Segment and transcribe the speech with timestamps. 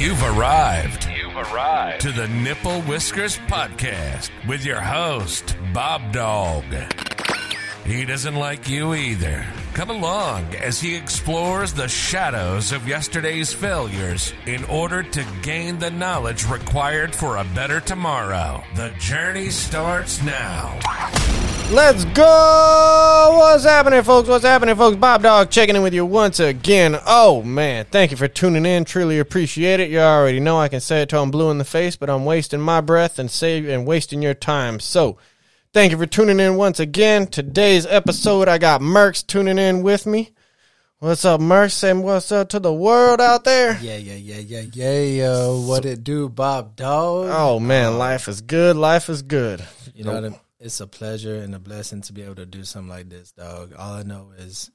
[0.00, 1.06] You've arrived.
[1.14, 7.09] You've arrived to the Nipple Whiskers Podcast with your host, BobDawg.
[7.84, 9.46] He doesn't like you either.
[9.74, 15.90] Come along as he explores the shadows of yesterday's failures in order to gain the
[15.90, 18.62] knowledge required for a better tomorrow.
[18.76, 20.78] The journey starts now.
[21.72, 23.36] Let's go!
[23.38, 24.28] What's happening, folks?
[24.28, 24.96] What's happening, folks?
[24.96, 26.98] BobDawg checking in with you once again.
[27.06, 27.86] Oh, man.
[27.90, 28.84] Thank you for tuning in.
[28.84, 29.88] Truly appreciate it.
[29.88, 32.24] You already know I can say it till I'm blue in the face, but I'm
[32.24, 34.80] wasting my breath and save and wasting your time.
[34.80, 35.16] So,
[35.72, 37.26] thank you for tuning in once again.
[37.26, 40.30] Today's episode, I got Murks tuning in with me.
[40.98, 41.72] What's up, Murks?
[41.72, 43.78] Saying what's up to the world out there?
[43.80, 45.24] Yeah, yeah, yeah, yeah, yeah.
[45.24, 47.32] Uh, what it do, BobDawg?
[47.32, 47.98] Oh, man.
[47.98, 48.76] Life is good.
[48.76, 49.64] Life is good.
[49.94, 52.90] You know what It's a pleasure and a blessing to be able to do something
[52.90, 53.72] like this, dog.
[53.78, 54.70] All I know is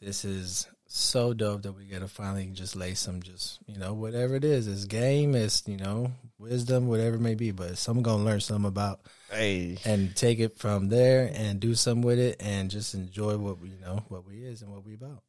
[0.00, 3.92] this is so dope that we get to finally just lay some, just you know,
[3.92, 4.66] whatever it is.
[4.66, 7.50] It's game, it's you know, wisdom, whatever it may be.
[7.52, 9.78] But some gonna learn something about Hey.
[9.84, 13.68] and take it from there and do something with it and just enjoy what we
[13.68, 15.22] you know what we is and what we about.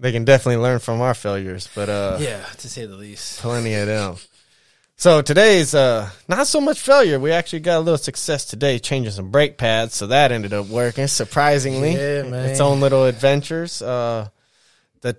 [0.00, 3.40] They can definitely learn from our failures, but uh Yeah, to say the least.
[3.40, 4.16] plenty of them.
[4.98, 7.20] So today's uh not so much failure.
[7.20, 10.66] We actually got a little success today, changing some brake pads, so that ended up
[10.66, 11.92] working surprisingly.
[11.92, 12.46] Yeah, man.
[12.50, 13.82] Its own little adventures.
[13.82, 14.28] Uh
[15.06, 15.14] the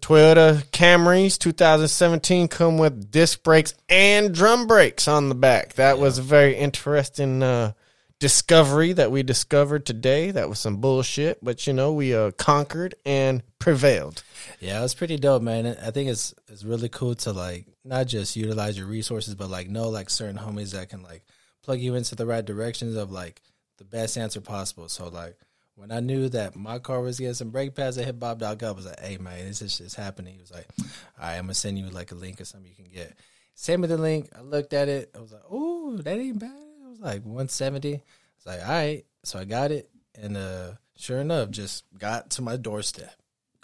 [0.00, 5.74] Toyota, Camrys 2017 come with disc brakes and drum brakes on the back.
[5.74, 7.72] That was a very interesting uh
[8.18, 10.30] discovery that we discovered today.
[10.30, 14.22] That was some bullshit, but you know, we uh conquered and prevailed.
[14.58, 15.66] Yeah, it was pretty dope, man.
[15.66, 19.68] I think it's it's really cool to like not just utilize your resources, but like
[19.68, 21.24] know like certain homies that can like
[21.62, 23.42] plug you into the right directions of like
[23.76, 24.88] the best answer possible.
[24.88, 25.36] So like
[25.76, 28.62] when I knew that my car was getting some brake pads, I hit BobDawg up.
[28.62, 30.86] I was like, "Hey man, this is just happening." He was like, "All
[31.20, 33.16] right, I'm gonna send you like a link or something you can get."
[33.54, 34.28] Send me the link.
[34.36, 35.10] I looked at it.
[35.14, 37.94] I was like, "Oh, that ain't bad." It was like 170.
[37.94, 38.00] I
[38.36, 42.42] was like, "All right," so I got it, and uh sure enough, just got to
[42.42, 43.12] my doorstep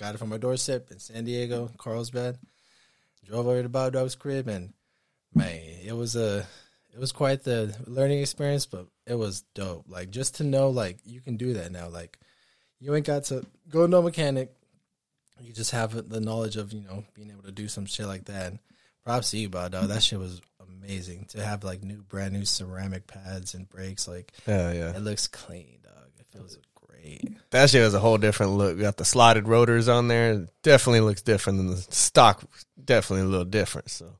[0.03, 2.37] got it from my doorstep in San Diego, Carlsbad.
[3.25, 4.73] Drove over to BobDawg's crib, and
[5.33, 6.45] man, it was a
[6.93, 9.87] it was quite the learning experience, but it was dope.
[9.89, 11.89] Like just to know, like you can do that now.
[11.89, 12.19] Like
[12.81, 14.53] you ain't got to go to no mechanic.
[15.41, 18.27] You just have the knowledge of you know being able to do some shit like
[18.27, 18.51] that.
[18.51, 18.59] And
[19.05, 19.89] props to you, BobDawg.
[19.89, 24.07] That shit was amazing to have like new, brand new ceramic pads and brakes.
[24.07, 24.97] Like Yeah, yeah.
[24.97, 26.11] it looks clean, dog.
[26.19, 27.37] It feels great.
[27.51, 28.79] That shit has a whole different look.
[28.79, 30.33] Got the slotted rotors on there.
[30.33, 32.45] It definitely looks different than the stock.
[32.83, 33.91] Definitely a little different.
[33.91, 34.17] So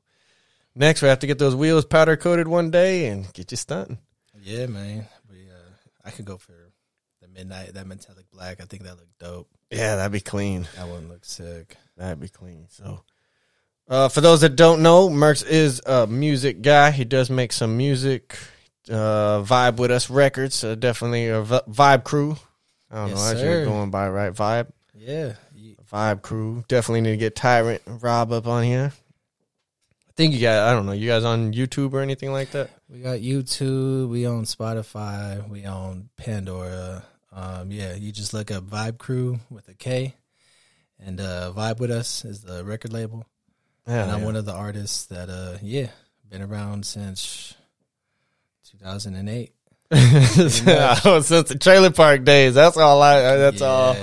[0.75, 3.97] next we have to get those wheels powder coated one day and get you stunting.
[4.41, 5.05] Yeah, man.
[5.29, 5.69] We uh
[6.05, 6.53] I could go for
[7.21, 8.61] the midnight that metallic black.
[8.61, 9.47] I think that looked dope.
[9.71, 10.67] Yeah, that'd be clean.
[10.75, 11.77] That one looked sick.
[11.97, 12.67] That'd be clean.
[12.69, 13.03] So,
[13.87, 16.91] uh, for those that don't know, Murks is a music guy.
[16.91, 18.37] He does make some music.
[18.89, 20.63] Uh, vibe with us records.
[20.63, 22.37] Uh, definitely a v- VibeKrew.
[22.91, 23.25] I don't Yes, know.
[23.25, 23.45] That's sir.
[23.49, 24.33] you're going by right.
[24.33, 24.67] Vibe.
[24.95, 25.33] Yeah.
[25.91, 26.67] VibeKrew.
[26.67, 28.91] Definitely need to get Tyrant Rob up on here.
[30.13, 30.67] I think you got.
[30.67, 30.91] I don't know.
[30.91, 32.69] You guys on YouTube or anything like that?
[32.87, 37.03] We got YouTube, we own Spotify, we own Pandora.
[37.31, 40.13] Um yeah, you just look up VibeKrew with a K.
[40.99, 43.25] And uh Vibe with Us is the record label.
[43.87, 44.25] Yeah, and I'm yeah.
[44.25, 45.87] one of the artists that uh yeah,
[46.29, 47.55] been around since
[48.79, 49.51] 2008.
[49.93, 52.55] Since the trailer park days.
[52.55, 52.99] That's all.
[53.01, 53.37] I.
[53.37, 53.95] That's all.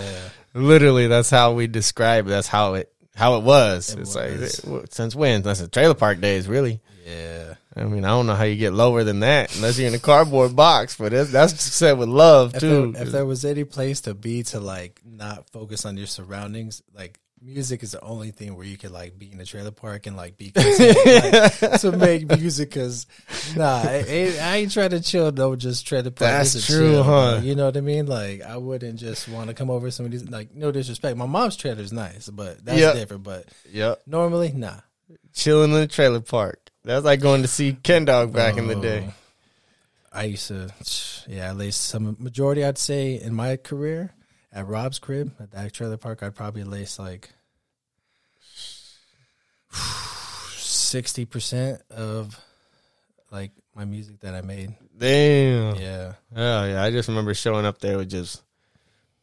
[0.54, 2.26] Literally, that's how we describe.
[2.26, 3.92] That's how it how it was.
[3.92, 4.64] It it's was.
[4.64, 5.42] like since when?
[5.42, 6.80] That's the trailer park days, really.
[7.06, 7.54] Yeah.
[7.76, 9.98] I mean, I don't know how you get lower than that unless you're in a
[9.98, 10.96] cardboard box.
[10.96, 12.92] But that's that's said with love if too.
[12.92, 16.82] There, if there was any place to be to like not focus on your surroundings,
[16.94, 20.06] like music is the only thing where you could like be in a trailer park
[20.06, 22.72] and like be like, to make music.
[22.72, 23.06] Cause
[23.56, 26.30] nah, I, I- I ain't trying to chill no just trailer park.
[26.30, 27.36] That's true, chill, huh?
[27.36, 27.40] bro.
[27.42, 28.06] You know what I mean?
[28.06, 31.16] Like I wouldn't just want to come over to somebody's like no disrespect.
[31.16, 32.94] My mom's trailer is nice, but that's Yep.
[32.94, 33.22] different.
[33.22, 34.76] But yep, normally, nah.
[35.32, 36.60] chilling in the trailer park.
[36.84, 39.06] That's like going to see Ken Dog back in the oh, day.
[39.08, 39.14] Oh.
[40.12, 40.68] I used to,
[41.28, 44.12] yeah, at least some majority, I'd say, in my career
[44.52, 47.30] at Rob's crib at that trailer park, I'd probably lace like
[49.72, 52.38] sixty percent of
[53.30, 54.74] like my music that I made.
[54.96, 55.76] Damn.
[55.76, 58.42] Yeah, Oh yeah, I just remember showing up there with just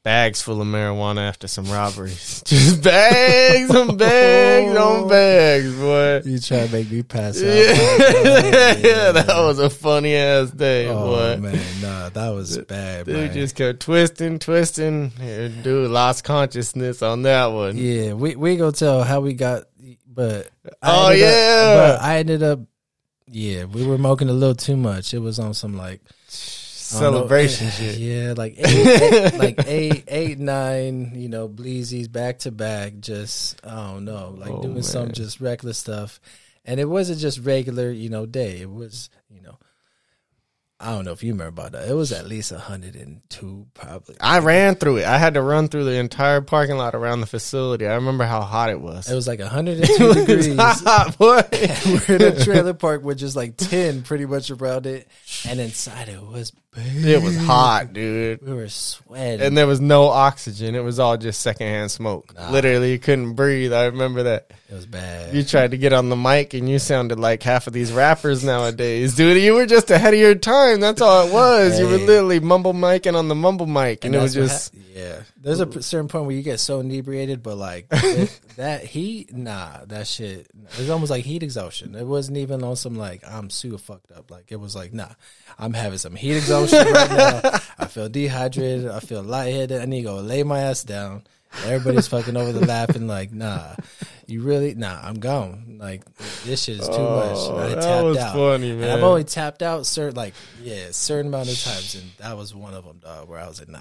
[0.07, 2.42] bags full of marijuana after some robberies.
[2.45, 6.21] Just bags and bags on bags, boy.
[6.24, 7.44] you try to make me pass out.
[7.50, 11.42] Oh, yeah, yeah, that was a funny ass day, Oh boy.
[11.42, 13.06] man, nah, that was bad.
[13.06, 13.33] Dude man.
[13.33, 15.12] just kept twisting, twisting.
[15.21, 17.75] Yeah, Dude lost consciousness on that one.
[17.75, 19.63] Yeah, we we gonna tell how we got
[20.07, 20.48] but
[20.81, 21.75] Oh, ended up- yeah.
[21.75, 22.59] but I ended up.
[23.30, 25.13] Yeah, we were smoking a little too much.
[25.13, 26.00] It was on some like
[26.92, 27.98] Don't know, celebration eh, shit.
[27.98, 28.66] Yeah, like eight,
[29.01, 32.94] eight, like eight, eight, nine, you know, bleezies back to back.
[33.00, 36.19] Just I don't know, like Oh, doing some just reckless stuff,
[36.66, 38.62] and it wasn't just regular, you know, day.
[38.62, 39.57] It was, you know,
[40.80, 41.89] I don't know if you remember about that.
[41.89, 44.16] It was at least hundred and two, probably.
[44.22, 45.06] I ran through it.
[45.06, 47.88] I had to run through the entire parking lot around the facility.
[47.88, 49.10] I remember how hot it was.
[49.10, 50.56] It was like hundred and two degrees.
[50.56, 51.42] hot, boy.
[51.51, 55.07] we're in a trailer park with just like ten pretty much around it,
[55.48, 56.54] and inside it was.
[56.79, 58.41] It was hot, dude.
[58.41, 59.45] We were sweating.
[59.45, 60.75] And there was no oxygen.
[60.75, 62.33] It was all just secondhand smoke.
[62.51, 63.74] Literally, you couldn't breathe.
[63.74, 64.51] I remember that.
[64.69, 65.33] it was bad.
[65.33, 68.44] You tried to get on the mic and you sounded like half of these rappers
[68.44, 69.41] nowadays, dude.
[69.41, 70.79] You were just ahead of your time.
[70.79, 71.79] That's all it was.
[71.79, 75.19] You were literally mumble micing on the mumble mic, and, it was just hap- yeah.
[75.47, 79.85] There's a certain point where you get so inebriated, but like it- that heat, nah,
[79.85, 80.47] that shit.
[80.77, 81.95] It's almost like heat exhaustion.
[81.95, 84.29] It wasn't even on some like I'm super fucked up.
[84.29, 85.09] Like it was like nah,
[85.57, 87.59] I'm having some heat exhaustion right now.
[87.79, 88.89] I feel dehydrated.
[88.89, 89.81] I feel lightheaded.
[89.81, 91.23] I need to go lay my ass down.
[91.65, 93.75] Everybody's fucking over the laughing like nah.
[94.27, 94.99] You really nah.
[95.01, 95.77] I'm gone.
[95.79, 96.03] Like
[96.44, 97.38] this shit is too much.
[97.38, 98.33] And oh, I Oh, that tapped was out.
[98.35, 98.97] funny, And man.
[98.97, 102.73] I've only tapped out certain like yeah, certain amount of times, and that was one
[102.73, 103.29] of them, dog.
[103.29, 103.79] Where I was like, nah,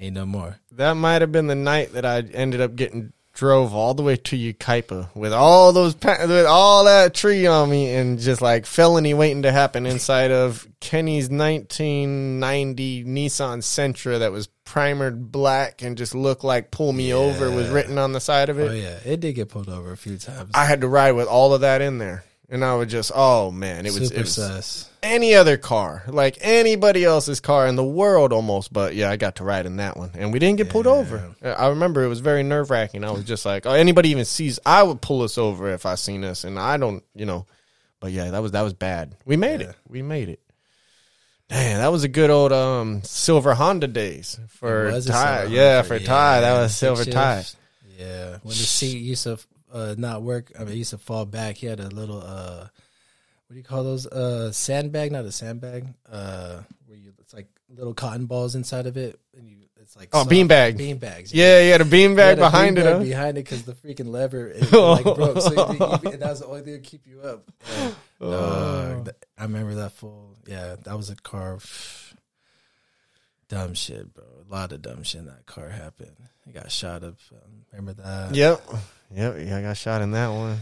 [0.00, 0.56] ain't no more.
[0.72, 4.16] that might have been the night that I ended up getting drove all the way
[4.16, 8.66] to Yucaipa with all those pa- with all that tree on me and just like
[8.66, 15.96] felony waiting to happen inside of Kenny's 1990 Nissan Sentra that was primered black and
[15.96, 18.68] just looked like "pull me over" was written on the side of it.
[18.70, 20.50] Oh yeah, it did get pulled over a few times.
[20.54, 22.24] I had to ride with all of that in there.
[22.52, 24.90] And I would just, oh man, it was, Super it was sus.
[25.04, 28.72] any other car, like anybody else's car in the world almost.
[28.72, 31.32] But yeah, I got to ride in that one, and we didn't get pulled over.
[31.44, 33.04] I remember it was very nerve wracking.
[33.04, 35.94] I was just like, oh, anybody even sees, I would pull us over if I
[35.94, 37.46] seen us, and I don't, you know.
[38.00, 39.14] But yeah, that was that was bad.
[39.24, 39.68] We made Yeah.
[39.68, 39.76] it.
[39.88, 40.40] We made it.
[41.50, 45.44] Damn, that was a good old um silver Honda days for Ty.
[45.44, 47.44] Yeah, for yeah, Ty, that was silver Ty.
[47.98, 49.38] Yeah, when the seat used to
[49.72, 51.56] uh, not work, I mean, it used to fall back.
[51.56, 52.66] He had a little uh,
[53.46, 54.06] what do you call those?
[54.06, 55.86] Uh, sandbag, not a sandbag.
[56.10, 60.10] Uh, where you it's like little cotton balls inside of it, and you it's like
[60.12, 60.76] Oh, soft- beanbag.
[60.76, 61.32] bean bags.
[61.34, 62.84] Yeah, you had a beanbag He had a behind it.
[62.84, 62.98] beanbag Huh?
[63.00, 65.40] behind it because the freaking lever it, like broke.
[65.40, 67.50] So you, and that was the only thing to keep you up.
[68.22, 68.26] Yeah.
[68.26, 69.00] Oh.
[69.02, 70.36] Th- I remember that full.
[70.46, 71.58] Yeah, that was a car.
[73.50, 74.24] Dumb shit, bro.
[74.48, 76.16] A lot of dumb shit in that car happened.
[76.46, 77.16] He got shot up.
[77.32, 78.32] Um, remember that?
[78.32, 78.62] Yep.
[79.12, 79.36] Yep.
[79.40, 80.58] Yeah, I got shot in that one.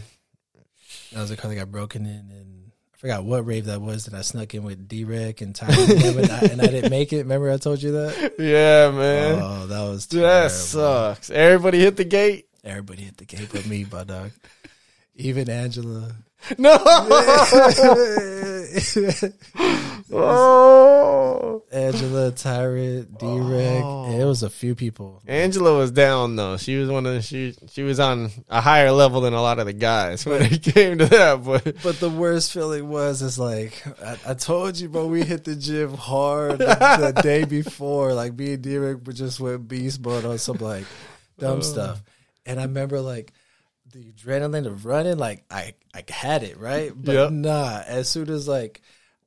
[1.13, 4.05] That was a car that got broken in, and I forgot what rave that was.
[4.05, 7.19] That I snuck in with D-Rec and Tyler, and, I, and I didn't make it.
[7.19, 8.33] Remember I told you that?
[8.39, 9.39] Yeah, man.
[9.39, 11.29] Oh, that was Dude, that sucks.
[11.29, 12.47] Everybody hit the gate.
[12.63, 14.31] Everybody hit the gate but me, my dog.
[15.19, 16.15] Even Angela.
[16.57, 16.77] No.
[20.13, 21.63] oh.
[21.69, 23.83] Angela, Tyrant, D-Rec.
[23.83, 24.09] Oh.
[24.09, 25.21] It was a few people.
[25.27, 26.55] Angela was down though.
[26.55, 29.59] She was one of the, she she was on a higher level than a lot
[29.59, 31.43] of the guys when it came to that.
[31.43, 35.43] But But the worst feeling was, is like, I, I told you, bro, we hit
[35.43, 36.65] the gym hard the,
[37.13, 38.13] the day before.
[38.13, 40.85] Like, me and D-Rec were just went beast mode on some, like,
[41.37, 41.61] dumb oh.
[41.61, 42.01] stuff.
[42.45, 43.33] And I remember, like,
[43.91, 46.91] the adrenaline of running, like, I, I had it, right?
[46.95, 47.31] But Yep.
[47.31, 48.81] nah, as soon as, like,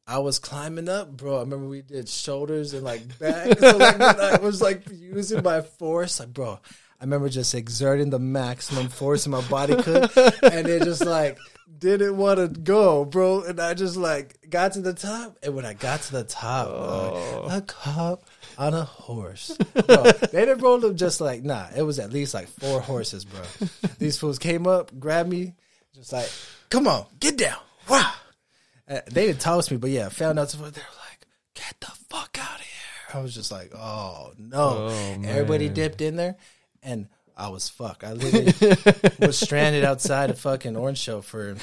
[0.07, 1.37] I was climbing up, bro.
[1.37, 3.59] I remember we did shoulders and like back.
[3.59, 6.59] So like I was like using my force, like bro,
[7.01, 10.11] I remember just exerting the maximum force my body could,
[10.43, 11.39] and it just like
[11.79, 13.43] didn't want to go, bro.
[13.43, 16.69] And I just like got to the top, and when I got to the top,
[16.69, 17.49] bro, oh.
[17.51, 18.25] a cop
[18.63, 20.03] on a horse, bro,
[20.33, 21.67] they didn't roll them just like nah.
[21.77, 23.41] It was at least like four horses, bro.
[23.99, 25.55] These fools came up, grabbed me,
[25.95, 26.31] just like,
[26.71, 28.13] come on, get down, wow.
[28.89, 30.49] Uh, they didn't toss me, but yeah, I found out.
[30.49, 34.89] They were like, "Get the fuck out of here!" I was just like, "Oh no!"
[35.25, 36.37] Everybody dipped in there,
[36.83, 38.05] and I was fucked.
[38.05, 38.53] I literally
[39.27, 41.57] was stranded outside a fucking orange show for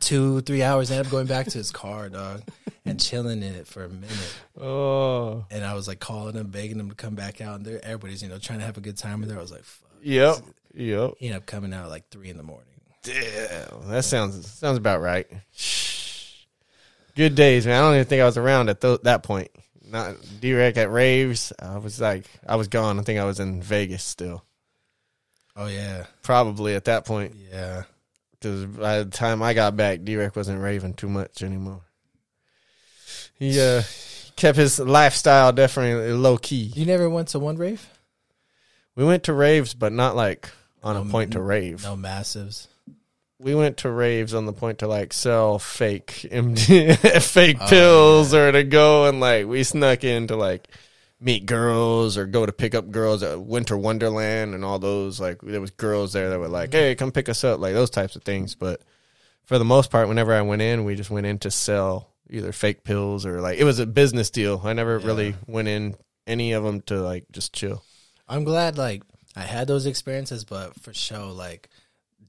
[0.00, 0.90] two, three hours.
[0.90, 2.42] Ended up going back to his car, dog,
[2.84, 4.34] and chilling in it for a minute.
[4.60, 7.56] oh, And I was like calling him, begging him to come back out.
[7.56, 9.38] And there, everybody's you know trying to have a good time in there.
[9.38, 10.36] I was like, "Fuck." yep,
[10.74, 11.12] yep.
[11.18, 12.64] He ended up coming out at like three in the morning.
[13.02, 15.26] Damn, that sounds sounds about right.
[17.14, 17.76] Good days, man.
[17.82, 19.50] I don't even think I was around at th- that point.
[19.90, 21.52] Not D-Rec at raves.
[21.58, 22.98] I was like, I was gone.
[22.98, 24.44] I think I was in Vegas still.
[25.60, 27.82] Oh yeah, Probably at that point, yeah.
[28.30, 31.80] because by the time I got back, D-Rec wasn't raving too much anymore.
[33.34, 33.82] He uh,
[34.36, 36.70] kept his lifestyle definitely low key.
[36.74, 37.88] You never went to one rave?
[38.94, 40.48] We went to raves, but not like
[40.82, 41.82] on a point to rave.
[41.82, 42.68] No massives.
[43.40, 48.52] we went to raves on the point to like sell fake MD, fake pills or
[48.52, 50.68] to go and like we snuck in to like
[51.20, 55.40] meet girls or go to pick up girls at Winter Wonderland and all those like
[55.42, 56.78] there was girls there that were like, mm-hmm.
[56.78, 58.54] "Hey, come pick us up," like those types of things.
[58.54, 58.82] But
[59.44, 62.52] for the most part, whenever I went in, we just went in to sell either
[62.52, 64.60] fake pills or like it was a business deal.
[64.64, 65.96] I never really went in
[66.26, 67.82] any of them to like just chill.
[68.28, 69.02] I'm glad like
[69.34, 71.68] I had those experiences, but for sure, like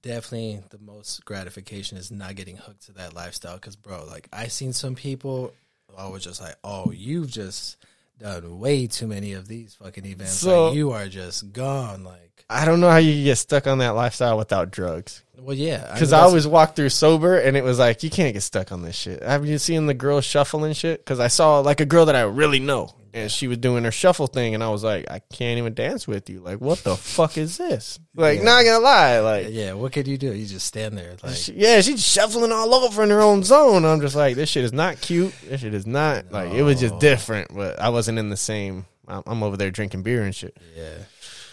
[0.01, 3.55] definitely the most gratification is not getting hooked to that lifestyle.
[3.55, 5.53] Because bro, like I seen some people,
[5.97, 7.77] I was just like, oh, you've just
[8.19, 10.33] done way too many of these fucking events.
[10.33, 12.03] So- like, you are just gone.
[12.03, 15.23] Like, I don't know how you get stuck on that lifestyle without drugs.
[15.37, 18.33] well, yeah, Because mean, I always walked through sober, and it was like you can't
[18.33, 19.21] get stuck on this shit.
[19.23, 20.99] Have you seen the girls shuffling shit?
[21.05, 23.91] Because I saw like a girl that I really know, and she was doing her
[23.91, 26.39] shuffle thing, and I was like, I can't even dance with you.
[26.39, 27.99] Like, what the fuck is this?
[28.15, 28.43] Like, Yeah.
[28.45, 29.73] not gonna lie, like, yeah.
[29.73, 30.33] What could you do?
[30.33, 33.85] You just stand there, like, she- yeah, she's shuffling all over in her own zone.
[33.85, 35.33] I'm just like, this shit is not cute.
[35.47, 38.85] This shit is not like it was just different, but I wasn't in the same.
[39.07, 40.55] I'm, I'm over there drinking beer and shit.
[40.75, 40.93] yeah.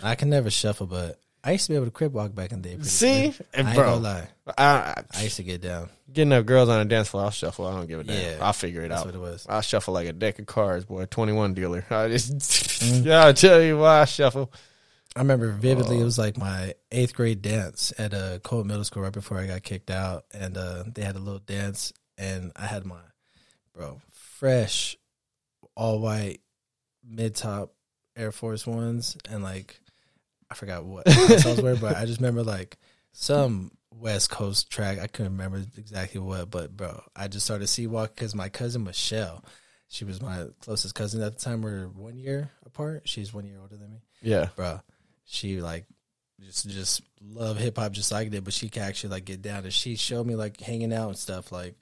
[0.03, 2.61] I can never shuffle, but I used to be able to Crip walk back in
[2.61, 2.83] the day.
[2.83, 4.29] See, and I ain't bro, gonna lie.
[4.59, 5.89] I, I, used to get down.
[6.13, 7.67] getting up girls on a dance floor, I'll shuffle.
[7.67, 8.39] I don't give a damn.
[8.39, 9.07] Yeah, I'll figure it That's out.
[9.07, 9.47] what it was.
[9.49, 11.07] I'll shuffle like a deck of cards, boy.
[11.07, 11.85] Twenty one dealer.
[11.91, 13.07] I just Mm.
[13.07, 14.53] yeah, I'll tell you why I shuffle.
[15.15, 15.99] I remember vividly.
[15.99, 16.01] Oh.
[16.01, 19.47] It was like my eighth grade dance at a Colt Middle School right before I
[19.47, 23.01] got kicked out, and uh, they had a little dance, and I had my
[23.73, 24.97] bro fresh,
[25.77, 26.41] all white,
[27.09, 27.73] mid top
[28.17, 29.81] Air Force ones, and like
[30.51, 32.77] I forgot what I was wearing, but I just remember like
[33.13, 34.99] some West Coast track.
[34.99, 38.85] I couldn't remember exactly what, but bro, I just started sea walk because my cousin
[38.85, 39.45] Michelle,
[39.89, 41.63] she was my closest cousin at the time.
[41.63, 43.03] We are one year apart.
[43.09, 44.81] She's one year older than me Yeah, bro.
[45.25, 45.87] She like
[46.41, 49.43] just just love hip hop just like I did, but she can actually like get
[49.43, 49.65] down.
[49.65, 51.51] And she showed me like hanging out and stuff.
[51.51, 51.77] Like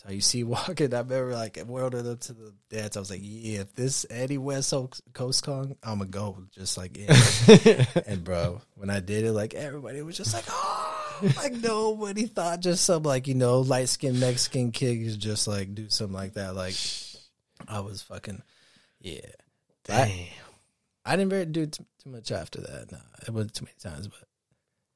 [0.00, 0.94] how you see walking.
[0.94, 2.96] I remember like welded up to the dance.
[2.96, 4.72] I was like, yeah, if this Eddie West
[5.12, 7.86] Coast Kong, I'm gonna go just like in.
[8.06, 12.60] and bro, when I did it, like everybody was just like, oh, like nobody thought
[12.60, 16.34] just some like you know light skinned Mexican kid could just like do something like
[16.34, 16.54] that.
[16.54, 16.74] Like
[17.68, 18.42] I was fucking
[19.00, 19.20] yeah.
[19.84, 20.28] damn.
[21.04, 22.92] I didn't really do too, too much after that.
[22.92, 24.20] No, it wasn't too many times, but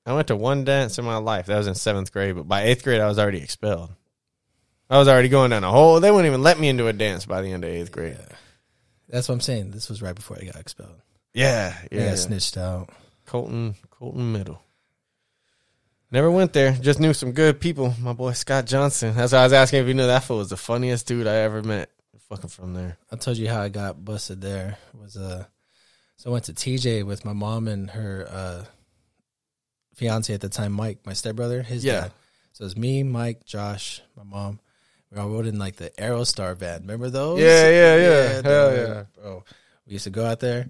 [0.07, 1.47] I went to one dance in my life.
[1.47, 3.91] That was in seventh grade, but by eighth grade, I was already expelled.
[4.89, 5.99] I was already going down a hole.
[6.01, 8.17] They wouldn't even let me into a dance by the end of eighth grade.
[8.19, 8.37] yeah.
[9.09, 9.71] that's what I'm saying.
[9.73, 11.01] This was right before I got expelled.
[11.35, 12.09] Yeah, I yeah.
[12.11, 12.91] got snitched out.
[13.27, 14.63] Colton, Colton Middle.
[16.11, 16.73] Never went there.
[16.73, 17.93] Just knew some good people.
[18.01, 19.15] My boy Scott Johnson.
[19.17, 21.37] That's why I was asking if you knew that fool was the funniest dude I
[21.39, 21.91] ever met.
[22.29, 22.97] Fucking from there.
[23.13, 24.79] I told you how I got busted there.
[25.01, 25.45] Was uh,
[26.17, 28.65] so I went to TJ with my mom and her uh,
[29.95, 32.01] fiance at the time, Mike, my stepbrother, his Yeah.
[32.03, 32.13] dad.
[32.53, 34.61] So it was me, Mike, Josh, my mom.
[35.13, 36.81] We all rode in like the Aerostar van.
[36.83, 37.41] Remember those?
[37.41, 38.37] Yeah, yeah, yeah.
[38.37, 39.05] dude, Hell yeah.
[39.15, 39.45] bro.
[39.87, 40.69] We used to go out there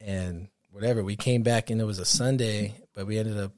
[0.00, 1.02] and whatever.
[1.04, 3.52] We came back and it was a Sunday, but we ended up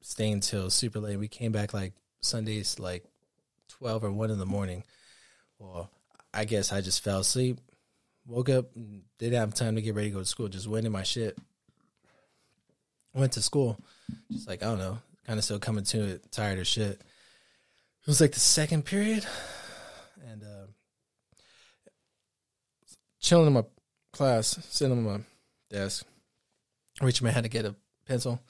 [0.00, 1.16] staying till super late.
[1.16, 3.04] We came back like Sundays, like
[3.68, 4.82] twelve or one in the morning.
[5.58, 5.90] Well,
[6.34, 7.60] I guess I just fell asleep.
[8.26, 8.66] Woke up,
[9.18, 10.48] didn't have time to get ready to go to school.
[10.48, 11.38] Just went in my shit.
[13.14, 13.78] Went to school,
[14.30, 17.00] just like I don't know, kind of still coming to it, tired of shit.
[17.00, 19.26] It was like the second period,
[20.30, 20.66] and uh,
[23.28, 23.64] chilling in my
[24.10, 25.20] class, sitting on my
[25.68, 26.06] desk,
[27.02, 27.74] reaching my hand to get a
[28.06, 28.40] pencil,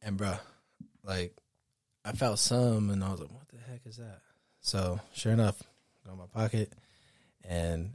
[0.00, 0.38] and bruh,
[1.02, 1.36] like
[2.04, 4.20] I felt some, and I was like, "What the heck is that?"
[4.60, 5.60] So sure enough,
[6.04, 6.72] go in my pocket,
[7.44, 7.94] and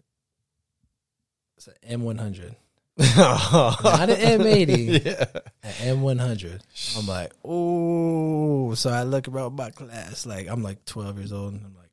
[1.56, 2.58] it's an M one hundred,
[3.15, 5.25] not an M eighty, yeah.
[5.63, 6.62] an M one hundred.
[6.98, 8.74] I'm like, oh.
[8.74, 11.91] So I look around my class, like I'm like 12 years old, and I'm like,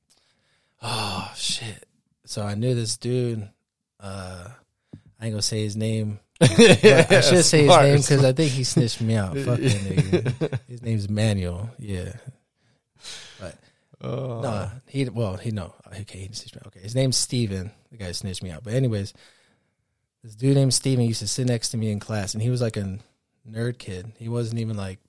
[0.82, 1.86] oh shit.
[2.24, 3.48] So I knew this dude.
[4.00, 4.48] Uh,
[5.20, 6.20] I ain't gonna say his name.
[6.40, 6.46] I
[7.20, 9.36] should say his name because I think he snitched me out.
[9.36, 10.60] Fuck that nigga.
[10.68, 11.70] His name's Manuel.
[11.80, 12.12] Yeah.
[14.00, 14.40] Oh.
[14.40, 15.74] No, he well, he no.
[15.88, 16.60] Okay, he snitched me.
[16.60, 16.68] out.
[16.68, 17.72] Okay, his name's Steven.
[17.90, 18.62] The guy snitched me out.
[18.62, 19.12] But anyways,
[20.22, 22.62] this dude named Steven used to sit next to me in class, and he was
[22.62, 22.98] like a
[23.48, 24.12] nerd kid.
[24.18, 25.00] He wasn't even like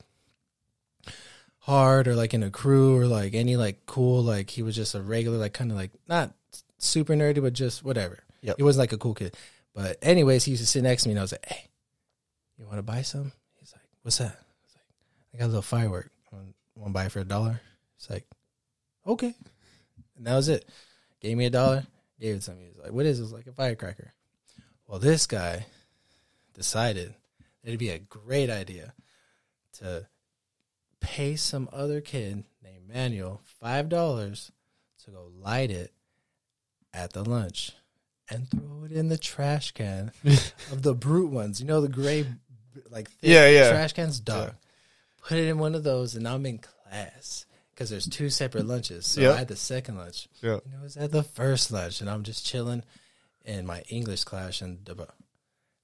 [1.59, 4.23] hard or like in a crew or like any like cool.
[4.23, 6.33] Like he was just a regular, like kind of like not
[6.79, 8.17] super nerdy, but just whatever.
[8.41, 8.57] Yep.
[8.57, 9.35] He wasn't like a cool kid.
[9.73, 11.69] But anyways, he used to sit next to me, and I was like, "Hey,
[12.57, 15.47] you want to buy some?" He's like, "What's that?" I was like, "I got a
[15.47, 16.11] little firework.
[16.31, 16.53] Want
[16.87, 17.61] to buy it for a dollar?"
[17.97, 18.25] It's like,
[19.05, 19.35] "Okay,"
[20.17, 20.67] and that was it.
[21.19, 21.85] Gave me a dollar,
[22.19, 22.69] gave it to me.
[22.73, 24.13] He's like, "What is?" Was like a firecracker.
[24.87, 25.67] Well, this guy
[26.53, 27.13] decided
[27.63, 28.93] it'd be a great idea
[29.73, 30.07] to
[30.99, 34.51] pay some other kid named Manuel five dollars
[35.05, 35.93] to go light it
[36.93, 37.73] at the lunch
[38.29, 40.11] and throw it in the trash can
[40.71, 41.59] of the brute ones.
[41.59, 42.25] You know the gray,
[42.89, 43.69] like thick Yeah, yeah.
[43.71, 44.19] trash cans.
[44.19, 44.53] Dog.
[45.27, 49.05] Put it in one of those, and I'm in class because there's two separate lunches.
[49.05, 49.33] So Yep.
[49.35, 50.27] I had the second lunch.
[50.41, 50.59] Yeah.
[50.65, 52.83] And it was at the first lunch, and I'm just chilling
[53.45, 54.87] in my English class, and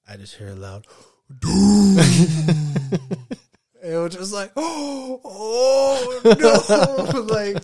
[0.08, 0.86] I just hear a loud,
[3.84, 7.64] it was just like, oh, oh no, like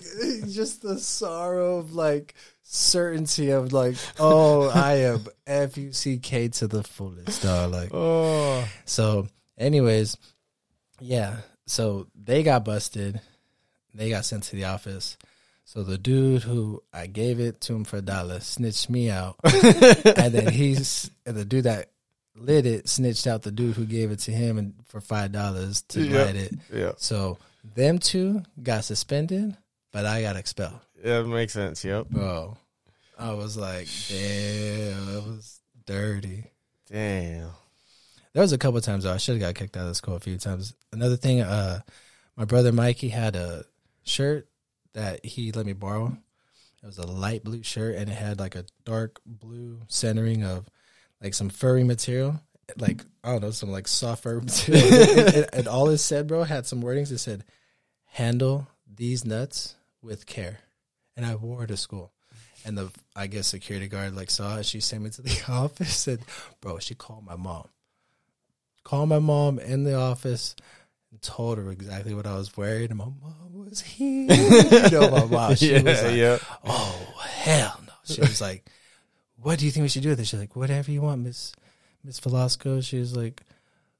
[0.49, 2.35] just the sorrow of like
[2.73, 7.71] certainty of like, oh, I am F U C K to the fullest, dog.
[7.71, 8.65] Like, Oh.
[8.85, 10.17] so, anyways,
[10.99, 11.37] yeah.
[11.67, 13.19] So they got busted.
[13.93, 15.17] They got sent to the office.
[15.65, 19.35] So the dude who I gave it to him for a dollar snitched me out,
[19.43, 21.89] and then he's and the dude that
[22.35, 25.81] lit it snitched out the dude who gave it to him and for five dollars
[25.89, 26.23] to Yeah.
[26.23, 26.53] light it.
[26.73, 26.91] Yeah.
[26.97, 27.37] So
[27.75, 29.55] them two got suspended,
[29.91, 31.83] but I got expelled, Yeah, it makes sense.
[31.83, 32.09] Yep.
[32.09, 32.57] bro.
[33.19, 36.45] I was like, damn, it was dirty.
[36.89, 37.49] Damn.
[38.33, 40.19] There was a couple times though, I should have got kicked out of school a
[40.19, 40.73] few times.
[40.91, 41.81] Another thing, uh,
[42.35, 43.65] my brother Mikey had a
[44.03, 44.47] shirt
[44.93, 46.17] that he let me borrow.
[46.81, 50.67] It was a light blue shirt and it had like a dark blue centering of
[51.21, 52.41] like some furry material,
[52.77, 54.83] like I don't know, some like soft fur material.
[55.19, 57.11] and, and- and all it said, bro, had some wordings.
[57.11, 57.43] It said,
[58.05, 60.59] "Handle these nuts with care,"
[61.15, 62.11] and I wore it to school.
[62.63, 64.65] And the I guess security guard like saw it.
[64.65, 66.19] She sent me to the office and
[66.59, 67.67] bro, she called my mom.
[68.83, 70.55] Called my mom in the office
[71.11, 72.89] and told her exactly what I was wearing.
[72.89, 74.31] And my mom was here.
[74.31, 75.55] you know my mom.
[75.55, 76.37] She yeah, was like, yeah.
[76.63, 77.93] Oh hell no.
[78.03, 78.65] She was like,
[79.37, 80.27] What do you think we should do with it?
[80.27, 81.53] She's like, Whatever you want, Miss
[82.03, 82.81] Miss Velasco.
[82.81, 83.43] She was like,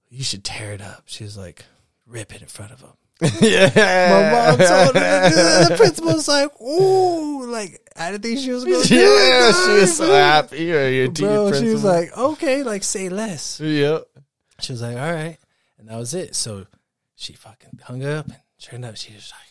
[0.10, 1.03] You should tear it up.
[1.05, 1.65] She was like,
[2.05, 2.93] Rip it in front of him.
[3.42, 3.70] yeah.
[4.10, 5.70] My mom told her to do that.
[5.70, 9.56] The principal was like, Ooh, like I didn't think she was gonna do Yeah, it.
[9.65, 10.74] she was so happy.
[10.74, 13.60] Or your Bro, teacher she was like, Okay, like say less.
[13.60, 14.06] Yep.
[14.62, 15.38] She was like, All right.
[15.78, 16.36] And that was it.
[16.36, 16.65] So
[17.15, 18.95] she fucking hung up and turned up.
[18.98, 19.48] She was like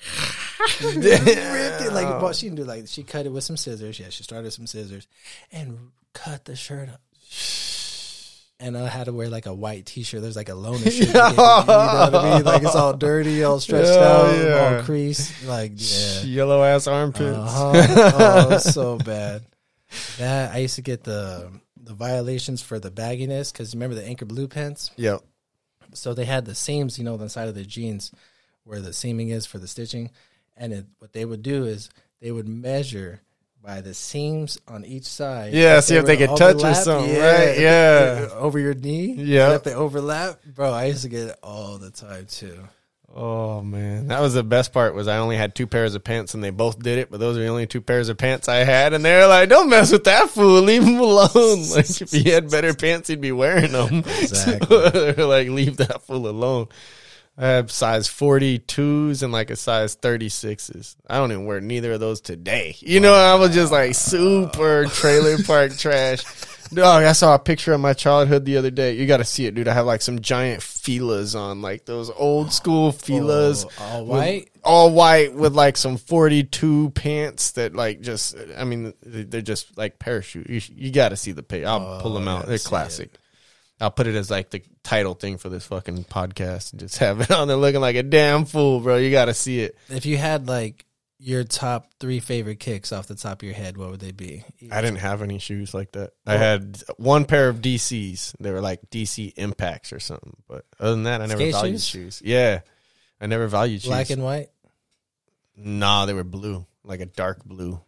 [0.94, 3.98] ripped it like well, she didn't do like she cut it with some scissors.
[3.98, 5.08] Yeah, she started with some scissors
[5.52, 7.00] and cut the shirt up.
[8.62, 10.20] And I had to wear like a white T-shirt.
[10.20, 11.08] There's like a loner shirt.
[11.08, 12.44] You know what I mean?
[12.44, 14.76] Like it's all dirty, all stretched Yeah, out, yeah.
[14.76, 15.46] all creased.
[15.46, 17.36] Like yeah, Yellow ass armpits.
[17.36, 18.46] uh-huh.
[18.50, 19.42] oh, so bad.
[20.18, 21.50] That I used to get the
[21.82, 24.90] the violations for the bagginess because remember the anchor blue pants.
[24.96, 25.22] Yep.
[25.94, 28.12] So they had the seams, you know, on the side of the jeans
[28.64, 30.10] where the seaming is for the stitching.
[30.56, 31.88] And it, what they would do is
[32.20, 33.22] they would measure
[33.62, 35.52] by the seams on each side.
[35.52, 37.58] Yeah, see if they could touch or something, right?
[37.58, 38.28] Yeah.
[38.32, 39.12] Over your knee.
[39.12, 39.54] Yeah.
[39.54, 42.58] If they overlap, bro, I used to get it all the time too.
[43.12, 44.94] Oh man, that was the best part.
[44.94, 47.36] Was I only had two pairs of pants and they both did it, but those
[47.36, 50.04] are the only two pairs of pants I had, and they're like, "Don't mess with
[50.04, 51.28] that fool, leave him alone."
[51.70, 53.98] Like if he had better pants, he'd be wearing them.
[54.06, 54.90] Exactly.
[54.90, 56.68] They're like, leave that fool alone.
[57.40, 60.96] I have size 42s and like a size 36s.
[61.08, 62.76] I don't even wear neither of those today.
[62.80, 66.22] You know, I was just like super trailer park trash.
[66.72, 68.92] Dog, I saw a picture of my childhood the other day.
[68.92, 69.68] You got to see it, dude.
[69.68, 73.64] I have like some giant Filas on, like those old school Filas.
[73.80, 74.48] Oh, all with- white?
[74.62, 79.98] all white with like some 42 pants that like just, I mean, they're just like
[79.98, 80.50] parachute.
[80.50, 81.64] You, you got to see the pic.
[81.64, 82.46] I'll oh, pull them out.
[82.46, 83.14] They're classic.
[83.80, 87.20] I'll put it as like the title thing for this fucking podcast and just have
[87.20, 88.96] it on there looking like a damn fool, bro.
[88.96, 89.76] You got to see it.
[89.88, 90.84] If you had like
[91.18, 94.44] your top three favorite kicks off the top of your head, what would they be?
[94.70, 96.12] I didn't have any shoes like that.
[96.26, 98.34] I had one pair of DCs.
[98.38, 100.36] They were like DC Impacts or something.
[100.48, 101.86] But other than that, I never Skate valued shoes?
[101.86, 102.22] shoes.
[102.24, 102.60] Yeah.
[103.20, 103.88] I never valued shoes.
[103.88, 104.48] Black and white.
[105.56, 107.80] Nah, they were blue, like a dark blue.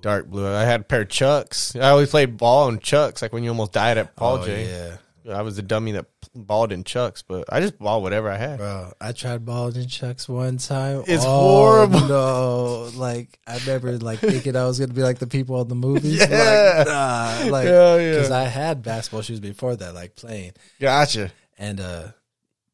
[0.00, 0.46] Dark blue.
[0.46, 1.74] I had a pair of Chucks.
[1.74, 4.66] I always played ball in Chucks, like when you almost died at Paul oh, J.
[4.66, 4.96] yeah.
[5.28, 8.58] I was a dummy that balled in Chucks, but I just ball whatever I had.
[8.58, 11.04] Bro, I tried balling in chucks one time.
[11.06, 12.00] It's Oh, horrible.
[12.08, 15.74] No, like I remember like thinking I was gonna be like the people in the
[15.74, 16.18] movies.
[16.30, 16.74] Yeah.
[16.78, 18.10] Like, nah, like Yeah, yeah.
[18.12, 21.30] because I had basketball shoes before that, like playing, Gotcha.
[21.58, 22.08] and uh,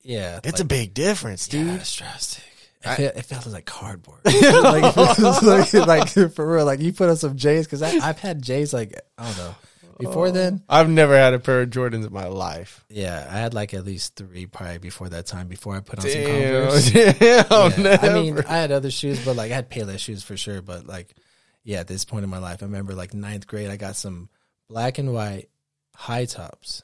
[0.02, 1.66] yeah, It's a big difference, dude.
[1.66, 2.44] yeah, it's drastic.
[2.86, 4.20] It, felt, it felt like cardboard.
[4.26, 4.94] like,
[5.42, 9.00] like, like for real, like you put on some J's because I've had J's like
[9.18, 9.54] I don't know
[9.98, 10.62] before then.
[10.68, 12.84] I've never had a pair of Jordans in my life.
[12.88, 15.48] Yeah, I had like at least three probably before that time.
[15.48, 16.62] Before I put on some Damn.
[16.68, 16.90] Converse.
[16.92, 17.98] Damn, Yeah.
[18.02, 20.62] I mean, I had other shoes, but like I had Payless shoes for sure.
[20.62, 21.14] But like,
[21.62, 24.28] yeah, at this point in my life, I remember like ninth grade, I got some
[24.68, 25.48] black and white
[25.94, 26.82] high tops,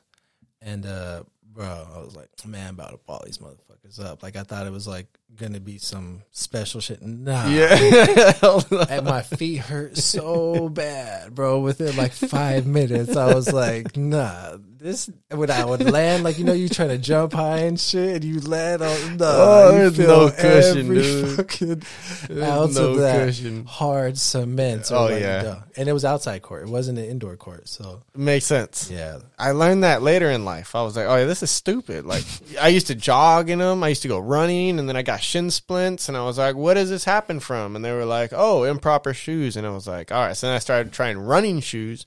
[0.62, 3.56] and uh, bro, I was like, man, I'm about to ball these motherfuckers.
[3.98, 4.22] motherfuckers up.
[4.22, 7.02] Like I thought it was like gonna be some special shit.
[7.02, 8.32] Nah, Yeah.
[8.90, 11.60] and my feet hurt so bad, bro.
[11.60, 16.44] Within like five minutes, I was like, "Nah, this." When I would land, like you
[16.44, 19.98] know, you try to jump high and shit, and you land on nah, Oh, there's
[19.98, 21.36] no cushion, dude.
[21.36, 21.82] fucking
[22.28, 23.64] There's ounce no of that cushion.
[23.66, 24.90] hard cement.
[24.92, 25.62] Oh, yeah.
[25.76, 26.62] and it was outside court.
[26.64, 27.68] It wasn't an indoor court.
[27.68, 28.90] So Makes sense.
[28.90, 30.74] yeah, I learned that later in life.
[30.74, 32.04] I was like, oh, yeah, this is stupid.
[32.06, 32.24] Like,
[32.60, 33.82] I used to jog in them.
[33.84, 36.56] I used to go running, and then I got shin splints, and I was like,
[36.56, 37.76] what does this happen from?
[37.76, 39.56] And they were like, oh, improper shoes.
[39.56, 40.36] And I was like, all right.
[40.36, 42.06] So then I started trying running shoes.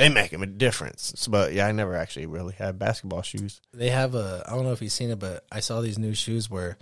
[0.00, 1.28] They make them a difference.
[1.28, 3.60] But yeah, I never actually really had basketball shoes.
[3.74, 4.42] they have a.
[4.46, 6.78] I don't know if you've seen it, but I saw these new shoes where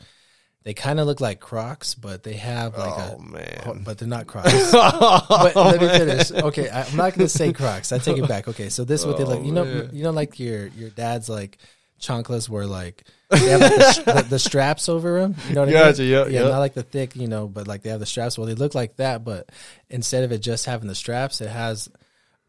[0.62, 3.22] they kind of look like Crocs, but they have like oh, a.
[3.22, 3.82] man.
[3.84, 4.70] But they're not Crocs.
[4.70, 6.30] but let me finish.
[6.30, 7.90] Okay, I, I'm not going to say Crocs.
[7.90, 8.46] I take it back.
[8.46, 9.44] Okay, so this is what they look.
[9.44, 9.90] You know, oh, man.
[9.92, 11.58] you know, like your your dad's like
[12.00, 15.34] chanclas were like they have like the, the, the straps over them.
[15.48, 16.10] You know what I Gotcha, mean?
[16.10, 16.48] yeah, yeah, yeah.
[16.48, 18.38] not like the thick, you know, but like they have the straps.
[18.38, 19.50] Well, they look like that, but
[19.90, 21.88] instead of it just having the straps, it has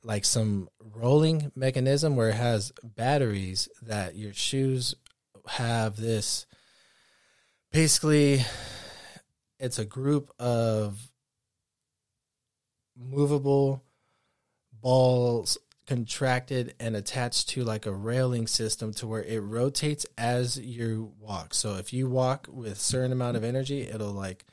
[0.03, 4.95] like some rolling mechanism where it has batteries that your shoes
[5.47, 6.45] have this.
[7.71, 8.45] Basically,
[9.59, 11.11] it's a group of
[12.97, 13.83] movable
[14.71, 21.13] balls contracted and attached to like a railing system to where it rotates as you
[21.19, 21.53] walk.
[21.53, 24.45] So if you walk with certain amount of energy, it'll like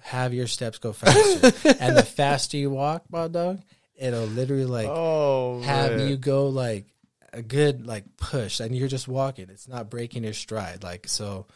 [0.00, 1.52] have your steps go faster.
[1.80, 3.60] and the faster you walk, my dog,
[4.02, 6.08] it'll literally like oh, have man.
[6.08, 6.86] you go like
[7.32, 9.48] a good like push and you're just walking.
[9.48, 10.82] It's not breaking your stride.
[10.82, 11.46] Like so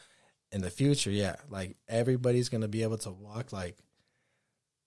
[0.53, 3.77] in the future, yeah, like everybody's gonna be able to walk like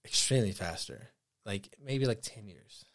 [0.06, 1.10] extremely faster.
[1.45, 2.86] Like maybe like ten years.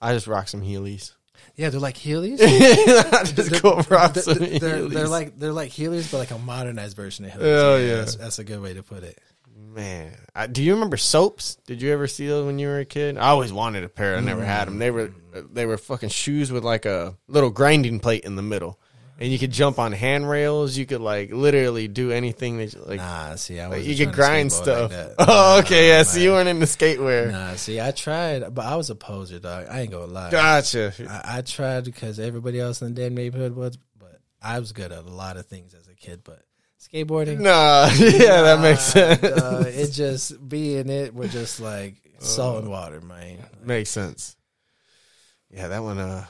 [0.00, 1.12] I just rock some Heelys.
[1.56, 2.38] Yeah, they're like Heelys.
[3.34, 5.08] Just They're- go rock they're, some they're, they're, Heelys.
[5.08, 7.40] like they're like Heelys, but like a modernized version of Heelys.
[7.40, 7.94] Oh, yeah.
[7.96, 9.18] that's, that's a good way to put it.
[9.74, 11.56] Man, I, do you remember soaps?
[11.66, 13.16] Did you ever see those when you were a kid?
[13.16, 14.16] I always wanted a pair.
[14.16, 14.78] I never had them.
[14.78, 15.12] They were
[15.50, 18.78] they were fucking shoes with like a little grinding plate in the middle,
[19.18, 20.76] and you could jump on handrails.
[20.76, 22.98] You could like literally do anything that you, like.
[22.98, 24.92] Nah, see, I like, was you could grind stuff.
[24.92, 25.98] Like oh, okay, yeah.
[25.98, 27.32] Nah, So you weren't into skatewear.
[27.32, 29.68] Nah, see, I tried, but I was a poser, dog.
[29.70, 30.30] I ain't gonna lie.
[30.30, 30.92] Gotcha.
[31.08, 34.92] I, I tried because everybody else in the damn neighborhood was, but I was good
[34.92, 36.20] at a lot of things as a kid.
[36.24, 36.42] But
[36.82, 39.22] skateboarding, Nah, yeah, that makes sense.
[39.22, 43.38] uh, it just being it was just like salt and water, man.
[43.64, 44.36] Makes sense.
[45.50, 45.98] Yeah, that one.
[45.98, 46.24] Uh,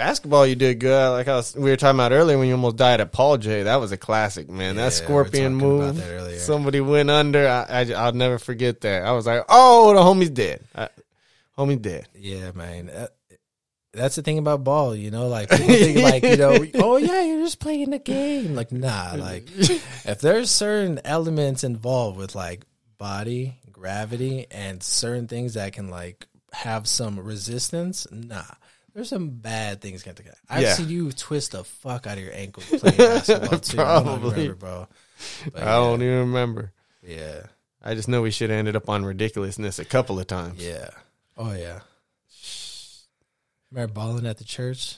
[0.00, 1.10] basketball, you did good.
[1.10, 3.64] Like I was, we were talking about earlier when you almost died at Paul J.
[3.64, 4.76] That was a classic, man.
[4.76, 5.96] Yeah, that scorpion move.
[5.96, 6.40] that.
[6.40, 7.46] Somebody went under.
[7.46, 9.04] I, I, will never forget that.
[9.04, 10.64] I was like, oh, the homie's dead.
[10.74, 10.88] I,
[11.56, 12.08] homie's dead.
[12.14, 12.88] Yeah, man.
[12.88, 13.08] Uh,
[13.92, 15.28] that's the thing about ball, you know.
[15.28, 18.54] Like people think, like you know, oh yeah, you're just playing the game.
[18.54, 22.64] Like nah, like if there's certain elements involved with like
[22.98, 28.42] body, gravity, and certain things that can like have some resistance, nah.
[28.92, 30.34] There's some bad things going to get.
[30.48, 30.72] I've Yeah.
[30.74, 33.80] seen you twist the fuck out of your ankle playing basketball too.
[33.80, 34.30] I don't Probably.
[34.32, 34.88] remember, bro.
[35.52, 36.72] But I don't even remember.
[37.06, 37.42] yeah,
[37.80, 40.60] I just know we should have ended up on ridiculousness a couple of times.
[40.64, 40.88] yeah,
[41.36, 41.80] oh yeah.
[43.70, 44.96] Remember balling at the church?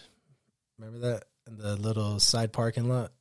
[0.79, 3.13] Remember that in the little side parking lot?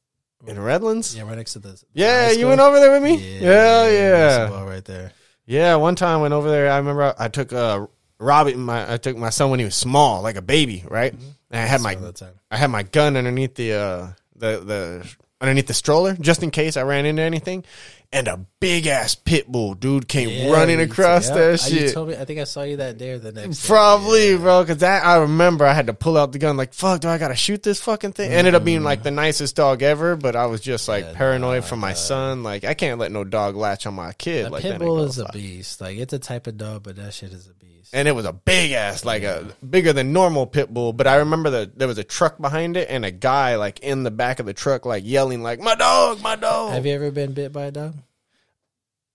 [0.47, 1.15] In Redlands?
[1.15, 1.81] Yeah, right next to the.
[1.93, 3.17] Yeah, you went over there with me?
[3.39, 4.11] Yeah, Hell yeah.
[4.11, 5.11] basketball right there.
[5.45, 6.71] Yeah, one time I went over there.
[6.71, 7.85] I remember I took uh,
[8.17, 8.55] Robbie.
[8.55, 11.13] My I took my son when he was small, like a baby, right?
[11.13, 11.97] And I had my.
[12.49, 16.77] I had my gun underneath the uh, the the underneath the stroller just in case
[16.77, 17.65] I ran into anything.
[18.13, 21.35] And a big ass pit bull dude came Yeah, running across yeah.
[21.35, 21.93] that Uh, You shit.
[21.93, 22.15] told me.
[22.17, 23.61] I think I saw you that day or the next.
[23.61, 23.67] day.
[23.69, 24.37] Probably, Yeah.
[24.37, 26.57] bro, because that I remember I had to pull out the gun.
[26.57, 28.29] Like, fuck, do I gotta shoot this fucking thing?
[28.33, 31.61] Ended up being like the nicest dog ever, but I was just like Yeah, paranoid
[31.63, 32.43] nah, for my son.
[32.43, 34.47] Like, I can't let no dog latch on my kid.
[34.47, 35.79] A like pit that bull is a beast.
[35.79, 37.70] Like it's a type of dog, but that shit is a beast.
[37.93, 40.93] And it was a big ass, like a bigger than normal pit bull.
[40.93, 44.03] But I remember that there was a truck behind it and a guy like in
[44.03, 47.11] the back of the truck, like yelling, like "My dog, my dog." Have you ever
[47.11, 47.95] been bit by a dog?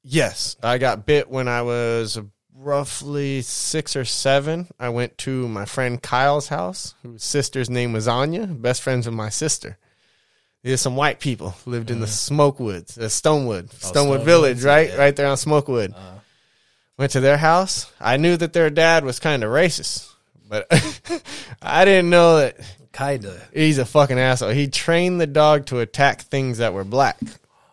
[0.07, 2.19] yes, I got bit when I was
[2.55, 4.69] roughly six or seven.
[4.79, 9.15] I went to my friend Kyle's house, whose sister's name was Anya, best friends with
[9.15, 9.79] my sister.
[10.63, 14.97] There's some white people lived in the Smokewoods, uh, Stonewood, Stonewood Stonewood, Village, right, yeah.
[14.97, 15.95] right there on Smokewood.
[15.95, 16.16] Uh,
[16.99, 17.93] Went to their house.
[18.01, 20.11] I knew that their dad was kind of racist,
[20.49, 20.67] but
[21.63, 22.57] I didn't know that
[22.93, 23.39] kinda.
[23.53, 24.51] he's a fucking asshole.
[24.51, 27.19] He trained the dog to attack things that were black.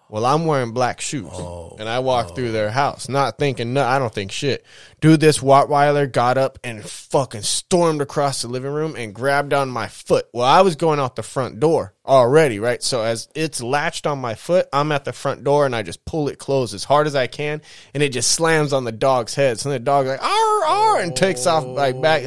[0.10, 1.76] Well, I'm wearing black shoes, Oh.
[1.80, 2.52] and I walked through oh.
[2.52, 4.63] their house, not thinking, no, I don't think shit.
[5.02, 9.70] Dude, this Rottweiler got up and fucking stormed across the living room and grabbed on
[9.70, 10.28] my foot.
[10.32, 12.82] Well, I was going out the front door already, right?
[12.84, 16.06] So as it's latched on my foot, I'm at the front door and I just
[16.06, 17.62] pull it closed as hard as I can,
[17.94, 19.60] and it just slams on the dog's head.
[19.60, 22.24] So the dog's like, "Arr, arr," and takes off like back.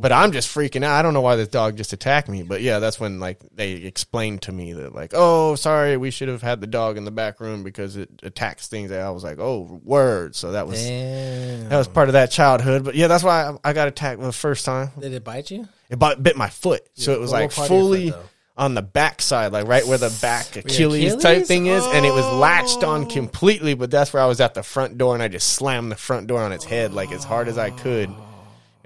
[0.00, 0.92] But I'm just freaking out.
[0.98, 2.42] I don't know why this dog just attacked me.
[2.42, 6.28] But yeah, that's when like they explained to me that like, oh, sorry, we should
[6.28, 8.90] have had the dog in the back room because it attacks things.
[8.90, 10.36] And I was like, oh, word.
[10.36, 11.68] So that was Damn.
[11.68, 12.84] that was part of that childhood.
[12.84, 14.90] But yeah, that's why I, I got attacked the first time.
[15.00, 15.68] Did it bite you?
[15.90, 18.12] It bit, bit my foot, so it was like foot, fully
[18.58, 22.12] on the back side, like right where the back Achilles, type thing is, and it
[22.12, 22.90] was latched Oh.
[22.90, 23.74] on completely.
[23.74, 26.26] But that's where I was at the front door, and I just slammed the front
[26.26, 28.10] door on its head like as hard as I could,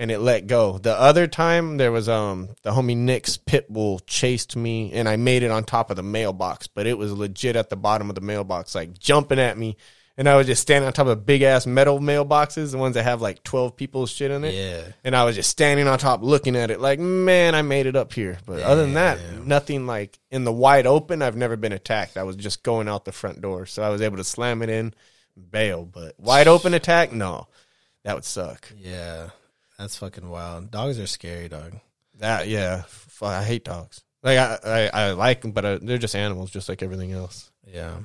[0.03, 0.79] and it let go.
[0.79, 5.15] The other time there was um the homie Nick's pit bull chased me, and I
[5.15, 8.17] made it on top of the mailbox, but it was legit at the bottom of
[8.17, 9.77] the mailbox, like jumping at me.
[10.19, 13.05] And I was just standing on top of big ass metal mailboxes, the ones that
[13.05, 14.55] have like twelve people's shit in it.
[14.55, 14.93] Yeah.
[15.05, 17.95] And I was just standing on top looking at it like, man, I made it
[17.95, 18.39] up here.
[18.45, 22.17] But other than that, nothing like in the wide open, I've never been attacked.
[22.17, 23.67] I was just going out the front door.
[23.67, 24.95] So I was able to slam it in,
[25.51, 25.85] bail.
[25.85, 27.47] But wide open attack, no.
[28.03, 28.69] That would suck.
[28.77, 29.31] Yeah.
[29.83, 30.71] That's fucking wild.
[30.71, 31.73] Dogs are scary, dog.
[32.21, 32.85] That, yeah.
[33.21, 34.05] I hate dogs.
[34.23, 37.51] Like, I, I, I like them, but uh, they're just animals, just like everything else.
[37.67, 37.97] Yeah.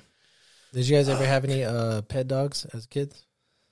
[0.74, 3.24] Did you guys ever have any uh pet dogs as kids?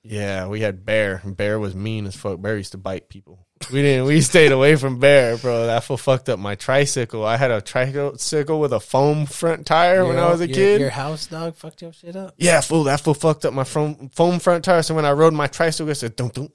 [0.04, 1.20] Yeah, we had Bear.
[1.24, 2.40] Bear was mean as fuck.
[2.40, 3.44] Bear used to bite people.
[3.72, 4.06] We didn't.
[4.06, 5.66] We stayed away from Bear, bro.
[5.66, 7.24] That fool fucked up my tricycle.
[7.24, 10.80] I had a tricycle with a foam front tire when I was a Your- kid.
[10.80, 12.34] Your house dog fucked your shit up?
[12.36, 12.84] yeah, fool.
[12.84, 14.82] That fool fucked up my foam, foam front tire.
[14.82, 16.50] So when I rode my tricycle, it said dum dum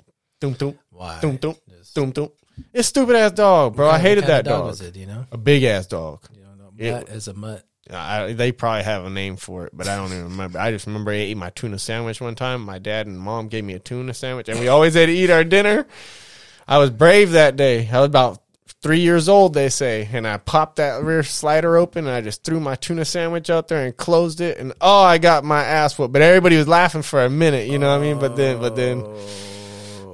[1.02, 1.18] Why?
[1.20, 2.30] dum dum Just- dum dum.
[2.74, 3.88] It's stupid ass dog, bro.
[3.88, 4.66] I What hated kind that of dog.
[4.68, 5.26] Was it, you know?
[5.32, 6.20] A big ass dog.
[6.78, 6.92] You.
[6.92, 7.64] Mutt is a mutt.
[7.92, 10.60] I, they probably have a name for it, but I don't even remember.
[10.60, 12.62] I just remember I ate my tuna sandwich one time.
[12.62, 15.30] My dad and mom gave me a tuna sandwich, and we always had to eat
[15.32, 15.88] our dinner.
[16.68, 17.90] I was brave that day.
[17.92, 18.42] I was about
[18.82, 22.44] three years old, they say, and I popped that rear slider open, and I just
[22.44, 25.98] threw my tuna sandwich out there and closed it, and oh, I got my ass
[25.98, 26.14] whooped.
[26.14, 28.20] But everybody was laughing for a minute, you know what I mean?
[28.20, 29.04] But then, but then.
[29.06, 29.18] Oh.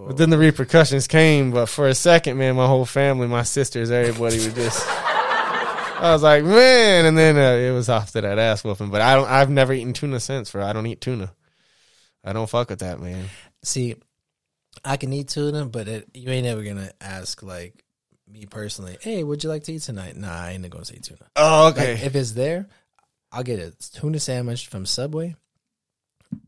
[0.07, 1.51] But then the repercussions came.
[1.51, 4.83] But for a second, man, my whole family, my sisters, everybody was just.
[5.99, 8.89] I was like, man, and then uh, it was off to that ass whooping.
[8.89, 9.27] But I don't.
[9.27, 10.49] I've never eaten tuna since.
[10.49, 11.33] For I don't eat tuna.
[12.23, 13.25] I don't fuck with that, man.
[13.63, 13.95] See,
[14.85, 17.83] I can eat tuna, but it, you ain't ever gonna ask like
[18.31, 18.97] me personally.
[19.01, 20.15] Hey, would you like to eat tonight?
[20.15, 21.19] Nah, I ain't gonna say tuna.
[21.35, 22.05] Oh, Like, okay.
[22.05, 22.67] if it's there,
[23.31, 25.35] I'll get a tuna sandwich from Subway,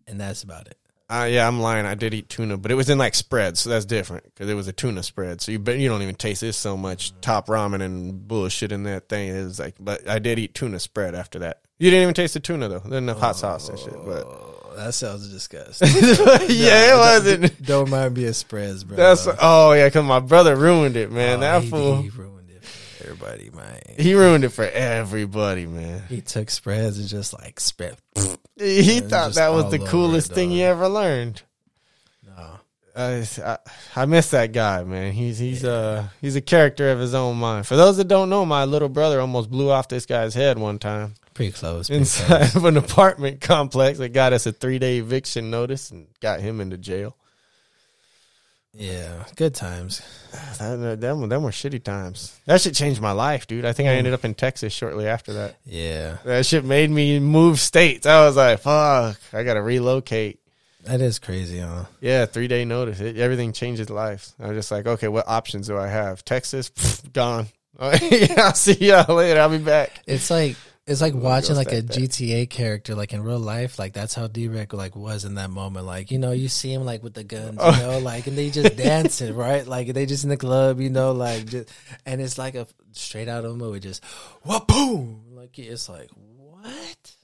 [0.08, 0.78] and that's about it.
[1.10, 1.88] Uh, yeah, I'm lying.
[1.88, 4.54] I did eat tuna, but it was in like spreads, so that's different because it
[4.54, 5.42] was a tuna spread.
[5.42, 8.84] So you bet you don't even taste this so much top ramen and bullshit in
[8.84, 9.30] that thing.
[9.30, 11.62] It was like, but I did eat tuna spread after that.
[11.80, 12.80] You didn't even taste the tuna though.
[12.80, 13.94] Then the hot sauce and shit.
[14.06, 14.28] But
[14.70, 15.88] Oh, that sounds disgusting.
[16.56, 17.62] yeah, it wasn't.
[17.66, 18.96] Don't mind me of spreads, bro.
[18.96, 21.38] That's oh yeah, because my brother ruined it, man.
[21.38, 23.82] Oh, that he, fool, he ruined it for everybody, man.
[23.98, 26.04] he ruined it for everybody, man.
[26.08, 27.98] He took spreads and just like spread.
[28.60, 31.42] He Yeah, thought that was the coolest it, thing he ever learned.
[32.26, 32.60] No.
[32.96, 33.58] I, I,
[33.96, 35.14] I miss that guy, man.
[35.14, 37.66] He's he's uh he's a character of his own mind.
[37.68, 40.80] For those that don't know, my little brother almost blew off this guy's head one
[40.80, 41.88] time Pretty close.
[41.88, 42.20] Pretty close.
[42.20, 44.00] inside of an apartment complex.
[44.00, 47.16] That got us a three day eviction notice and got him into jail.
[48.74, 50.02] Yeah, good times.
[50.60, 52.38] That, them, them were shitty times.
[52.46, 53.64] That shit changed my life, dude.
[53.64, 53.98] I think I mm.
[53.98, 55.56] ended up in Texas shortly after that.
[55.66, 58.06] Yeah, That shit made me move states.
[58.06, 60.40] I was like, fuck, I gotta relocate.
[60.84, 61.86] that is crazy, huh?
[62.02, 63.00] Yeah, three day notice.
[63.00, 64.34] It, everything changes life.
[64.40, 66.26] I was just like, okay, what options do I have?
[66.26, 67.48] Texas, Pfft, gone.
[67.82, 69.40] yeah, I'll see y'all later.
[69.40, 70.04] I'll be back.
[70.06, 70.58] It's like
[70.90, 71.82] it's like watching like a.
[71.82, 73.80] GTA character, like in real life.
[73.80, 75.86] Like that's how D-Rec like was in that moment.
[75.86, 78.50] Like you know, you see him like with the guns, you know, like and they
[78.50, 79.66] just dancing, right?
[79.66, 81.70] Like they just in the club, you know, like just
[82.06, 84.04] and it's like a straight out of a movie, just
[84.44, 87.16] what boom, like it's like what?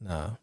[0.00, 0.36] No,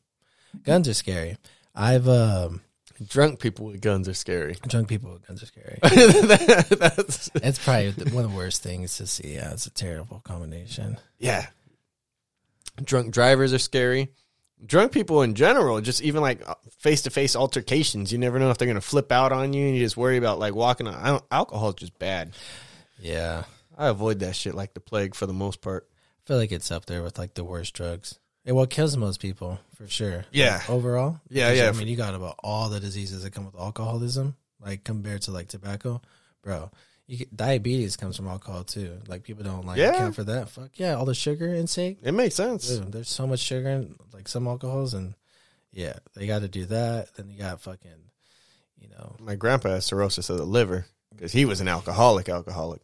[0.63, 1.37] guns are scary.
[1.75, 2.61] I've um
[3.07, 4.55] Drunk people with guns are scary.
[4.67, 5.79] drunk people with guns are scary.
[5.81, 9.33] That's, it's probably one of the worst things to see.
[9.33, 10.97] Yeah, it's a terrible combination.
[11.19, 11.47] yeah.
[12.81, 14.09] Drunk drivers are scary.
[14.65, 16.41] Drunk people in general, just even like
[16.79, 19.75] face to face altercations, you never know if they're gonna flip out on you, and
[19.75, 20.87] you just worry about like walking.
[20.87, 22.31] On, alcohol is just bad.
[22.99, 23.43] Yeah.
[23.77, 25.89] I avoid that shit like the plague for the most part.
[25.91, 28.19] I feel like it's up there with like the worst drugs.
[28.45, 30.25] It what kills most people for sure.
[30.31, 30.55] Yeah.
[30.55, 31.21] Like, overall.
[31.29, 31.69] Yeah, yeah.
[31.69, 35.31] I mean, you got about all the diseases that come with alcoholism, like compared to
[35.31, 36.01] like tobacco,
[36.41, 36.69] bro.
[37.07, 38.99] You get, diabetes comes from alcohol too.
[39.07, 39.93] Like people don't like Yeah.
[39.95, 40.49] account for that.
[40.49, 41.99] Fuck yeah, all the sugar intake.
[42.03, 42.67] It makes sense.
[42.69, 45.15] Dude, there's so much sugar in like some alcohols, and
[45.71, 47.13] yeah, they got to do that.
[47.15, 47.91] Then you got fucking,
[48.79, 52.29] you know, My grandpa has cirrhosis of the liver because he was an alcoholic.
[52.29, 52.81] Alcoholic.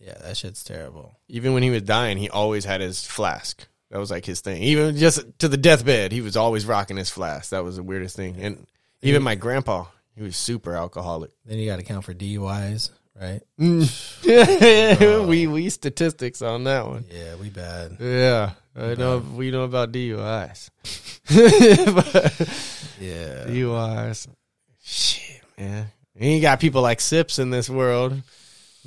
[0.00, 1.16] yeah, that shit's terrible.
[1.28, 3.66] Even when he was dying, he always had his flask.
[3.90, 4.62] That was like his thing.
[4.62, 7.50] Even just to the deathbed, he was always rocking his flask.
[7.50, 8.36] That was the weirdest thing.
[8.40, 8.66] And
[9.02, 9.84] even my grandpa,
[10.16, 11.30] he was super alcoholic.
[11.44, 12.88] Then you got to count for DUIs,
[13.20, 13.40] right?
[15.28, 17.04] we we statistics on that one.
[17.10, 17.96] Yeah, we bad.
[18.00, 20.70] Yeah, I know we know about DUIs.
[23.02, 24.28] Yeah, DUIs,
[24.80, 25.88] shit, man.
[26.14, 28.22] You got people like Sips in this world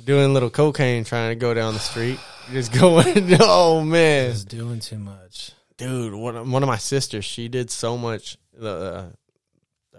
[0.02, 2.18] doing little cocaine, trying to go down the street,
[2.50, 3.36] just going.
[3.40, 5.52] Oh man, is doing too much.
[5.76, 9.12] dude one of, one of my sisters she did so much the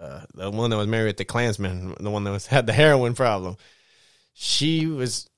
[0.00, 2.72] uh, the one that was married to the klansman the one that was had the
[2.72, 3.56] heroin problem
[4.40, 5.28] she was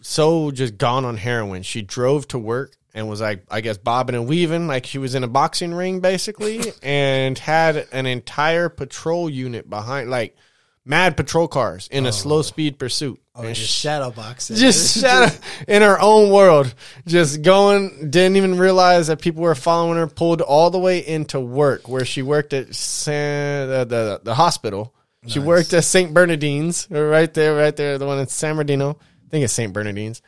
[0.00, 4.14] so just gone on heroin she drove to work and was like i guess bobbing
[4.14, 9.28] and weaving like she was in a boxing ring basically and had an entire patrol
[9.28, 10.36] unit behind like
[10.84, 12.42] mad patrol cars in a slow oh.
[12.42, 14.56] speed pursuit Oh, And just shadow boxing.
[14.56, 15.38] just shut
[15.68, 16.74] in her own world,
[17.06, 18.08] just going.
[18.10, 20.06] Didn't even realize that people were following her.
[20.06, 24.34] Pulled all the way into work where she worked at San, uh, the, the the
[24.34, 24.94] hospital.
[25.26, 28.98] She worked at Saint Bernardine's, right there, right there, the one in San Bernardino.
[29.26, 30.22] I think it's Saint Bernardine's.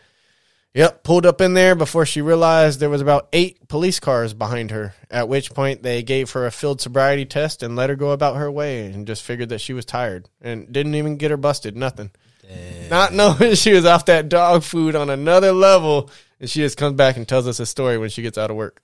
[0.75, 4.71] Yep, pulled up in there before she realized there was about eight police cars behind
[4.71, 4.95] her.
[5.11, 8.37] At which point they gave her a field sobriety test and let her go about
[8.37, 11.77] her way, and just figured that she was tired and didn't even get her busted.
[11.77, 12.11] Nothing
[12.91, 16.11] not knowing she was off that dog food on another level.
[16.41, 18.57] And she just comes back and tells us a story when she gets out of
[18.57, 18.81] work.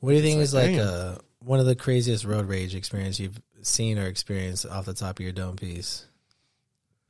[0.00, 0.86] What do you think is like damn.
[0.86, 5.18] uh, one of the craziest road rage experience you've seen or experienced off the top
[5.18, 6.06] of your dome piece?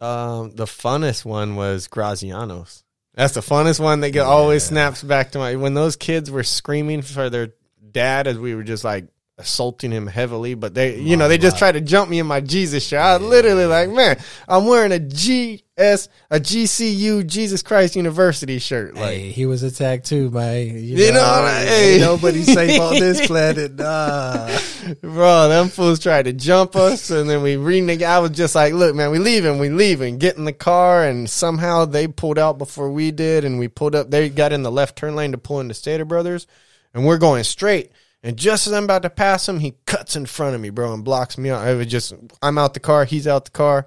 [0.00, 2.82] Um, the funnest one was Graziano's.
[3.14, 6.42] That's the funnest one that get, always snaps back to my when those kids were
[6.42, 7.54] screaming for their
[7.90, 9.06] dad as we were just like
[9.38, 12.26] assaulting him heavily, but they you oh, know, they just tried to jump me in
[12.26, 13.00] my Jesus shirt.
[13.00, 14.18] I was literally like, man,
[14.48, 18.94] I'm wearing a GS a GCU Jesus Christ University shirt.
[18.94, 21.98] Like hey, he was attacked too by you, You know, ain't hey.
[22.00, 23.74] nobody safe on this planet.
[23.74, 24.58] Nah.
[25.02, 28.02] Bro, them fools tried to jump us, and then we reneg.
[28.02, 31.28] I was just like, "Look, man, we leaving, we leaving." Get in the car, and
[31.28, 34.10] somehow they pulled out before we did, and we pulled up.
[34.10, 36.46] They got in the left turn lane to pull into Stater Brothers,
[36.94, 37.92] and we're going straight.
[38.26, 40.92] And just as I'm about to pass him, he cuts in front of me, bro,
[40.92, 41.64] and blocks me out.
[41.64, 42.12] It was just,
[42.42, 43.86] I'm out the car, he's out the car,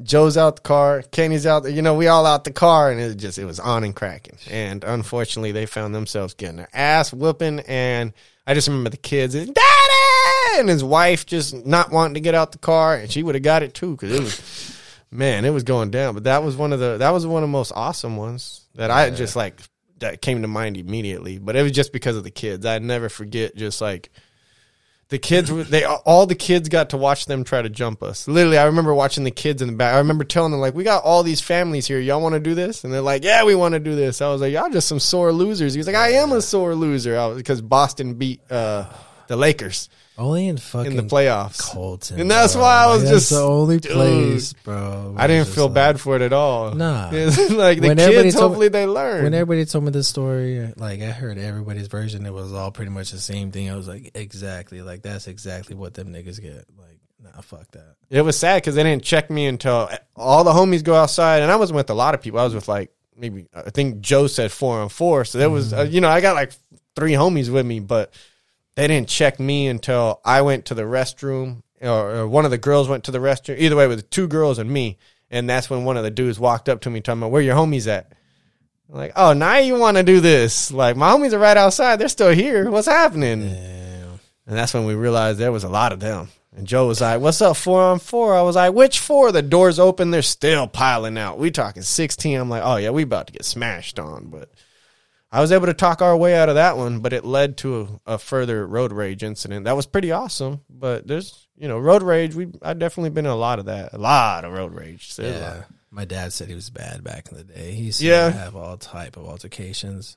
[0.00, 1.64] Joe's out the car, Kenny's out.
[1.64, 3.92] The, you know, we all out the car, and it just, it was on and
[3.94, 4.38] cracking.
[4.48, 8.12] And unfortunately, they found themselves getting their ass whooping, and
[8.46, 12.52] I just remember the kids, Daddy, and his wife just not wanting to get out
[12.52, 14.78] the car, and she would have got it too because it was,
[15.10, 16.14] man, it was going down.
[16.14, 18.92] But that was one of the that was one of the most awesome ones that
[18.92, 19.60] I just like
[20.00, 21.38] that came to mind immediately.
[21.38, 22.66] But it was just because of the kids.
[22.66, 24.10] I never forget just like
[25.10, 28.28] the kids they all the kids got to watch them try to jump us.
[28.28, 29.94] Literally, I remember watching the kids in the back.
[29.94, 31.98] I remember telling them like, "We got all these families here.
[31.98, 34.28] Y'all want to do this?" And they're like, "Yeah, we want to do this." I
[34.30, 37.34] was like, "Y'all just some sore losers." He was like, "I am a sore loser,"
[37.34, 38.84] because Boston beat uh,
[39.26, 39.88] the Lakers
[40.20, 41.58] Only in fucking in the playoffs.
[41.60, 42.62] Colton, And that's bro.
[42.62, 43.92] why I was Like, just- the only dude.
[43.92, 45.14] place, bro.
[45.16, 46.72] I didn't feel like- bad for it at all.
[46.74, 47.10] Nah.
[47.10, 49.24] Like the When kids, told me- hopefully they learn.
[49.24, 52.90] When everybody told me this story, like I heard everybody's version, it was all pretty
[52.90, 53.70] much the same thing.
[53.70, 56.66] I was like, exactly, like that's exactly what them niggas get.
[56.78, 57.94] Like, nah, fuck that.
[58.10, 61.50] It was sad because they didn't check me until all the homies go outside, and
[61.50, 62.40] I wasn't with a lot of people.
[62.40, 65.72] I was with like maybe I think Joe said four on four, so there was
[65.72, 66.52] uh, you know I got like
[66.96, 68.12] three homies with me, but
[68.76, 72.88] they didn't check me until I went to the restroom, or, one of the girls
[72.88, 73.58] went to the restroom.
[73.58, 74.98] Either way, it was two girls and me,
[75.30, 77.56] and that's when one of the dudes walked up to me talking about where your
[77.56, 78.12] homies at.
[78.88, 80.72] I'm like, oh, now you want to do this?
[80.72, 82.70] Like my homies are right outside; they're still here.
[82.70, 83.40] What's happening?
[83.40, 84.20] Damn.
[84.46, 86.28] And that's when we realized there was a lot of them.
[86.56, 88.34] And Joe was like, What's up, four on four?
[88.34, 89.30] I was like, Which four?
[89.30, 91.38] The doors open, they're still piling out.
[91.38, 92.38] We talking 16.
[92.38, 94.26] I'm like, Oh, yeah, we about to get smashed on.
[94.26, 94.50] But
[95.32, 98.00] I was able to talk our way out of that one, but it led to
[98.06, 99.64] a, a further road rage incident.
[99.64, 100.62] That was pretty awesome.
[100.68, 102.34] But there's, you know, road rage.
[102.34, 103.92] We I've definitely been in a lot of that.
[103.92, 105.12] A lot of road rage.
[105.12, 105.30] So, Yeah.
[105.30, 107.72] Uh, My dad said he was bad back in the day.
[107.72, 110.16] He used to have all type of altercations.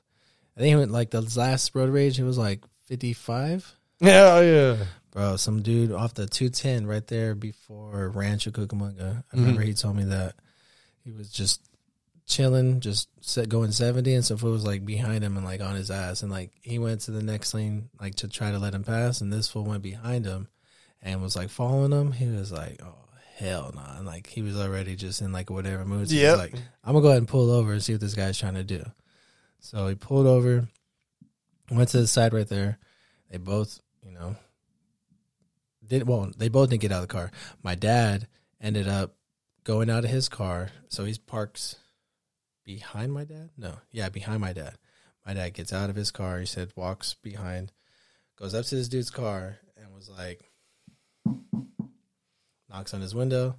[0.56, 2.18] I think he went like the last road rage.
[2.18, 3.72] It was like fifty five.
[4.00, 4.84] Yeah, oh, yeah.
[5.12, 9.00] Bro, some dude off the 210 right there before Rancho Cucamonga.
[9.00, 9.40] I mm-hmm.
[9.40, 10.34] remember he told me that
[11.04, 11.62] he was just
[12.26, 15.74] chilling, just set, going 70, and so it was like behind him and like on
[15.74, 16.22] his ass.
[16.22, 19.20] And like he went to the next lane, like to try to let him pass,
[19.20, 20.48] and this fool went behind him
[21.02, 22.12] and was like following him.
[22.12, 22.94] He was like, oh,
[23.36, 23.80] hell no.
[23.82, 23.98] Nah.
[23.98, 26.08] And like he was already just in like whatever mood.
[26.08, 26.30] So Yep.
[26.30, 28.54] he's like, I'm gonna go ahead and pull over and see what this guy's trying
[28.54, 28.84] to do.
[29.60, 30.68] So he pulled over,
[31.70, 32.78] went to the side right there.
[33.30, 34.36] They both, you know,
[35.86, 37.30] did well, they both didn't get out of the car.
[37.62, 38.28] My dad
[38.60, 39.14] ended up
[39.64, 40.70] going out of his car.
[40.88, 41.76] So he's parks
[42.64, 43.50] behind my dad?
[43.56, 43.76] No.
[43.90, 44.74] Yeah, behind my dad.
[45.26, 46.38] My dad gets out of his car.
[46.38, 47.72] He said, walks behind,
[48.36, 50.50] goes up to this dude's car and was like,
[52.68, 53.56] knocks on his window.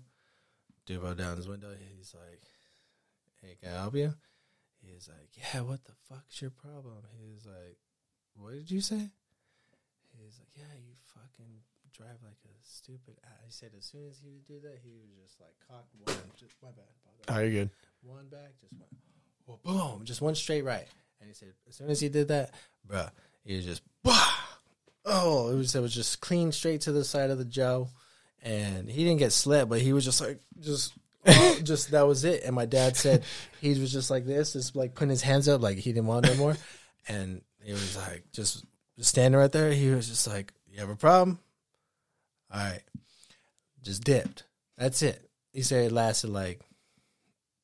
[0.85, 1.69] Dude rolled down his window.
[1.97, 2.41] He's like,
[3.41, 4.13] hey, can I help you?
[4.85, 7.01] He's like, yeah, what the fuck's your problem?
[7.17, 7.77] He's like,
[8.35, 9.09] what did you say?
[10.17, 13.15] He's like, yeah, you fucking drive like a stupid.
[13.45, 16.15] He said as soon as he would do that, he was just like cock one,
[16.37, 16.85] just my bad.
[17.25, 17.69] bad Oh, you're good.
[18.05, 18.91] One back, just went,
[19.45, 20.87] well, boom, just one straight right.
[21.19, 22.51] And he said, as soon as he did that,
[22.87, 23.09] bruh,
[23.43, 24.35] he was just, bah!
[25.05, 27.89] oh, it was it was just clean straight to the side of the Joe,
[28.41, 30.93] and he didn't get slit, but he was just like, just,
[31.63, 32.43] just that was it.
[32.43, 33.23] And my dad said
[33.61, 36.25] he was just like this, just like putting his hands up, like he didn't want
[36.25, 36.57] no more,
[37.07, 38.65] and he was like, just,
[38.97, 39.71] just standing right there.
[39.71, 41.39] He was just like, you have a problem?
[42.51, 42.81] All right,
[43.83, 44.43] just dipped.
[44.77, 45.21] That's it.
[45.53, 46.59] He said it lasted like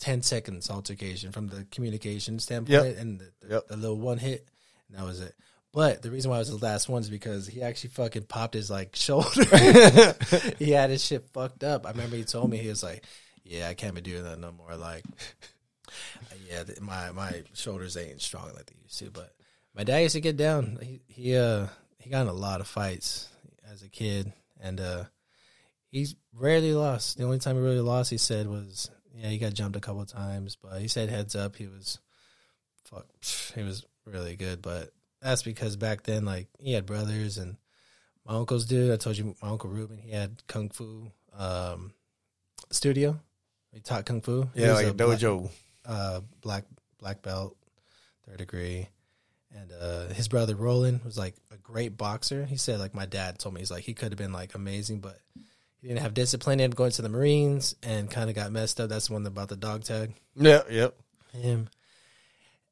[0.02, 2.98] 10 seconds altercation from the communication standpoint Yep.
[3.00, 3.68] and the, Yep.
[3.70, 4.48] the little one hit
[4.90, 5.34] and that was it
[5.74, 8.54] but the reason why it was the last one is because he actually fucking popped
[8.56, 9.46] his like shoulder
[10.60, 13.06] he had his shit fucked up i remember he told me he was like
[13.46, 15.06] yeah i can't be doing that no more like
[16.50, 19.34] yeah my my shoulders ain't strong like they used to but
[19.76, 21.68] my dad used to get down he, he uh
[22.00, 23.30] he got in a lot of fights
[23.72, 25.04] as a kid and uh
[25.90, 27.18] he's rarely lost.
[27.18, 30.06] The only time he really lost, he said, was yeah, he got jumped a couple
[30.06, 32.00] times, but he said heads up, he was
[32.86, 33.06] fuck,
[33.56, 34.62] he was really good.
[34.62, 34.92] But
[35.22, 37.58] that's because back then, like he had brothers and
[38.26, 38.92] my uncles did.
[38.92, 41.94] I told you, my uncle Ruben, he had kung fu um,
[42.72, 43.20] studio.
[43.74, 44.48] He taught kung fu.
[44.54, 45.50] He Yeah, was like a black- dojo.
[45.86, 46.66] uh, black
[47.00, 47.56] black belt,
[48.28, 48.88] third degree,
[49.56, 52.46] and uh, his brother Roland was like a great boxer.
[52.46, 55.00] He said like my dad told me he's like he could have been like amazing,
[55.00, 55.20] but
[55.82, 56.60] he didn't have discipline.
[56.60, 58.90] He ended up going to the Marines and kind of got messed up.
[58.90, 60.96] That's the one about the dog tag Yeah, yep.
[61.34, 61.70] him,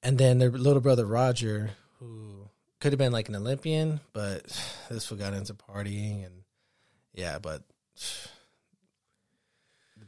[0.03, 2.47] and then their little brother Roger, who
[2.80, 4.43] could have been like an Olympian, but
[4.89, 6.43] this fool got into partying and
[7.14, 7.64] yeah, but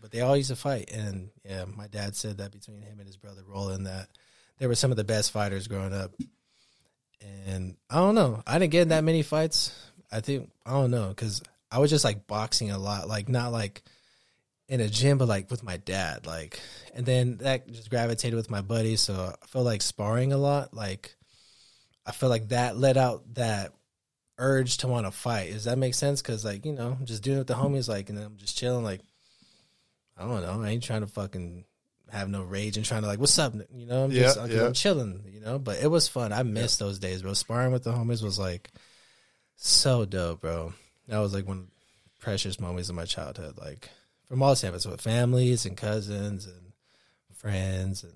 [0.02, 3.08] but they all used to fight, and yeah, my dad said that between him and
[3.08, 4.08] his brother Roland that
[4.58, 6.14] they were some of the best fighters growing up,
[7.47, 9.76] and I don't know, I didn't get in that many fights.
[10.12, 11.41] I think I don't know because
[11.72, 13.82] I was just like boxing a lot, like not like
[14.67, 16.59] in a gym, but like with my dad, like,
[16.93, 19.01] and then that just gravitated with my buddies.
[19.01, 20.74] So I felt like sparring a lot.
[20.74, 21.15] Like,
[22.05, 23.74] I feel like that let out that
[24.38, 25.51] urge to want to fight.
[25.53, 26.22] Does that make sense?
[26.22, 28.57] Because like you know, just doing it with the homies, like, and then I'm just
[28.57, 28.84] chilling.
[28.84, 29.01] Like,
[30.17, 30.61] I don't know.
[30.61, 31.65] I ain't trying to fucking
[32.09, 33.53] have no rage and trying to like, what's up?
[33.74, 34.65] You know, I'm just Yeah, like, yeah.
[34.65, 35.24] I'm chilling.
[35.30, 36.34] You know, but it was fun.
[36.34, 37.34] I missed those days, bro.
[37.34, 38.69] Sparring with the homies was like
[39.55, 40.74] so dope, bro.
[41.08, 41.70] That was like one of the
[42.20, 43.58] precious moments of my childhood.
[43.58, 43.89] Like
[44.28, 46.74] from all standpoints, with families and cousins and
[47.34, 48.14] friends and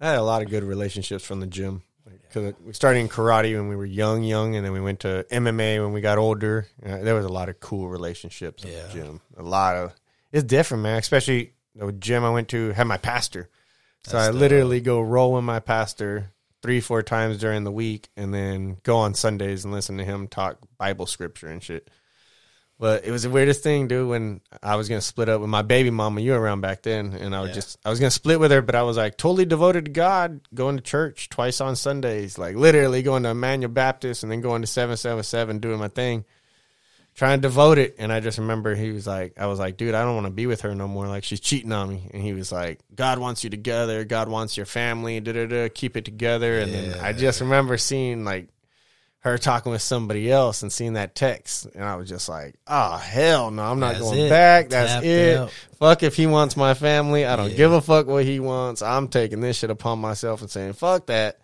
[0.00, 1.82] I had a lot of good relationships from the gym.
[2.22, 5.26] Because we started in karate when we were young, young, and then we went to
[5.30, 6.66] MMA when we got older.
[6.84, 8.86] Uh, there was a lot of cool relationships in Yeah.
[8.86, 9.20] the gym.
[9.36, 9.92] A lot of
[10.32, 10.98] it's different, man.
[10.98, 13.48] Especially the gym I went to had my pastor,
[14.04, 16.32] so That's I literally go roll with my pastor
[16.62, 20.28] three, four times during the week, and then go on Sundays and listen to him
[20.28, 21.88] talk Bible scripture and shit.
[22.78, 24.08] But it was the weirdest thing, dude.
[24.08, 27.12] When I was gonna split up with my baby mama, you were around back then,
[27.12, 27.54] and I was Yeah.
[27.56, 30.40] just I was gonna split with her, but I was like totally devoted to God,
[30.54, 34.62] going to church twice on Sundays, like literally going to Emmanuel Baptist and then going
[34.62, 36.24] to seven seven seven, doing my thing,
[37.20, 37.96] trying to devote it.
[37.98, 40.32] And I just remember he was like, I was like, dude, I don't want to
[40.32, 41.06] be with her no more.
[41.06, 42.08] Like she's cheating on me.
[42.14, 44.06] And he was like, God wants you together.
[44.06, 45.20] God wants your family.
[45.20, 45.68] Da da da.
[45.68, 46.60] Keep it together.
[46.60, 48.48] And then I just remember seeing like
[49.18, 52.96] her talking with somebody else and seeing that text, and I was just like, "Oh
[52.96, 54.30] hell no, I'm not That's going it.
[54.30, 54.70] back.
[54.70, 55.36] That's Tapped it.
[55.36, 55.50] out.
[55.78, 57.26] Fuck if he wants my family.
[57.26, 57.56] I don't Yeah.
[57.58, 58.80] give a fuck what he wants.
[58.80, 61.38] I'm taking this shit upon myself and saying fuck that."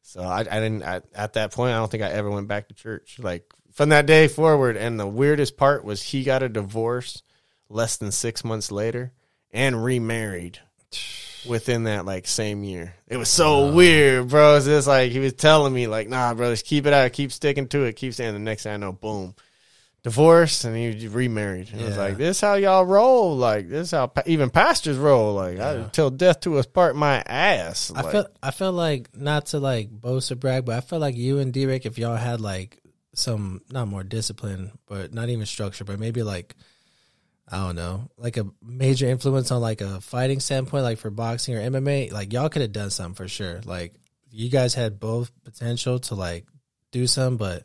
[0.00, 1.74] So I, I didn't I, at that point.
[1.74, 3.18] I don't think I ever went back to church.
[3.22, 3.44] Like
[3.78, 7.22] from that day forward, and the weirdest part was he got a divorce
[7.68, 9.12] less than six months later
[9.52, 10.58] and remarried
[11.48, 12.96] within that like same year.
[13.06, 14.56] It was so weird, bro.
[14.56, 17.68] It's just like he was telling me, like, nah, brothers, keep it out, keep sticking
[17.68, 19.36] to it, keep saying the next thing I know, boom.
[20.02, 21.70] Divorced and he remarried.
[21.72, 23.36] It was like this how y'all roll.
[23.36, 25.34] Like this how pa- even pastors roll.
[25.34, 27.92] Like I, till death to us part my ass.
[27.94, 31.00] I Like, felt I felt like not to like boast or brag, but I felt
[31.00, 32.77] like you and Derek, if y'all had like
[33.18, 36.54] some not more discipline, but not even structure, but maybe like
[37.50, 41.54] I don't know, like a major influence on like a fighting standpoint, like for boxing
[41.56, 43.60] or MMA, like y'all could have done something for sure.
[43.64, 43.94] Like
[44.30, 46.46] you guys had both potential to like
[46.92, 47.64] do some, but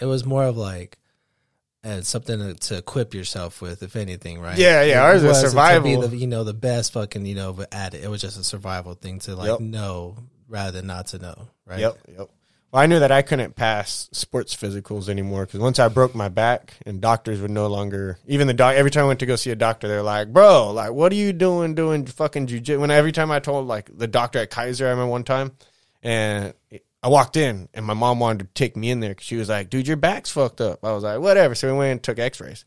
[0.00, 0.98] it was more of like
[1.82, 4.58] and something to, to equip yourself with, if anything, right?
[4.58, 6.08] Yeah, yeah, It ours to survival.
[6.08, 8.04] the, you know, the best fucking, you know, at it.
[8.04, 9.60] It was just a survival thing to like Yep.
[9.60, 10.16] know
[10.48, 11.80] rather than not to know, right?
[11.80, 12.30] Yep, yep.
[12.72, 16.28] Well, I knew that I couldn't pass sports physicals anymore because once I broke my
[16.28, 18.74] back, and doctors would no longer even the doc.
[18.76, 21.16] Every time I went to go see a doctor, they're like, "Bro, like, what are
[21.16, 24.86] you doing doing fucking jujitsu?" When every time I told like the doctor at Kaiser,
[24.86, 25.52] I remember one time,
[26.02, 26.54] and
[27.02, 29.48] I walked in, and my mom wanted to take me in there because she was
[29.48, 32.20] like, "Dude, your back's fucked up." I was like, "Whatever." So we went and took
[32.20, 32.64] X-rays,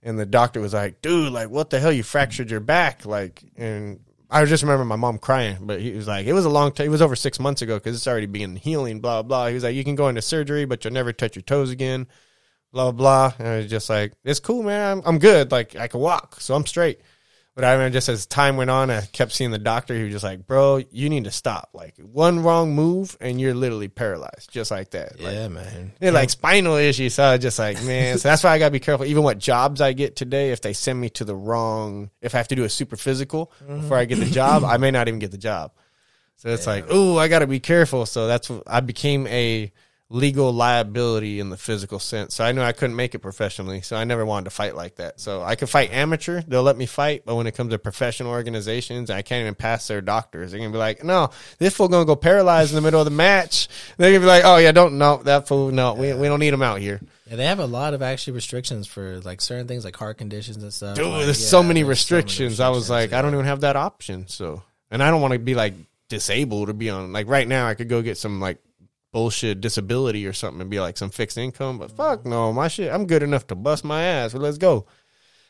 [0.00, 1.90] and the doctor was like, "Dude, like, what the hell?
[1.90, 3.98] You fractured your back?" Like, and
[4.30, 6.86] I just remember my mom crying, but he was like, it was a long time.
[6.86, 9.48] It was over six months ago because it's already being healing, blah, blah.
[9.48, 12.06] He was like, you can go into surgery, but you'll never touch your toes again,
[12.72, 13.32] blah, blah.
[13.38, 14.98] And I was just like, it's cool, man.
[14.98, 15.50] I'm, I'm good.
[15.50, 17.00] Like, I can walk, so I'm straight.
[17.56, 19.94] But I remember just as time went on, I kept seeing the doctor.
[19.94, 21.70] He was just like, bro, you need to stop.
[21.74, 25.20] Like, one wrong move and you're literally paralyzed, just like that.
[25.20, 25.92] Like, Yeah, man.
[25.98, 27.14] they're like spinal issues.
[27.14, 28.18] So I was just like, man.
[28.18, 29.04] So that's why I gotta be careful.
[29.04, 32.38] Even what jobs I get today, if they send me to the wrong, if I
[32.38, 35.18] have to do a super physical before I get the job, I may not even
[35.18, 35.72] get the job.
[36.36, 38.06] So it's like, oh, I gotta be careful.
[38.06, 39.72] So that's what I became a
[40.12, 42.34] legal liability in the physical sense.
[42.34, 43.80] So I knew I couldn't make it professionally.
[43.80, 45.20] So I never wanted to fight like that.
[45.20, 48.32] So I could fight amateur, they'll let me fight, but when it comes to professional
[48.32, 50.50] organizations, I can't even pass their doctors.
[50.50, 53.12] They're gonna be like, no, this fool gonna go paralyzed in the middle of the
[53.12, 53.68] match.
[53.96, 56.52] They're gonna be like, oh yeah, don't no that fool, no, we we don't need
[56.52, 57.00] him out here.
[57.28, 60.60] Yeah, they have a lot of actually restrictions for like certain things like heart conditions
[60.60, 60.96] and stuff.
[60.96, 62.58] Dude, Like, there's yeah, so many there's restrictions.
[62.58, 64.26] I was like, restrictions, I don't even have that option.
[64.26, 65.74] So, and I don't want to be like
[66.08, 67.68] disabled or be on like right now.
[67.68, 68.58] I could go get some like
[69.12, 71.78] bullshit disability or something and be like some fixed income.
[71.78, 72.92] But fuck no, my shit.
[72.92, 74.34] I'm good enough to bust my ass.
[74.34, 74.86] Well, let's go.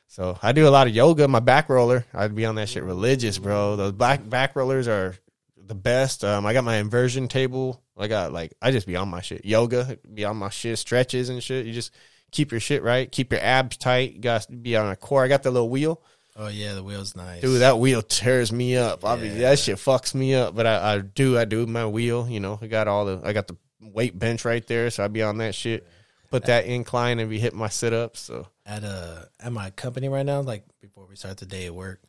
[0.07, 1.29] So I do a lot of yoga.
[1.29, 3.77] My back roller, I'd be on that shit religious, bro.
[3.77, 5.15] Those back back rollers are
[5.57, 6.25] the best.
[6.25, 7.81] Um, I got my inversion table.
[7.97, 9.45] I got like I just be on my shit.
[9.45, 10.79] Yoga, be on my shit.
[10.79, 11.67] Stretches and shit.
[11.67, 11.93] You just
[12.33, 13.11] keep your shit right.
[13.11, 14.15] Keep your abs tight.
[14.15, 15.23] You got to be on a core.
[15.23, 16.03] I got the little wheel.
[16.37, 17.41] Oh yeah, the wheel's nice.
[17.43, 19.05] Dude, that wheel tears me up.
[19.05, 20.55] I mean, that shit fucks me up.
[20.55, 22.27] But I, I do, I do my wheel.
[22.29, 25.09] You know, I got all the, I got the weight bench right there, so I
[25.09, 25.87] be on that shit.
[26.31, 28.21] Put that incline and be hitting my sit ups.
[28.21, 31.75] So at uh at my company right now, like before we start the day at
[31.75, 32.01] work,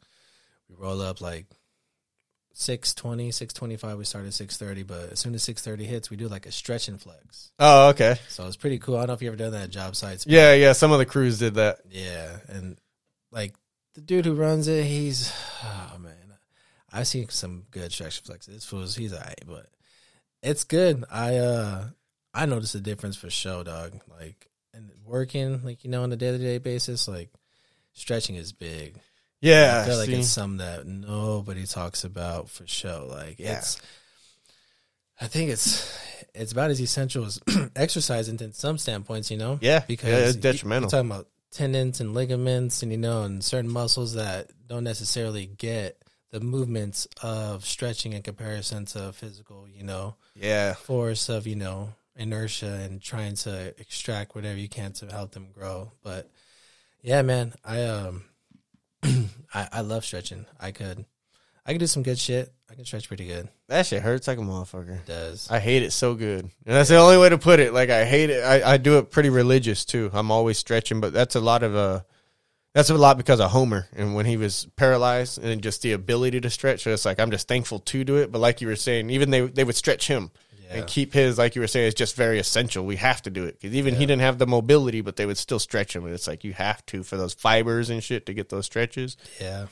[0.69, 1.47] we roll up like
[2.53, 3.97] 620, 625.
[3.97, 6.45] We start at six thirty, but as soon as six thirty hits, we do like
[6.45, 7.51] a stretch and flex.
[7.59, 8.95] oh, okay, So it's pretty cool.
[8.97, 10.25] I don't know if you ever done that at job sites.
[10.27, 10.73] yeah, yeah.
[10.73, 11.79] Some of the crews did that.
[11.89, 12.77] Yeah, and
[13.31, 13.55] like
[13.93, 15.31] the dude who runs it, he's
[15.63, 16.13] oh man,
[16.91, 18.45] I've seen some good stretch flexes.
[18.45, 19.67] This fool's he's alright, but
[20.41, 21.03] it's good.
[21.11, 21.85] I uh
[22.33, 23.99] I noticed a difference for show, dog.
[24.09, 27.29] Like and working, like you know, on a day to day basis, like
[27.93, 28.97] stretching is big.
[29.41, 30.15] Yeah, I feel like see?
[30.19, 33.07] it's something that nobody talks about for show.
[33.09, 33.57] Like Yeah.
[33.57, 33.81] it's,
[35.19, 35.91] I think it's
[36.33, 37.39] it's about as essential as
[37.75, 39.31] exercise in some standpoints.
[39.31, 40.83] You know, Yeah, because yeah, it's detrimental.
[40.83, 45.45] You're talking about tendons and ligaments, and you know, and certain muscles that don't necessarily
[45.45, 49.67] get the movements of stretching in comparison to physical.
[49.69, 54.93] You know, yeah, force of you know inertia and trying to extract whatever you can
[54.93, 55.91] to help them grow.
[56.03, 56.29] But
[57.01, 58.23] yeah, man, I um
[59.03, 60.45] I, I love stretching.
[60.59, 61.05] I could
[61.65, 62.51] I can do some good shit.
[62.69, 63.49] I can stretch pretty good.
[63.67, 64.95] that shit hurts like a motherfucker.
[64.99, 65.49] It does.
[65.51, 66.43] I hate it so good.
[66.45, 67.73] And that's the only way to put it.
[67.73, 68.43] Like I hate it.
[68.43, 70.09] I, I do it pretty religious too.
[70.13, 72.01] I'm always stretching, but that's a lot of uh
[72.73, 76.39] that's a lot because of Homer and when he was paralyzed and just the ability
[76.41, 76.83] to stretch.
[76.83, 78.31] So it's like I'm just thankful to do it.
[78.31, 80.31] But like you were saying, even they they would stretch him
[80.63, 80.77] Yeah.
[80.77, 81.87] and keep his like you were saying.
[81.87, 82.85] It's just very essential.
[82.85, 85.37] We have to do it because even he didn't have the mobility, but they would
[85.37, 86.05] still stretch him.
[86.05, 89.17] And it's like you have to for those fibers and shit to get those stretches.
[89.41, 89.65] yeah.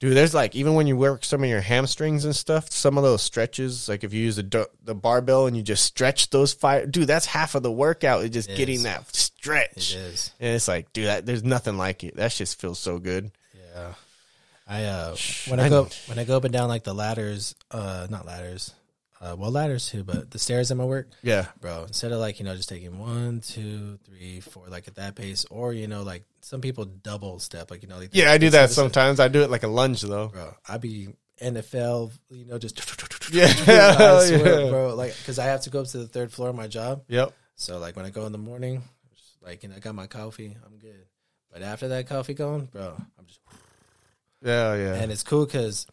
[0.00, 3.04] Dude, there's like even when you work some of your hamstrings and stuff, some of
[3.04, 6.84] those stretches, like if you use the the barbell and you just stretch those fire,
[6.84, 8.22] dude, that's half of the workout.
[8.24, 8.82] Is just It getting is.
[8.82, 10.32] that stretch, is.
[10.40, 12.16] and it's like, dude, that, there's nothing like it.
[12.16, 13.30] That just feels so good.
[13.72, 13.94] Yeah.
[14.66, 15.16] I uh
[15.48, 15.88] when I I go know.
[16.06, 18.72] when I go up and down like the ladders, uh not ladders.
[19.24, 22.38] Uh well ladders too, but the stairs at my work, Yeah, bro, instead of like,
[22.40, 26.02] you know, just taking one, two, three, four, like at that pace, or you know,
[26.02, 28.84] like some people double step, like you know, like yeah, I do that some.
[28.84, 29.20] sometimes.
[29.20, 30.28] I do it like a lunge though.
[30.28, 30.52] bro.
[30.68, 31.08] I be
[31.40, 32.76] NFL, you know, just
[33.32, 34.70] Yeah, I swear, yeah.
[34.70, 34.94] bro.
[34.94, 37.32] Like, because I have to go up to the third floor of my job, Yep.
[37.56, 38.82] so like when I go in the morning,
[39.14, 41.06] just, like you know, I got my coffee, I'm good.
[41.50, 43.40] But after that coffee going, bro, I'm just
[44.42, 44.94] Yeah, yeah.
[44.96, 45.86] and it's cool because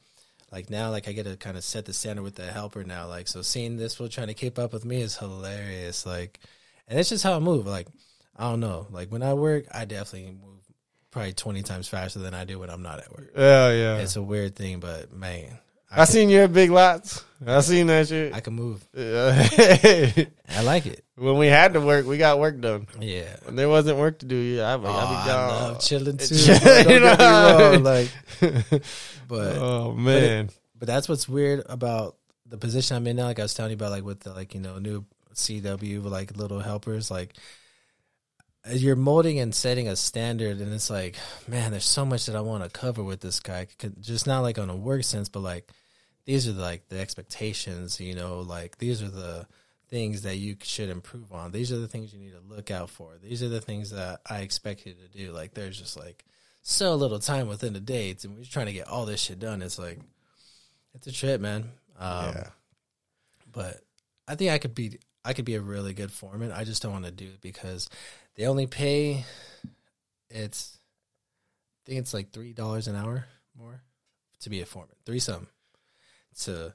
[0.52, 3.08] like now, like I get to kind of set the standard with the helper now.
[3.08, 6.06] Like, so seeing this fool trying to keep up with me is hilarious.
[6.06, 6.40] Like,
[6.88, 7.66] and it's just how I move.
[7.66, 7.88] Like,
[8.36, 8.88] I don't know.
[8.90, 10.60] Like when I work, I definitely move
[11.10, 13.32] probably twenty times faster than I do when I'm not at work.
[13.36, 13.98] Yeah, yeah.
[13.98, 15.58] It's a weird thing, but man,
[15.92, 17.24] I seen you at Big Lots.
[17.46, 18.34] I seen that shit.
[18.34, 18.88] I can move.
[18.96, 21.04] I like it.
[21.16, 22.88] when we had to work, we got work done.
[23.00, 23.36] Yeah.
[23.46, 26.36] When there wasn't work to do, yeah, I'd be, Oh, I love chilling too.
[26.46, 27.72] Don't you get me know.
[27.72, 28.10] wrong, like,
[29.28, 32.16] but oh man, but that's what's weird about
[32.46, 33.26] the position I'm in now.
[33.26, 36.38] Like I was telling you about, like with the like you know new CW like
[36.38, 37.34] little helpers, like
[38.70, 41.18] you're molding and setting a standard, and it's like,
[41.48, 43.68] man, there's so much that I want to cover with this guy.
[44.00, 45.72] Just not like on a work sense, but like
[46.26, 48.00] these are like the expectations.
[48.00, 49.48] You know, like these are the
[49.90, 51.52] things that you should improve on.
[51.52, 53.18] These are the things you need to look out for.
[53.22, 55.32] These are the things that I expect you to do.
[55.32, 56.26] Like there's just like
[56.62, 59.62] so little time within the dates, and we're trying to get all this shit done.
[59.62, 60.00] It's like
[60.94, 61.70] it's a trip, man.
[62.00, 62.48] Um, yeah.
[63.52, 63.82] But
[64.28, 66.52] I think I could be I could be a really good foreman.
[66.52, 67.90] I just don't want to do it because
[68.36, 69.26] they only pay
[70.30, 70.78] it's
[71.84, 73.26] I think it's like three dollars an hour
[73.58, 73.82] more
[74.42, 74.96] to be a foreman.
[75.06, 75.48] Three some
[76.46, 76.74] to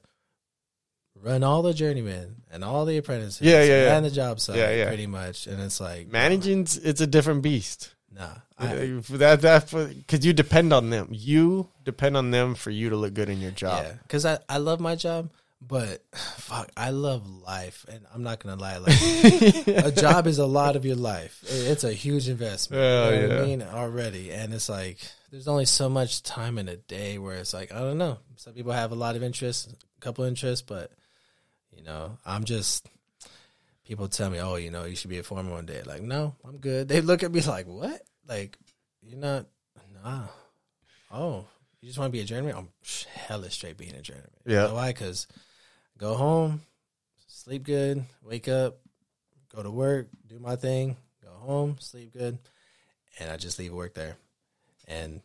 [1.15, 3.41] run all the journeymen and all the apprentices.
[3.41, 3.97] Yeah, yeah, yeah.
[3.97, 4.87] and the job site, Yeah, yeah.
[4.87, 5.47] pretty much.
[5.47, 7.93] And it's like Managing's it's a different beast.
[8.13, 11.09] Nah, I, For that that because you depend on them.
[11.11, 13.83] You depend on them for you to look good in your job.
[13.85, 15.29] Yeah, because I, I love my job,
[15.61, 18.77] but fuck, I love life, and I'm not gonna lie.
[18.77, 21.43] Like a job is a lot of your life.
[21.47, 22.81] It's a huge investment.
[22.81, 23.41] You know yeah.
[23.41, 24.99] I mean already, and it's like
[25.31, 28.19] there's only so much time in a day where it's like I don't know.
[28.35, 30.91] Some people have a lot of interests, a couple interests, but
[31.71, 32.87] you know, I'm just.
[33.85, 36.35] People tell me, "Oh, you know, you should be a foreman one day." Like, no,
[36.43, 36.89] I'm good.
[36.89, 38.01] They look at me like, "What?
[38.27, 38.57] Like,
[39.01, 39.45] you're not?
[40.03, 40.23] Nah.
[41.09, 41.45] Oh,
[41.81, 42.55] you just want to be a journeyman?
[42.57, 42.69] I'm
[43.13, 44.29] hella straight being a journeyman.
[44.45, 44.63] Yeah.
[44.63, 44.89] You know why?
[44.89, 45.27] Because
[45.97, 46.61] go home,
[47.27, 48.77] sleep good, wake up,
[49.53, 52.37] go to work, do my thing, go home, sleep good,
[53.19, 54.15] and I just leave work there.
[54.87, 55.21] And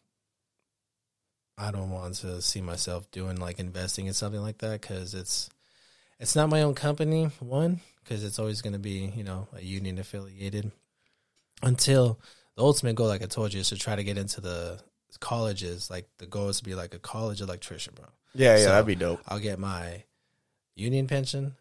[1.59, 5.51] I don't want to see myself doing like investing in something like that because it's
[6.19, 7.25] it's not my own company.
[7.41, 10.73] One, because it's always going to be you know a union affiliated
[11.63, 12.19] until
[12.57, 14.81] the ultimate goal, like I told you, is to try to get into the
[15.21, 15.91] colleges.
[15.91, 18.07] Like the goal is to be like a college electrician, bro.
[18.35, 19.21] Yeah, yeah, So- that'd be dope.
[19.29, 20.05] I'll get my
[20.75, 21.55] union pension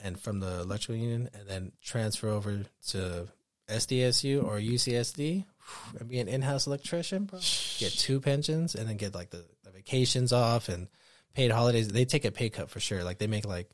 [0.00, 3.28] and from the electrical union, and then transfer over to
[3.68, 5.44] SDSU or UCSD
[5.98, 7.38] and be an in-house electrician, bro.
[7.78, 10.88] Get two pensions and then get like the, the vacations off and
[11.34, 11.88] paid holidays.
[11.88, 13.04] They take a pay cut for sure.
[13.04, 13.68] Like they make like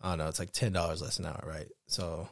[0.00, 1.68] I don't know, it's like ten dollars less an hour, right?
[1.86, 2.28] So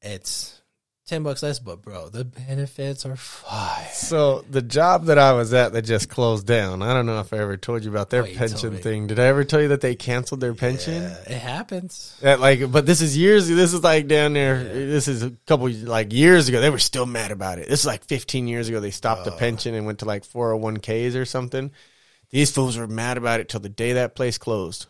[0.00, 0.60] it's
[1.08, 3.88] ten bucks less, but bro, the benefits are fire.
[3.92, 6.82] So the job that I was at that just closed down.
[6.82, 9.06] I don't know if I ever told you about their pension thing.
[9.06, 11.02] Did I ever tell you that they canceled their pension?
[11.02, 12.16] Yeah, it happens.
[12.20, 13.48] That like, but this is years.
[13.48, 14.62] This is like down there.
[14.62, 16.60] This is a couple like years ago.
[16.60, 17.68] They were still mad about it.
[17.68, 18.80] This is like 15 years ago.
[18.80, 19.30] They stopped Oh.
[19.30, 21.70] the pension and went to like 401ks or something.
[22.30, 24.86] These fools were mad about it till the day that place closed.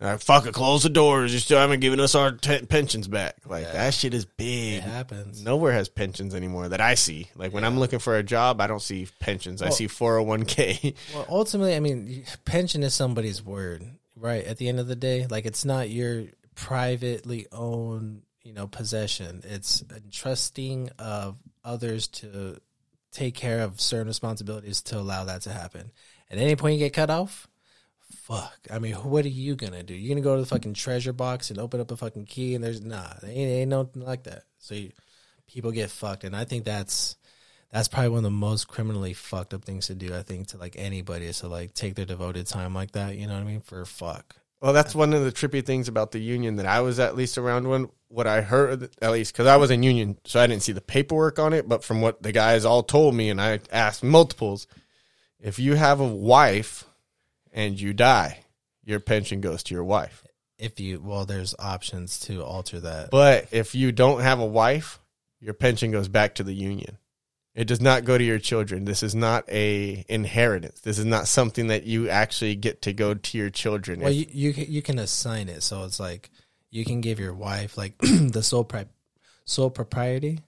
[0.00, 1.32] Like, fuck it, close the doors.
[1.32, 3.34] You still haven't given us our te- pensions back.
[3.46, 3.72] Like Yeah.
[3.72, 4.82] that shit is It big.
[4.82, 5.42] happens.
[5.42, 7.28] Nowhere has pensions anymore that I see.
[7.34, 9.60] Like when I'm looking for a job, I don't see pensions.
[9.60, 10.94] I see 401k.
[11.14, 13.84] Well, ultimately, I mean, pension is somebody's word,
[14.14, 14.44] right?
[14.44, 19.42] At the end of the day, like it's not your privately owned, you know, possession.
[19.44, 22.58] It's entrusting of others to
[23.10, 25.90] take care of certain responsibilities to allow that to happen.
[26.30, 27.48] At any point you get cut off,
[28.10, 28.58] fuck.
[28.70, 29.94] I mean, what are you gonna do?
[29.94, 32.62] You're gonna go to the fucking treasure box and open up a fucking key, and
[32.62, 34.44] there's nah, ain't, ain't nothing like that.
[34.58, 34.92] So you,
[35.46, 37.16] people get fucked, and I think that's
[37.72, 40.14] that's probably one of the most criminally fucked up things to do.
[40.14, 43.16] I think to like anybody is to like take their devoted time like that.
[43.16, 43.60] You know what I mean?
[43.60, 44.36] For fuck.
[44.60, 47.38] Well, that's one of the trippy things about the union that I was at least
[47.38, 50.62] around when what I heard at least because I was in union, so I didn't
[50.62, 51.68] see the paperwork on it.
[51.68, 54.66] But from what the guys all told me, and I asked multiples,
[55.38, 56.84] if you have a wife
[57.52, 58.40] and you die,
[58.84, 60.24] your pension goes to your wife.
[60.58, 63.10] If you well, there's options to alter that.
[63.10, 64.98] But if you don't have a wife,
[65.40, 66.98] your pension goes back to the union.
[67.54, 68.84] It does not go to your children.
[68.84, 70.80] This is not a inheritance.
[70.80, 74.00] This is not something that you actually get to go to your children.
[74.00, 76.30] well, If- you you can, you can assign it, so it's like
[76.70, 78.86] you can give your wife like the sole pri-
[79.44, 80.40] sole propriety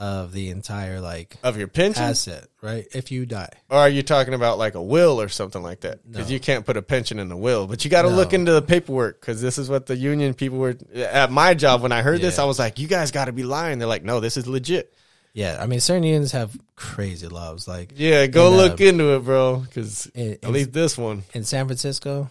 [0.00, 2.86] of the entire like of your pension, asset, right?
[2.92, 3.50] If you die.
[3.68, 6.00] Or are you talking about like a will or something like that?
[6.10, 6.32] Because No.
[6.32, 8.16] you can't put a pension in the will, but you got to No.
[8.16, 11.82] look into the paperwork because this is what the union people were at my job.
[11.82, 14.02] When I heard this, I was like, "You guys got to be lying." They're like,
[14.02, 14.92] "No, this is legit."
[15.34, 17.68] Yeah, I mean, certain unions have crazy laws.
[17.68, 19.58] Like Yeah, go In, uh, look into it, bro.
[19.58, 22.30] Because at least this one, in San Francisco,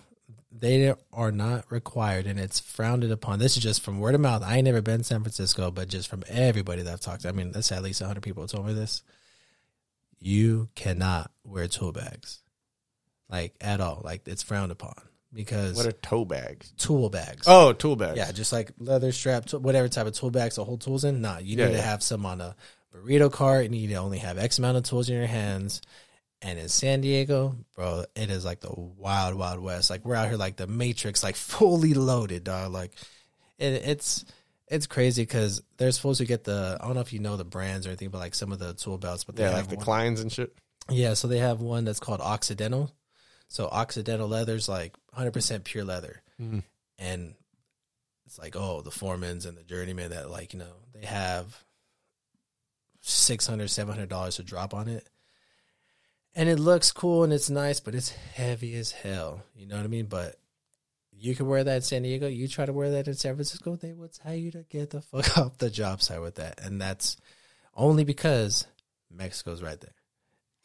[0.60, 3.40] they are not required, and it's frowned upon.
[3.40, 4.44] This is just from word of mouth.
[4.44, 7.30] I ain't never been to San Francisco, but just from everybody that I've talked to,
[7.30, 9.02] I mean, that's at least hundred people told me this.
[10.20, 12.42] you cannot wear tool bags,
[13.30, 14.02] like at all.
[14.04, 14.96] Like it's frowned upon
[15.34, 16.74] because What are toe bags?
[16.78, 17.44] tool bags.
[17.48, 18.18] Oh, tool bags.
[18.18, 21.22] Yeah, just like leather strap, whatever type of tool bags to hold tools in.
[21.22, 22.56] Nah, you Yeah, need to have some on a
[22.94, 23.64] burrito cart.
[23.64, 25.82] You need to only have X amount of tools in your hands.
[26.42, 29.90] And in San Diego, bro, it is like the wild, wild west.
[29.90, 32.72] Like we're out here like the Matrix, like fully loaded, dog.
[32.72, 32.94] Like
[33.58, 34.24] it, it's
[34.68, 37.44] it's crazy because they're supposed to get the I don't know if you know the
[37.44, 39.70] brands or anything, but like some of the tool belts, but they Yeah, have like
[39.70, 40.56] the one- Kleins and shit.
[40.90, 42.90] yeah, so they have one that's called Occidental.
[43.50, 46.22] So Occidental leather's like 100% pure leather.
[46.40, 46.64] Mhm.
[47.00, 47.34] And
[48.28, 51.66] it's like, oh, the Foremans and the Journeyman that like, you know, they have
[53.02, 55.10] 600 $700 to drop on it.
[56.40, 59.44] And it looks cool and it's nice, but it's heavy as hell.
[59.56, 60.06] You know what I mean?
[60.06, 60.36] But
[61.12, 62.28] you can wear that in San Diego.
[62.28, 65.02] You try to wear that in San Francisco, they will tell you to get the
[65.02, 66.62] fuck off the job site with that.
[66.64, 67.18] And that's
[67.76, 68.66] only because
[69.12, 69.94] Mexico's right there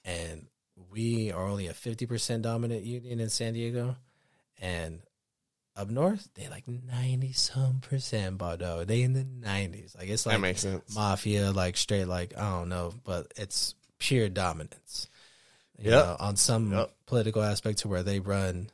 [0.04, 0.46] and
[0.90, 3.96] we are only a 50% dominant union in San Diego
[4.60, 5.00] and
[5.76, 8.84] up north they like 90 some percent Bordeaux.
[8.84, 10.94] they in the 90s like it's like that makes sense.
[10.94, 15.08] mafia like straight like I don't know but it's pure dominance
[15.78, 16.04] you Yep.
[16.04, 16.90] know, on some Yep.
[17.06, 18.70] political aspect to where they run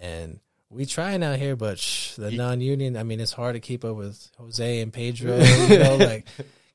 [0.00, 3.84] and we trying out here but shh, the non-union I mean it's hard to keep
[3.84, 5.36] up with Jose and Pedro
[5.68, 6.26] you know like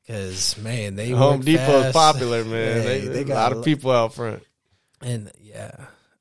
[0.05, 2.81] because man they Home Depot is popular, man.
[2.81, 4.43] Hey, they, they there's a lot of lo- people out front.
[5.01, 5.71] And yeah,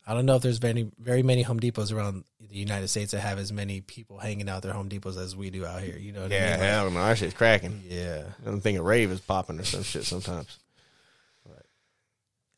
[0.06, 3.20] I don't know if there's very very many Home Depots around the United States that
[3.20, 5.96] have as many people hanging out their Home Depots as we do out here.
[5.96, 6.60] You know what Yeah, I mean?
[6.60, 7.82] hell no, that shit's cracking.
[7.88, 8.24] Yeah.
[8.42, 10.58] I don't think a rave is popping or some shit sometimes.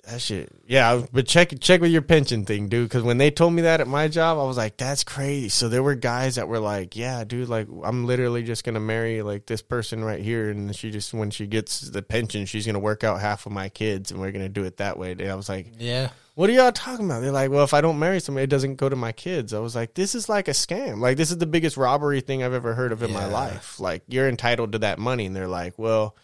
[0.08, 1.02] That shit, yeah.
[1.12, 2.88] But check check with your pension thing, dude.
[2.88, 5.68] Because when they told me that at my job, I was like, "That's crazy." So
[5.68, 9.46] there were guys that were like, "Yeah, dude, like I'm literally just gonna marry like
[9.46, 13.04] this person right here, and she just when she gets the pension, she's gonna work
[13.04, 15.48] out half of my kids, and we're gonna do it that way." And I was
[15.48, 16.08] like, Yeah.
[16.34, 17.20] what are y'all talking about?
[17.22, 19.54] They're like, well, if I don't marry somebody, it doesn't go to my kids.
[19.54, 20.98] I was like, this is like a scam.
[20.98, 23.78] Like, this is the biggest robbery thing I've ever heard of in my life.
[23.78, 25.26] Like, you're entitled to that money.
[25.26, 26.16] And they're like, well,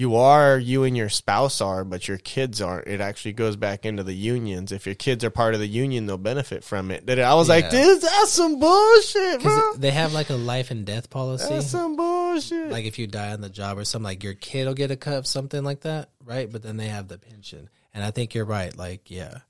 [0.00, 2.86] you are, you and your spouse are, but your kids aren't.
[2.86, 4.72] It actually goes back into the unions.
[4.72, 7.04] If your kids are part of the union, they'll benefit from it.
[7.04, 9.74] That I was like, this, that's some bullshit, bro.
[9.76, 11.46] They have like a life and death policy.
[11.50, 12.70] That's some bullshit.
[12.70, 14.96] Like if you die on the job or something, like your kid will get a
[14.96, 16.50] cut, something like that, right?
[16.50, 17.68] But then they have the pension.
[17.92, 18.74] And I think you're right.
[18.74, 19.40] Like, yeah.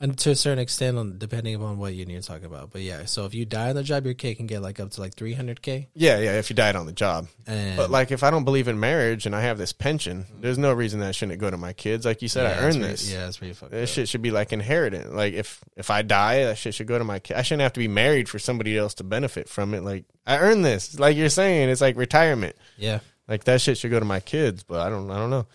[0.00, 2.72] And to a certain extent, on depending upon what union you're talking about.
[2.72, 4.90] But yeah, so if you die on the job, your kid can get like up
[4.90, 5.86] to like 300K.
[5.94, 7.28] yeah, yeah, if you died on the job.
[7.46, 10.58] And But like, if I don't believe in marriage and I have this pension, there's
[10.58, 12.04] no reason that shouldn't go to my kids.
[12.04, 13.10] Like you said, yeah, I earned pretty- this.
[13.12, 13.94] Yeah, it's pretty fucked This up.
[13.94, 15.12] shit should be like inheritance.
[15.12, 17.36] Like if if I die, that shit should go to my kid.
[17.36, 19.84] I shouldn't have to be married for somebody else to benefit from it.
[19.84, 20.98] Like I earned this.
[20.98, 22.56] Like you're saying, it's like retirement.
[22.76, 22.98] Yeah.
[23.28, 24.64] Like that shit should go to my kids.
[24.64, 25.10] But I don't.
[25.10, 25.46] I don't know.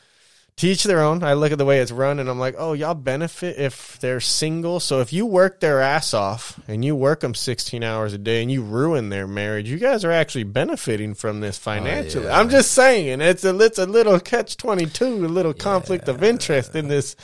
[0.59, 1.23] Teach their own.
[1.23, 4.19] I look at the way it's run, and I'm like, oh, y'all benefit if they're
[4.19, 4.81] single.
[4.81, 8.41] So if you work their ass off and you work them 16 hours a day
[8.41, 12.25] and you ruin their marriage, you guys are actually benefiting from this oh, financially.
[12.25, 12.37] yeah.
[12.37, 16.75] I'm just saying, it's a it's a little catch 22, a little conflict of interest
[16.75, 17.15] in this.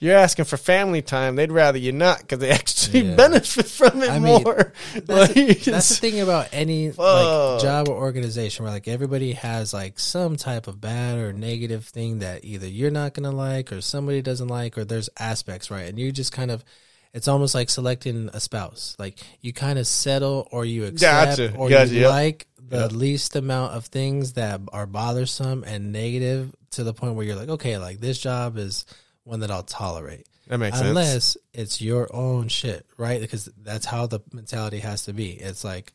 [0.00, 1.36] You're asking for family time.
[1.36, 3.16] They'd rather you not because they actually Yeah.
[3.16, 4.72] benefit from it I mean, more.
[4.94, 6.98] That's, Like, the, that's the thing about any Fuck.
[6.98, 11.84] like job or organization where like everybody has like some type of bad or negative
[11.84, 15.88] thing that either you're not gonna like or somebody doesn't like or there's aspects right
[15.88, 16.64] and you just kind of
[17.12, 21.56] it's almost like selecting a spouse like you kind of settle or you accept Gotcha.
[21.56, 22.10] or Gotcha, you yep.
[22.10, 22.92] like the Yep.
[22.92, 27.48] least amount of things that are bothersome and negative to the point where you're like
[27.50, 28.86] okay like this job is
[29.30, 30.88] one that I'll tolerate that makes sense.
[30.88, 33.20] unless it's your own shit, right?
[33.20, 35.30] Because that's how the mentality has to be.
[35.30, 35.92] It's like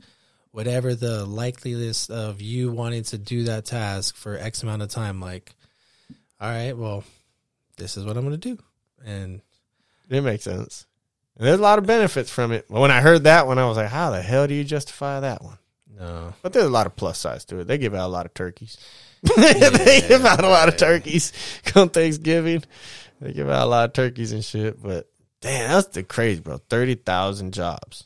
[0.52, 5.20] whatever the likeliness of you wanting to do that task for X amount of time,
[5.20, 5.54] like,
[6.40, 7.04] all right, well,
[7.76, 8.58] this is what I'm going to do.
[9.06, 9.42] And
[10.10, 10.86] It makes sense.
[11.38, 12.66] And there's a lot of benefits from it.
[12.70, 15.20] But when I heard that one, I was like, how the hell do you justify
[15.20, 15.58] that one?
[16.00, 17.68] no, But there's a lot of plus sides to it.
[17.68, 18.78] They give out a lot of turkeys.
[19.36, 21.34] they give out a lot of turkeys
[21.66, 22.64] come Thanksgiving.
[23.22, 24.82] They give out a lot of turkeys and shit.
[24.82, 25.10] But
[25.42, 26.58] damn, that's the crazy, bro.
[26.58, 28.06] Thirty thousand jobs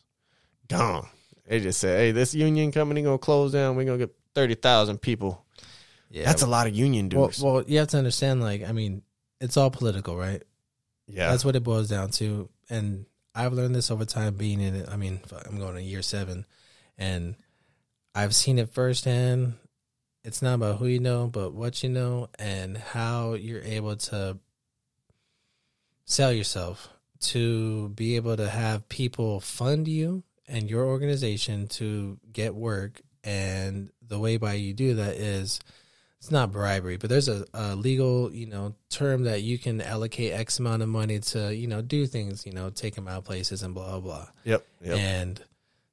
[0.68, 1.07] gone.
[1.47, 3.76] They just said, "Hey, this union company gonna close down.
[3.76, 5.45] We're gonna get thirty thousand people."
[6.12, 7.41] yeah, That's a lot of union well, dues.
[7.41, 9.03] well, you have to understand, like, I mean,
[9.39, 10.41] it's all political, right?
[11.07, 12.49] yeah, That's what it boils down to.
[12.70, 13.05] And
[13.36, 14.89] I've learned this over time being in it.
[14.89, 16.45] I mean, I'm going to year seven
[16.97, 17.36] and
[18.16, 19.53] I've seen it firsthand.
[20.24, 24.38] It's not about who you know, but what you know and how you're able to
[26.10, 26.89] sell yourself
[27.22, 33.01] to be able to have people fund you and your organization to get work.
[33.24, 35.60] And the way by you do that is
[36.18, 40.34] it's not bribery, but there's a, a legal, you know, term that you can allocate
[40.34, 43.62] X amount of money to, you know, do things, you know, take them out places
[43.62, 44.66] and blah blah blah, Yep.
[44.82, 44.97] Yep.
[44.97, 45.43] and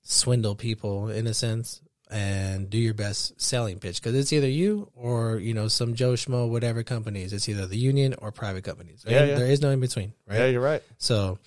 [0.02, 4.90] swindle people in a sense, and do your best selling pitch because it's either you
[4.94, 7.32] or you know some Joe Schmo whatever companies.
[7.32, 9.04] It's either the union or private companies.
[9.06, 9.34] Yeah, yeah.
[9.36, 10.38] There is no in between, right?
[10.38, 10.82] Yeah, you're right.
[10.98, 11.38] So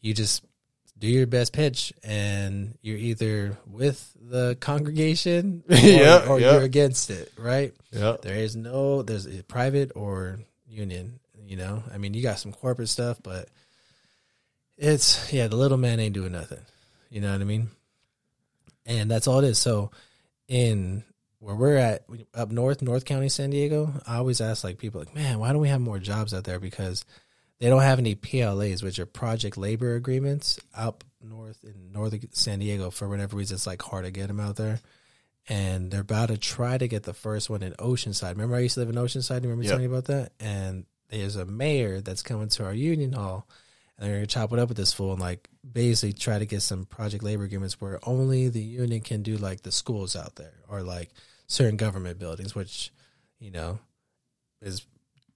[0.00, 0.44] you just
[0.98, 6.52] do your best pitch, and you're either with the congregation, or, Yeah, or yeah.
[6.52, 7.72] you're against it, right?
[7.92, 8.22] Yep.
[8.22, 11.20] There is no there's a private or union.
[11.46, 13.48] You know, I mean, you got some corporate stuff, but
[14.76, 16.60] it's yeah, the little man ain't doing nothing.
[17.10, 17.70] You know what I mean?
[18.86, 19.58] And that's all it is.
[19.58, 19.90] So
[20.48, 21.04] in
[21.38, 22.04] where we're at
[22.34, 25.60] up north, North County, San Diego, I always ask like people like, man, why don't
[25.62, 26.58] we have more jobs out there?
[26.60, 27.04] Because
[27.58, 32.58] they don't have any PLAs, which are project labor agreements, up north in northern San
[32.58, 32.90] Diego.
[32.90, 34.80] For whatever reason, it's like hard to get them out there.
[35.48, 38.30] And they're about to try to get the first one in Oceanside.
[38.32, 39.42] Remember, I used to live in Oceanside.
[39.42, 39.70] You remember Yep.
[39.70, 40.32] telling you about that?
[40.38, 43.48] And there's a mayor that's coming to our union hall,
[44.00, 46.62] and they're gonna chop it up with this fool and like basically try to get
[46.62, 50.54] some project labor agreements where only the union can do like the schools out there
[50.68, 51.10] or like
[51.46, 52.90] certain government buildings, which
[53.38, 53.78] you know
[54.62, 54.86] is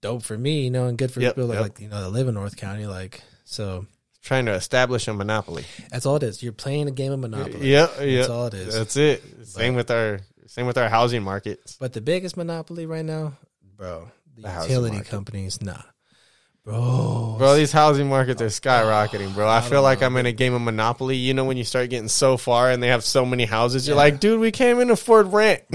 [0.01, 1.63] dope for me, you know, and good for Yep, people that, yep.
[1.63, 2.87] like you know that live in North County.
[2.87, 3.87] Like, so
[4.23, 5.67] Trying to establish a monopoly.
[5.91, 6.43] that's all it is.
[6.43, 7.71] You're playing a game of Monopoly.
[7.71, 7.97] Yep.
[7.99, 8.75] that's all it is.
[8.75, 9.23] That's it.
[9.47, 11.77] Same with our same with our housing markets.
[11.79, 13.35] But the biggest monopoly right now,
[13.77, 15.83] bro, the, The utility companies, nah,
[16.65, 19.47] bro, Bro, these housing markets are skyrocketing, bro.
[19.47, 20.07] I, I feel like know.
[20.07, 21.17] I'm in a game of Monopoly.
[21.17, 23.97] You know when you start getting so far and they have so many houses, you're
[23.97, 24.03] Yeah.
[24.03, 25.63] like, dude, we can't even afford rent.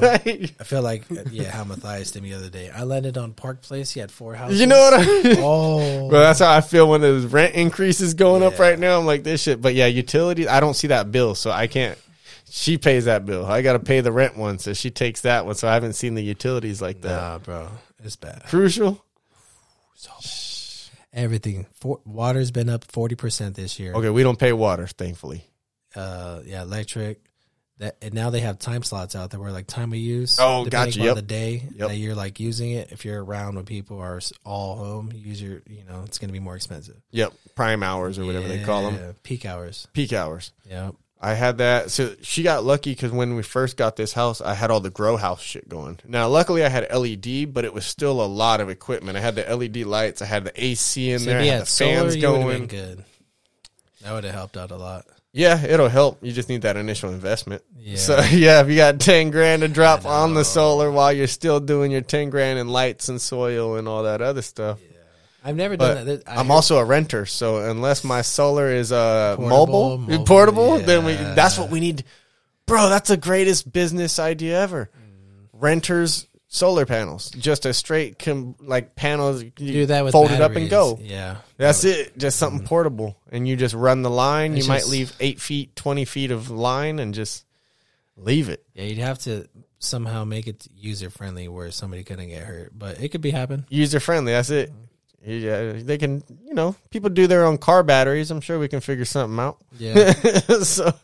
[0.00, 0.52] Right?
[0.60, 2.70] I feel like uh, yeah, how Matthias did me the other day.
[2.70, 3.90] I landed on Park Place.
[3.90, 4.60] He had four houses.
[4.60, 5.36] you know what I mean?
[5.40, 8.98] Oh, Bro, that's how I feel when the rent increases going up right now.
[8.98, 9.60] I'm like, this shit.
[9.60, 11.98] But yeah, utilities, I don't see that bill, so I can't.
[12.48, 13.46] She pays that bill.
[13.46, 15.54] I got to pay the rent one, so she takes that one.
[15.54, 17.16] So I haven't seen the utilities like that.
[17.20, 17.68] nah, bro,
[18.02, 18.42] it's bad.
[18.46, 19.04] Crucial.
[21.12, 21.66] Everything.
[21.74, 23.94] For, water's been up forty percent this year.
[23.94, 25.44] Okay, we don't pay water, thankfully.
[25.94, 27.20] Uh, yeah, electric.
[27.78, 30.36] That and now they have time slots out there where like time of use.
[30.38, 31.14] Oh, depending gotcha, on yep.
[31.16, 31.88] The day Yep.
[31.88, 32.92] that you're like using it.
[32.92, 35.62] If you're around when people are all home, use your.
[35.66, 36.96] You know, it's gonna be more expensive.
[37.10, 39.88] Yep, prime hours or whatever they call them, Peak hours.
[39.94, 40.52] peak hours.
[40.68, 40.90] Yeah.
[41.22, 41.90] I had that.
[41.90, 44.88] So she got lucky because when we first got this house, I had all the
[44.90, 45.98] grow house shit going.
[46.06, 49.18] Now, luckily, I had LED, but it was still a lot of equipment.
[49.18, 51.66] I had the LED lights, I had the AC in So there, I had the
[51.66, 52.66] fans going.
[52.68, 53.04] good.
[54.02, 55.04] That would have helped out a lot.
[55.32, 56.18] Yeah, it'll help.
[56.24, 57.62] You just need that initial investment.
[57.78, 57.96] Yeah.
[57.98, 61.60] So yeah, if you got ten grand to drop on the solar while you're still
[61.60, 64.80] doing your ten grand in lights and soil and all that other stuff.
[65.44, 66.28] I've never But done that.
[66.28, 70.78] I I'm also a renter, so unless my solar is uh Portable, mobile, mobile, portable,
[70.78, 72.04] then we that's what we need.
[72.66, 74.90] Bro, that's the greatest business idea ever.
[74.94, 75.48] Mm.
[75.52, 80.40] Renters solar panels, just a straight com- like panels you do that with fold it
[80.40, 80.98] up and go.
[81.00, 81.36] Yeah.
[81.56, 82.18] That's it.
[82.18, 82.66] Just something mm.
[82.66, 84.56] portable, and you just run the line.
[84.56, 87.44] It's you might leave eight feet, twenty feet of line, and just
[88.16, 88.64] leave it.
[88.74, 93.00] Yeah, you'd have to somehow make it user friendly where somebody couldn't get hurt, but
[93.00, 93.64] it could be happen.
[93.70, 94.32] User friendly.
[94.32, 94.70] That's it.
[94.70, 94.74] Mm.
[95.24, 96.22] Yeah, they can.
[96.44, 98.30] You know, people do their own car batteries.
[98.30, 99.58] I'm sure we can figure something out.
[99.78, 100.12] Yeah,
[100.62, 100.94] so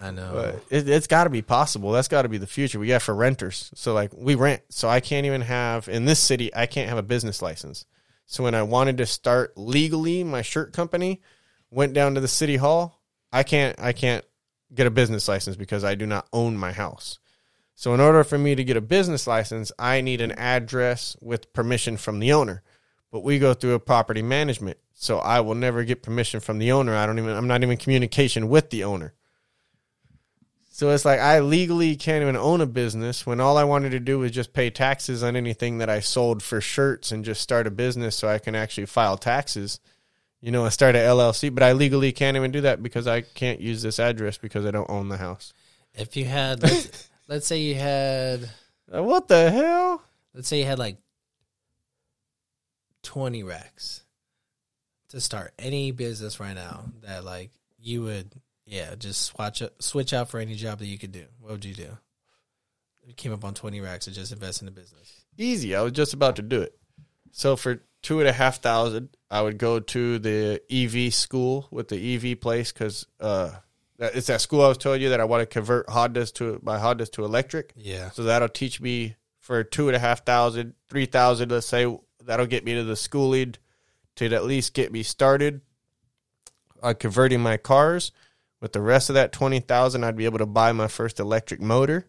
[0.00, 0.58] I know.
[0.70, 1.92] It, it's got to be possible.
[1.92, 2.78] That's got to be the future.
[2.78, 3.70] We got for renters.
[3.74, 4.62] So like we rent.
[4.70, 6.54] So I can't even have in this city.
[6.54, 7.84] I can't have a business license.
[8.26, 11.20] So when I wanted to start legally my shirt company,
[11.70, 13.02] went down to the city hall.
[13.32, 13.78] I can't.
[13.78, 14.24] I can't
[14.72, 17.18] get a business license because I do not own my house.
[17.74, 21.52] So in order for me to get a business license, I need an address with
[21.52, 22.62] permission from the owner.
[23.10, 24.78] But we go through a property management.
[24.94, 26.94] So I will never get permission from the owner.
[26.94, 29.14] I don't even I'm not even in communication with the owner.
[30.72, 34.00] So it's like I legally can't even own a business when all I wanted to
[34.00, 37.66] do was just pay taxes on anything that I sold for shirts and just start
[37.66, 39.80] a business so I can actually file taxes.
[40.40, 43.20] You know, I start a LLC, but I legally can't even do that because I
[43.20, 45.52] can't use this address because I don't own the house.
[45.94, 48.48] if you had, let's, let's say you had,
[48.94, 50.02] Uh, What the hell?
[50.32, 50.96] let's say you had like
[53.02, 54.04] twenty racks
[55.10, 58.32] to start any business right now that like you would,
[58.66, 61.24] yeah, just swatch switch out for any job that you could do.
[61.40, 61.96] What would you do?
[63.04, 65.24] You came up on twenty racks to just invest in the business.
[65.36, 65.74] Easy.
[65.74, 66.76] I was just about to do it.
[67.32, 71.88] So for two and a half thousand, I would go to the EV school with
[71.88, 73.52] the EV place because uh,
[73.98, 76.78] it's that school I was telling you that I want to convert Hondas to my
[76.78, 77.72] Hondas to electric.
[77.76, 81.86] Yeah, So that'll teach me for two and a half thousand, three thousand, let's say
[82.30, 83.56] that'll get me to the schooling
[84.14, 85.62] to at least get me started
[86.80, 88.12] on converting my cars.
[88.60, 91.60] With the rest of that twenty thousand, I'd be able to buy my first electric
[91.60, 92.08] motor,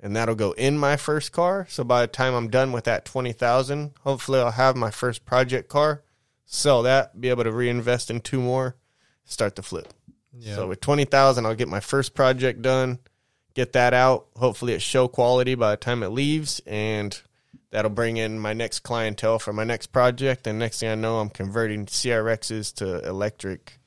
[0.00, 1.64] and that'll go in my first car.
[1.70, 5.24] So by the time I'm done with that twenty thousand, hopefully I'll have my first
[5.24, 6.02] project car,
[6.44, 8.74] sell that, be able to reinvest in two more,
[9.24, 9.92] start the flip.
[10.36, 10.56] Yeah.
[10.56, 12.98] So with twenty thousand, I'll get my first project done,
[13.54, 14.26] get that out.
[14.34, 17.20] Hopefully, it's show quality by the time it leaves, and
[17.72, 20.46] that'll bring in my next clientele for my next project.
[20.46, 23.80] And next thing I know, I'm converting CRXs to electric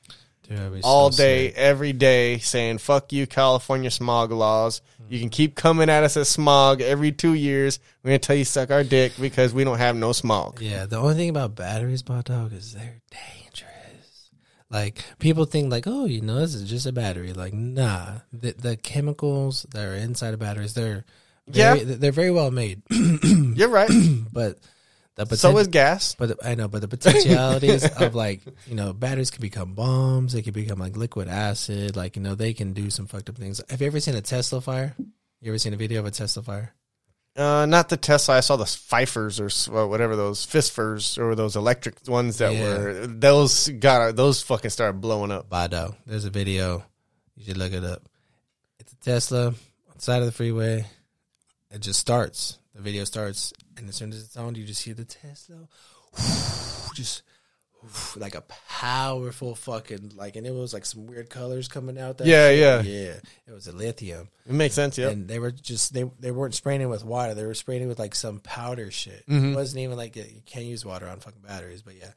[0.48, 1.56] Dude, all so day, sick.
[1.56, 6.28] every day, saying "fuck you, California smog laws." You can keep coming at us as
[6.28, 7.78] smog every two years.
[8.02, 10.60] We're gonna tell you suck our dick because we don't have no smog.
[10.60, 14.30] Yeah, the only thing about batteries, bot dog, is they're dangerous.
[14.68, 17.32] Like people think, like, oh, you know, this is just a battery.
[17.32, 21.04] Like, nah, the the chemicals that are inside of batteries, they're
[21.48, 23.90] very, they're very well made, You're right.
[24.32, 24.58] but
[25.16, 26.14] the so poten- is gas.
[26.14, 30.32] But I know, but the potentialities of like you know, batteries can become bombs.
[30.34, 31.96] They can become like liquid acid.
[31.96, 33.60] Like you know, they can do some fucked up things.
[33.70, 34.94] Have you ever seen a Tesla fire?
[35.40, 36.74] You ever seen a video of a Tesla fire?
[37.36, 38.36] Uh, not the Tesla.
[38.36, 42.78] I saw the Pfeiffers or whatever those Fistfers or those electric ones that Yeah.
[42.78, 45.48] were those got those fucking started blowing up.
[45.50, 45.94] Bado.
[46.06, 46.82] There's a video.
[47.36, 48.08] You should look it up.
[48.80, 49.54] It's a Tesla on
[49.94, 50.86] the side of the freeway.
[51.70, 52.58] It just starts.
[52.74, 55.68] The video starts, and as soon as it's on, you just hear the Tesla,
[56.94, 57.22] just
[58.16, 62.18] like a powerful fucking like, and it was like some weird colors coming out.
[62.18, 62.82] That Yeah, yeah.
[62.82, 63.14] yeah.
[63.46, 64.98] It was a lithium, It makes sense.
[64.98, 67.34] Yeah, and they were just they they weren't spraying it with water.
[67.34, 69.24] They were spraying it with like some powder shit.
[69.26, 69.52] Mm-hmm.
[69.52, 72.10] It wasn't even like you can't use water on fucking batteries, but yeah.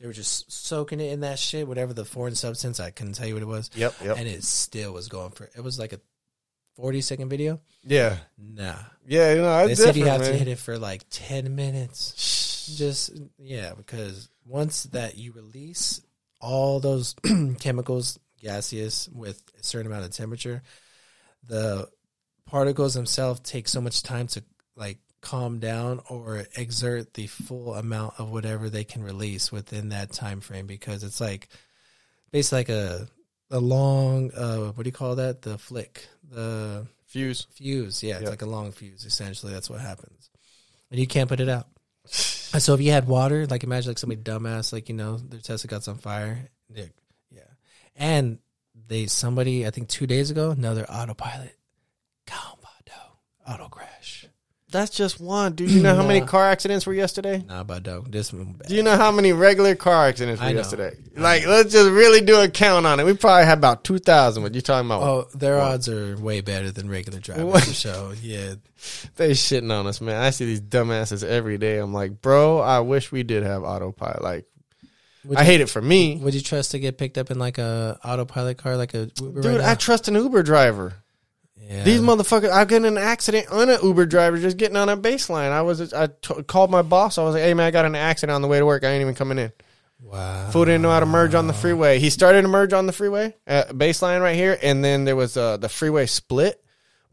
[0.00, 2.80] They were just soaking it in that shit, whatever the foreign substance.
[2.80, 3.70] I couldn't tell you what it was.
[3.76, 3.94] Yep.
[4.04, 4.18] Yep.
[4.18, 5.48] And it still was going for.
[5.56, 6.00] It was like a
[6.74, 7.60] forty second video.
[7.82, 8.18] yeah.
[8.38, 8.74] Nah,
[9.06, 9.34] Yeah.
[9.34, 12.74] You know, they said you have to hit it for like ten minutes.
[12.76, 16.00] Just yeah, because once that you release
[16.40, 17.14] all those
[17.60, 20.62] chemicals, gaseous with a certain amount of temperature,
[21.46, 21.88] the
[22.46, 24.42] particles themselves take so much time to
[24.76, 30.12] like calm down or exert the full amount of whatever they can release within that
[30.12, 31.48] time frame because it's like
[32.30, 33.08] basically like a
[33.50, 35.42] a long uh what do you call that?
[35.42, 37.46] The flick the Fuse.
[37.52, 38.02] fuse.
[38.02, 38.30] Yeah it's Yep.
[38.30, 39.52] like a long fuse essentially.
[39.52, 40.30] That's what happens.
[40.90, 41.68] And you can't put it out.
[42.06, 45.68] So if you had water like imagine like somebody dumbass like you know their tesla
[45.68, 46.48] got on fire.
[46.74, 46.86] Yeah
[47.30, 47.40] yeah.
[47.96, 48.38] And
[48.88, 51.56] they somebody i think two days ago another autopilot.
[52.26, 54.13] Calmado, auto crash
[54.74, 55.54] That's just one.
[55.54, 57.44] Do you know how many car accidents were yesterday?
[57.46, 58.10] nah Bado.
[58.10, 58.66] this one bad.
[58.66, 60.58] Do you know how many regular car accidents were I know.
[60.58, 60.96] yesterday?
[61.16, 63.06] Like, let's just really do a count on it.
[63.06, 64.42] We probably had about two thousand.
[64.42, 65.02] What you talking about?
[65.02, 68.14] Oh, their odds are way better than regular drivers for.
[68.20, 68.54] Yeah,
[69.14, 70.20] They shitting on us, man.
[70.20, 71.78] I see these dumbasses every day.
[71.78, 74.22] I'm like, bro, I wish we did have autopilot.
[74.22, 74.44] Like,
[75.24, 77.38] would I you, hate it for me, Would you trust to get picked up in
[77.38, 79.60] like a autopilot car, like a Uber dude.
[79.60, 80.94] right I trust an Uber driver.
[81.56, 81.84] Yeah.
[81.84, 84.96] These motherfuckers, I got in an accident on an Uber driver just getting on a
[84.96, 85.50] baseline.
[85.50, 87.16] I was, I t- called my boss.
[87.18, 88.84] I was like, hey man, I got an accident on the way to work.
[88.84, 89.52] I ain't even coming in.
[90.02, 90.50] wow.
[90.50, 91.98] Fool didn't know how to merge on the freeway.
[91.98, 95.36] He started to merge on the freeway, uh, baseline right here, and then there was
[95.36, 96.60] uh, the freeway split.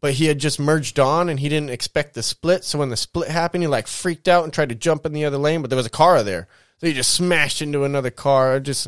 [0.01, 2.63] But he had just merged on, and he didn't expect the split.
[2.63, 5.25] So when the split happened, he like freaked out and tried to jump in the
[5.25, 5.61] other lane.
[5.61, 8.59] But there was a car there, so he just smashed into another car.
[8.59, 8.87] Just,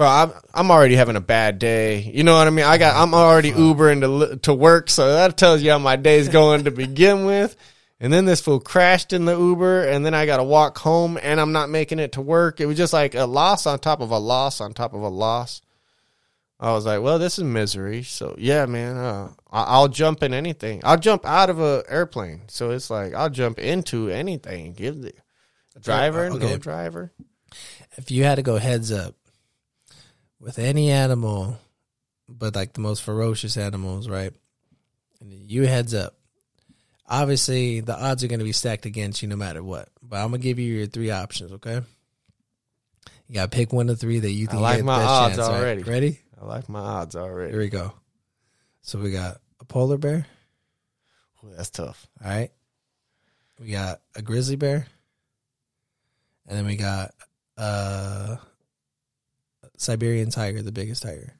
[0.00, 1.98] bro, I'm I'm already having a bad day.
[2.00, 2.64] You know what I mean?
[2.64, 6.28] I got I'm already Ubering to to work, so that tells you how my day's
[6.40, 7.54] going to begin with.
[8.02, 11.18] And then this fool crashed in the Uber, and then I got to walk home,
[11.22, 12.58] and I'm not making it to work.
[12.58, 15.08] It was just like a loss on top of a loss on top of a
[15.08, 15.60] loss.
[16.58, 18.02] I was like, well, this is misery.
[18.02, 20.80] So yeah, man, uh, I- I'll jump in anything.
[20.82, 22.42] I'll jump out of a airplane.
[22.48, 24.72] So it's like I'll jump into anything.
[24.72, 25.12] Give the
[25.78, 26.38] driver, Okay.
[26.52, 27.12] no driver.
[27.98, 29.14] If you had to go heads up
[30.40, 31.58] with any animal,
[32.28, 34.32] but like the most ferocious animals, right?
[35.20, 36.14] And you heads up.
[37.06, 39.88] Obviously, the odds are going to be stacked against you no matter what.
[40.02, 41.82] But I'm gonna give you your three options, okay?
[43.26, 45.04] You gotta pick one of three that you I think like you get my the
[45.04, 45.56] best odds chance, right?
[45.56, 45.82] already.
[45.82, 46.18] Ready?
[46.40, 47.52] I like my odds already.
[47.52, 47.92] Here we go.
[48.82, 50.26] So we got a polar bear.
[51.44, 52.08] Ooh, that's tough.
[52.24, 52.50] All right.
[53.60, 54.86] We got a grizzly bear.
[56.48, 57.14] And then we got
[57.56, 58.36] uh
[59.80, 61.32] Siberian tiger, the biggest tiger.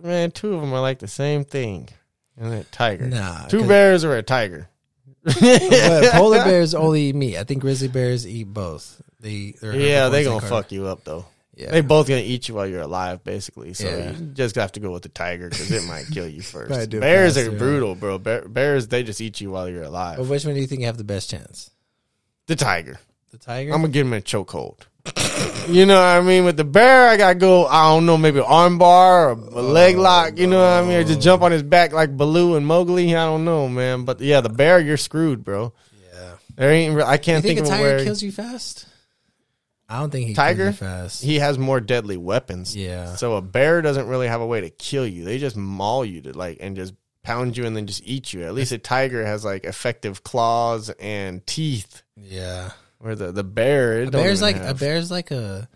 [0.00, 1.88] Man, two of them are like the same thing.
[2.36, 3.06] And a tiger.
[3.06, 3.46] Nah.
[3.48, 4.68] two bears or a tiger.
[5.24, 5.34] but
[6.12, 7.36] polar bears only eat meat.
[7.36, 9.02] I think grizzly bears eat both.
[9.18, 11.26] They they're Yeah, they gonna fuck you up though.
[11.54, 11.72] Yeah.
[11.72, 13.74] They both gonna eat you while you're alive, basically.
[13.74, 14.12] So Yeah.
[14.12, 16.68] you just have to go with the tiger because it might kill you first.
[16.68, 18.18] Probably do it Bears faster, are brutal, bro.
[18.18, 20.30] Bear, bears they just eat you while you're but alive.
[20.30, 21.70] which one do you think have the best chance?
[22.46, 22.98] The tiger.
[23.32, 23.72] The tiger?
[23.74, 24.82] I'm gonna give him a chokehold.
[25.68, 26.44] You know what I mean?
[26.44, 27.66] With the bear, I gotta go.
[27.66, 30.38] I don't know, maybe arm bar or a leg oh, lock.
[30.38, 30.98] You know what I mean?
[30.98, 33.14] Or just jump on his back like Baloo and Mowgli.
[33.14, 34.04] I don't know, man.
[34.04, 35.72] But yeah, the bear, you're screwed, bro.
[36.12, 36.32] Yeah.
[36.56, 36.94] There ain't.
[36.94, 38.86] re- I can't think think, a of tiger where kills you fast?
[39.88, 40.66] I don't think he Tiger?
[40.66, 41.22] kills you fast.
[41.22, 42.76] he has more deadly weapons.
[42.76, 43.16] Yeah.
[43.16, 45.24] So a bear doesn't really have a way to kill you.
[45.24, 48.44] They just maul you to like and just pound you and then just eat you.
[48.44, 52.02] At least a tiger has like effective claws and teeth.
[52.16, 52.70] Yeah.
[53.00, 55.68] Where the the bear, A bear's like a bear's like a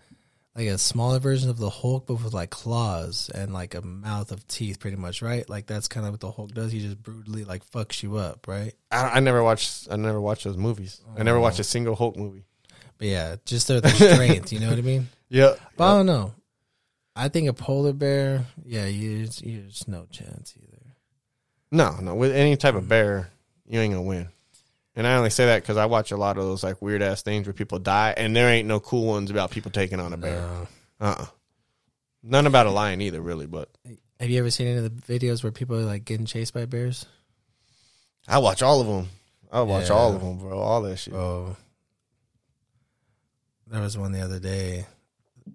[0.55, 4.31] like a smaller version of the Hulk, but with like claws and like a mouth
[4.31, 5.49] of teeth, pretty much, right?
[5.49, 6.71] Like that's kind of what the Hulk does.
[6.71, 8.73] He just brutally like fucks you up, right?
[8.91, 9.87] I, I never watched.
[9.91, 11.01] I never watched those movies.
[11.17, 11.41] I never Oh.
[11.41, 11.63] watched a oh.
[11.63, 12.45] single Hulk movie.
[12.97, 14.53] But yeah, just their, their strength.
[14.53, 15.09] you know what I mean?
[15.27, 16.35] Yeah, But I don't know.
[17.15, 20.81] I think a polar bear, yeah, you you just no chance either.
[21.71, 22.13] no, no.
[22.13, 23.31] With any type of bear,
[23.67, 24.27] you ain't gonna win.
[24.95, 27.21] And I only say that because I watch a lot of those like weird ass
[27.21, 30.17] things where people die, and there ain't no cool ones about people taking on a
[30.17, 30.39] bear.
[30.39, 30.67] No.
[31.01, 31.25] Uh, uh
[32.23, 33.45] none about a lion either, really.
[33.45, 33.69] But
[34.19, 36.65] Have you ever seen any of the videos where people are like getting chased by
[36.65, 37.05] bears?
[38.27, 39.09] I watch all of them.
[39.51, 39.95] I watch Yeah.
[39.95, 40.57] all of them, bro.
[40.57, 41.13] All that shit.
[41.13, 41.55] Oh,
[43.67, 44.85] there was one the other day.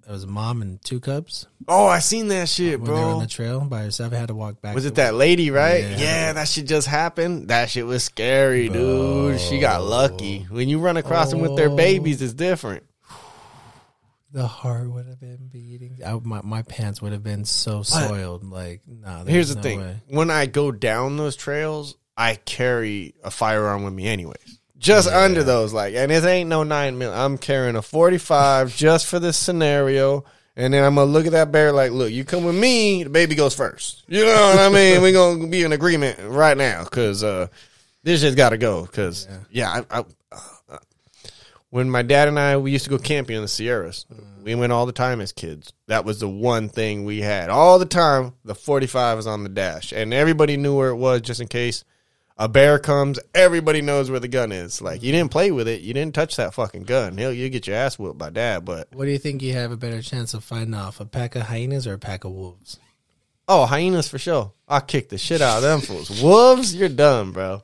[0.04, 1.46] There was a mom and two cubs.
[1.68, 4.12] Oh, I seen that shit, when they were on the trail by herself.
[4.12, 4.74] Had to walk back.
[4.74, 5.82] Was it that lady, right?
[5.82, 5.96] Yeah.
[5.98, 6.32] Yeah.
[6.34, 7.48] that shit just happened.
[7.48, 9.40] That shit was scary, dude.
[9.40, 10.46] She got lucky.
[10.48, 11.76] When you run across them with their Oh.
[11.76, 12.84] babies, it's different.
[14.32, 15.98] The heart would have been beating.
[16.06, 18.44] I, my my pants would have been so soiled.
[18.44, 19.24] Like, nah.
[19.24, 19.96] Here's the no thing: way.
[20.06, 24.59] when I go down those trails, I carry a firearm with me, anyways.
[24.80, 25.20] Just Yeah.
[25.20, 27.12] under those, like, and it ain't no nine mil.
[27.12, 30.24] I'm carrying a 45 just for this scenario.
[30.56, 33.10] And then I'm gonna look at that bear like, look, you come with me, the
[33.10, 34.02] baby goes first.
[34.08, 35.00] You know what I mean?
[35.00, 37.46] We're gonna be in agreement right now because uh,
[38.02, 38.82] this just got to go.
[38.82, 40.78] Because yeah, I, I, uh,
[41.70, 44.06] when my dad and I we used to go camping in the Sierras,
[44.42, 45.72] we went all the time as kids.
[45.86, 48.32] That was the one thing we had all the time.
[48.44, 51.84] The 45 was on the dash, and everybody knew where it was just in case
[52.40, 53.20] a bear comes.
[53.34, 54.80] Everybody knows where the gun is.
[54.80, 57.18] Like you didn't play with it, you didn't touch that fucking gun.
[57.18, 58.64] Hell, you get your ass whooped by dad.
[58.64, 60.98] But What do you think you have a better chance of fighting off?
[61.00, 62.80] A pack of hyenas or a pack of wolves?
[63.46, 64.52] oh, hyenas for sure.
[64.68, 66.22] I'll kick the shit out of them fools.
[66.22, 67.62] Wolves, you're done, bro.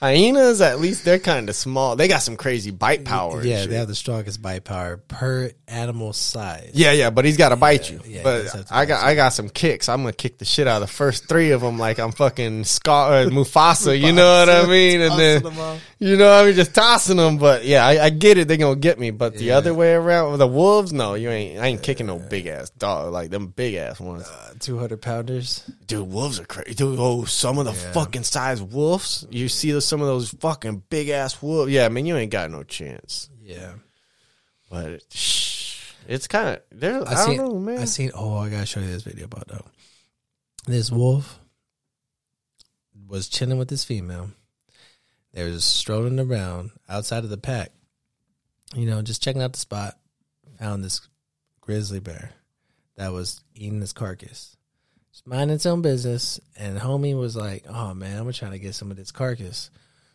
[0.00, 1.96] Hyenas, at least they're kind of small.
[1.96, 3.42] They got some crazy bite power.
[3.42, 6.72] yeah, they have the strongest bite power per animal size.
[6.74, 8.00] Yeah, yeah, but he's got to bite you.
[8.04, 9.88] yeah, but to I got I got some kicks.
[9.88, 12.64] I'm gonna kick the shit out of the first three of them, like I'm fucking
[12.64, 13.98] Scar uh, Mufasa.
[13.98, 15.00] You know what I mean?
[15.00, 15.82] And then Tossing them off.
[15.98, 17.38] you know what I mean, just tossing them.
[17.38, 18.48] But yeah, I, I get it.
[18.48, 19.12] They're gonna get me.
[19.12, 19.56] But the Yeah.
[19.56, 21.58] other way around the wolves, no, you ain't.
[21.58, 24.28] I ain't kicking no big ass dog like them big ass ones.
[24.28, 25.64] Uh, 200 pounders.
[25.86, 26.74] Dude, wolves are crazy.
[26.74, 27.92] Dude, oh, some of the Yeah.
[27.92, 29.26] fucking size wolves.
[29.30, 31.70] You see those, some of those fucking big ass wolves.
[31.70, 33.30] Yeah, I mean, you ain't got no chance.
[33.40, 33.72] Yeah.
[34.70, 37.06] But shh, it's kind of there.
[37.06, 37.78] I, I, don't know, man.
[37.78, 39.64] I seen, oh, I gotta show you this video about though.
[40.66, 41.38] This wolf
[43.06, 44.30] was chilling with this female.
[45.32, 47.70] They were just strolling around outside of the pack,
[48.74, 49.98] you know, just checking out the spot.
[50.58, 51.06] Found this
[51.60, 52.32] grizzly bear
[52.96, 54.55] that was eating his carcass,
[55.16, 56.38] just minding its own business.
[56.58, 59.70] And homie was like, "Oh man, I'm gonna trying to get some of this carcass."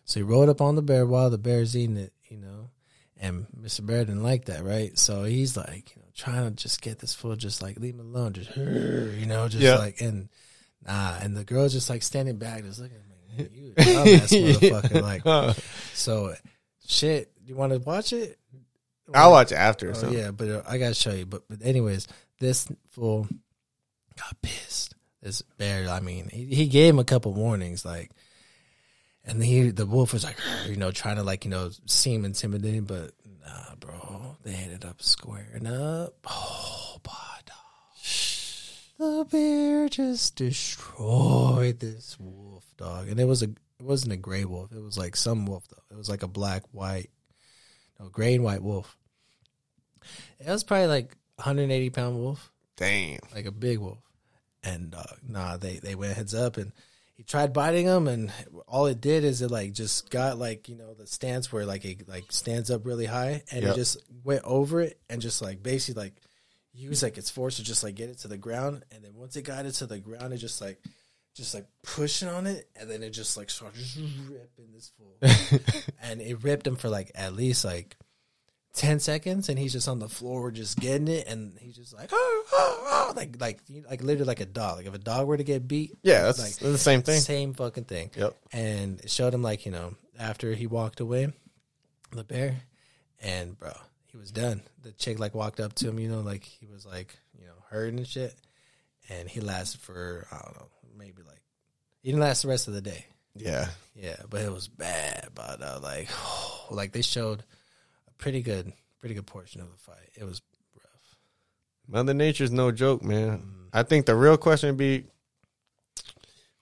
[0.05, 2.69] So he rode up on the bear while the bear's eating it, you know.
[3.19, 3.85] And Mr.
[3.85, 4.97] Bear didn't like that, right?
[4.97, 7.99] So he's like, you know, trying to just get this fool, just like leave him
[7.99, 9.77] alone, just you know, just Yeah.
[9.77, 10.29] like and
[10.85, 11.17] nah.
[11.19, 15.01] And the girl's just like standing back, just looking at me, you dumbass motherfucker.
[15.01, 15.55] Like,
[15.93, 16.33] so
[16.87, 17.31] shit.
[17.43, 18.37] You want to watch it?
[19.13, 19.93] I'll watch it after.
[19.95, 21.25] Oh, yeah, but I gotta show you.
[21.25, 22.07] But but anyways,
[22.39, 23.27] this fool
[24.21, 24.95] got pissed.
[25.21, 28.09] This bear, I mean, he, he gave him a couple warnings, like,
[29.23, 32.85] and he the wolf was like, you know, trying to like you know seem intimidating,
[32.85, 33.11] but
[33.45, 36.15] nah, bro, they ended up squaring up.
[36.27, 37.55] Oh, dog.
[38.97, 44.45] The bear just destroyed this wolf dog, and it was a it wasn't a gray
[44.45, 44.71] wolf.
[44.71, 45.95] It was like some wolf though.
[45.95, 47.09] It was like a black white,
[47.99, 48.97] no gray and white wolf.
[50.39, 53.19] It was probably like 180 pound wolf, Damn.
[53.33, 53.99] like a big wolf.
[54.63, 56.71] And uh, nah, they they went heads up, and
[57.15, 58.31] he tried biting him, and
[58.67, 61.83] all it did is it like just got like you know the stance where like
[61.85, 63.71] it like stands up really high, and Yep.
[63.71, 66.13] it just went over it and just like basically like
[66.73, 69.35] use like its force to just like get it to the ground, and then once
[69.35, 70.79] it got it to the ground, it just like
[71.35, 73.81] just like pushing on it, and then it just like started
[74.29, 75.17] ripping this fool,
[76.03, 77.97] and it ripped him for like at least like.
[78.73, 82.09] 10 seconds and he's just on the floor just getting it and he's just like
[82.13, 82.79] oh, oh,
[83.09, 85.67] oh, like like like literally like a dog like if a dog were to get
[85.67, 87.19] beat Yeah, that's, like the same thing.
[87.19, 88.37] same fucking thing Yep.
[88.53, 91.33] and showed him like you know after he walked away
[92.13, 92.61] the bear
[93.21, 93.71] and bro
[94.07, 94.61] he was done.
[94.83, 97.53] The chick like walked up to him, you know, like he was like you know
[97.69, 98.35] hurting and shit,
[99.09, 100.67] and he lasted for I don't know,
[100.97, 101.39] maybe like
[102.01, 103.05] he didn't last the rest of the day.
[103.37, 103.67] Yeah.
[103.95, 105.29] Yeah, but it was bad.
[105.33, 106.09] But uh, like,
[106.71, 107.43] like they showed
[108.21, 108.71] pretty good,
[109.01, 110.09] pretty good portion of the fight.
[110.15, 110.41] It was
[110.75, 111.17] rough.
[111.89, 113.39] Mother Nature's no joke, man.
[113.39, 113.63] Mm-hmm.
[113.73, 115.05] I think the real question would be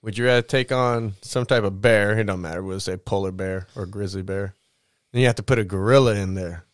[0.02, 2.18] would you rather take on some type of bear?
[2.18, 4.54] It don't matter, we'll say polar bear or grizzly bear.
[5.12, 6.64] Then you have to put a gorilla in there.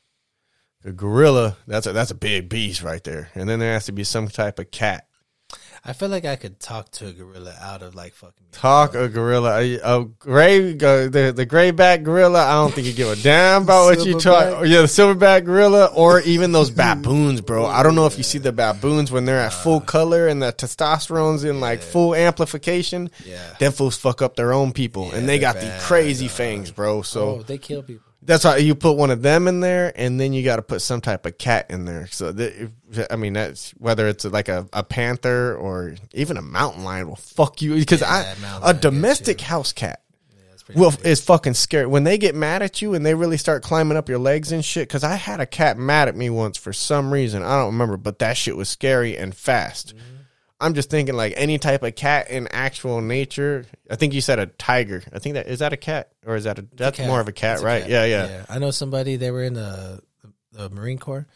[0.85, 3.31] A gorilla, that's a that's a big beast right there.
[3.35, 5.06] And then there has to be some type of cat.
[5.89, 8.47] I feel like I could talk to a gorilla out of like fucking.
[8.51, 12.45] Talk a gorilla, a, a gray, go the the gray back gorilla.
[12.45, 14.23] I don't think you give a damn about what you Silverback?
[14.23, 14.67] talk.
[14.67, 17.67] Yeah, the silverback gorilla, or even those baboons, bro.
[17.67, 20.53] I don't know if you see the baboons when they're at full color and the
[20.53, 23.11] testosterone's in like full amplification.
[23.25, 23.39] Yeah.
[23.61, 26.37] Them fools fuck up their own people, and they they're got the crazy dog.
[26.37, 27.03] fangs, bro.
[27.03, 28.06] So oh, they kill people.
[28.27, 30.83] That's why you put one of them in there, and then you got to put
[30.83, 32.07] some type of cat in there.
[32.09, 32.69] So, th-
[33.11, 37.17] I mean, that's whether it's like a, a panther or even a mountain lion will
[37.17, 39.47] fuck you because Yeah, I mountain a lion gets domestic you.
[39.47, 40.81] house cat Yeah, that's pretty.
[40.81, 41.07] will big.
[41.07, 44.09] is fucking scary when they get mad at you and they really start climbing up
[44.09, 44.89] your legs and shit.
[44.89, 47.97] Because I had a cat mad at me once for some reason I don't remember,
[47.97, 49.95] but that shit was scary and fast.
[49.97, 50.16] Mm-hmm.
[50.61, 53.67] I'm just thinking like any type of cat in actual nature.
[53.91, 55.03] I think you said a tiger.
[55.13, 57.07] I think that is that a cat or is that a that's cat.
[57.07, 57.83] more of a cat, a right?
[57.83, 57.91] cat.
[57.91, 59.17] Yeah, yeah, I know somebody.
[59.17, 60.01] They were in the,
[60.53, 61.27] the Marine Corps,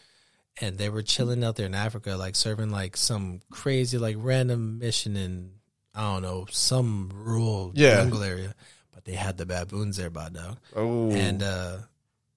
[0.61, 4.79] and they were chilling out there in Africa, like serving like some crazy, like random
[4.79, 5.51] mission in
[5.95, 7.97] I don't know some rural Yeah.
[7.97, 8.55] jungle area.
[8.95, 10.59] But they had the baboons there, by dog.
[10.75, 11.77] Oh, And uh,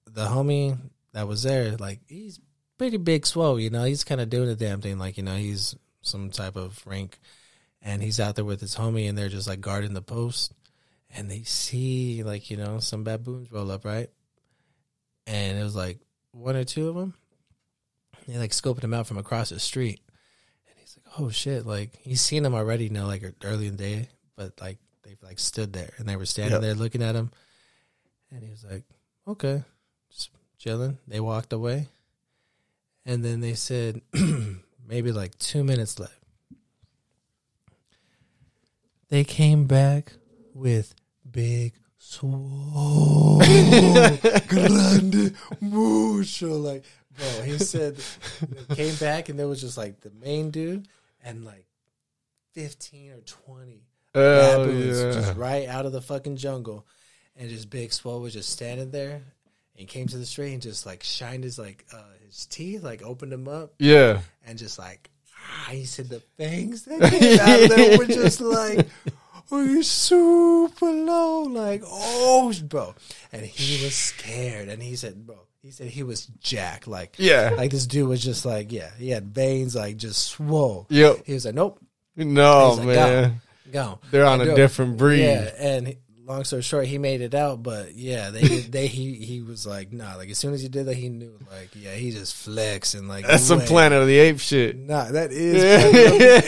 [0.06, 0.76] the homie
[1.12, 2.40] that was there, like he's
[2.78, 3.58] pretty big, swole.
[3.58, 4.98] You know, he's kind of doing the damn thing.
[4.98, 7.18] Like you know, he's some type of rank,
[7.82, 10.52] and he's out there with his homie, and they're just like guarding the post,
[11.10, 14.10] and they see like you know some baboons roll up, right?
[15.26, 15.98] And it was like
[16.32, 17.14] one or two of them.
[18.28, 20.00] They like scoping him out from across the street,
[20.68, 23.76] and he's like, "Oh shit!" Like he's seen them already, you know, like early in
[23.76, 26.62] the day, but like they've like stood there and they were standing Yep.
[26.62, 27.30] there looking at him,
[28.30, 28.84] and he was like,
[29.26, 29.62] "Okay."
[30.10, 30.98] just chilling.
[31.08, 31.88] They walked away,
[33.04, 34.00] and then they said
[34.86, 36.18] maybe like two minutes left.
[39.08, 40.14] They came back
[40.54, 40.94] with
[41.30, 43.38] big swole,
[44.48, 46.56] grande, mucho.
[46.56, 46.84] Like,
[47.16, 47.96] bro, he said
[48.68, 50.88] they came back and there was just like the main dude
[51.22, 51.66] and like
[52.52, 53.84] fifteen or twenty
[54.14, 55.12] oh, baboons yeah.
[55.12, 56.86] just right out of the fucking jungle,
[57.36, 59.22] and just Big Swole was just standing there.
[59.76, 63.02] And came to the street and just like shined his like uh, his teeth, like
[63.02, 64.20] opened them up, yeah.
[64.46, 68.86] and just like ah, he said the fangs that came out of were just like
[69.50, 72.94] oh you super low, like oh bro,
[73.32, 76.86] and he was scared, and he said bro, he said he was Jack.
[76.86, 77.54] like Yeah.
[77.56, 80.86] like this dude was just like yeah, he had veins like just swole.
[80.88, 81.22] Yep.
[81.26, 81.80] He was like nope,
[82.14, 83.40] No, like, man.
[83.72, 83.98] go.
[84.12, 85.22] They're on a different breed.
[85.24, 85.96] Yeah, and
[86.26, 88.40] long story short, he made it out, but yeah, they
[88.70, 91.38] they he he was like, nah, like as soon as he did that, he knew,
[91.50, 93.60] like, yeah, he just flexed and like That's some.
[93.60, 94.76] Planet of the Apes shit.
[94.76, 95.62] Nah, that is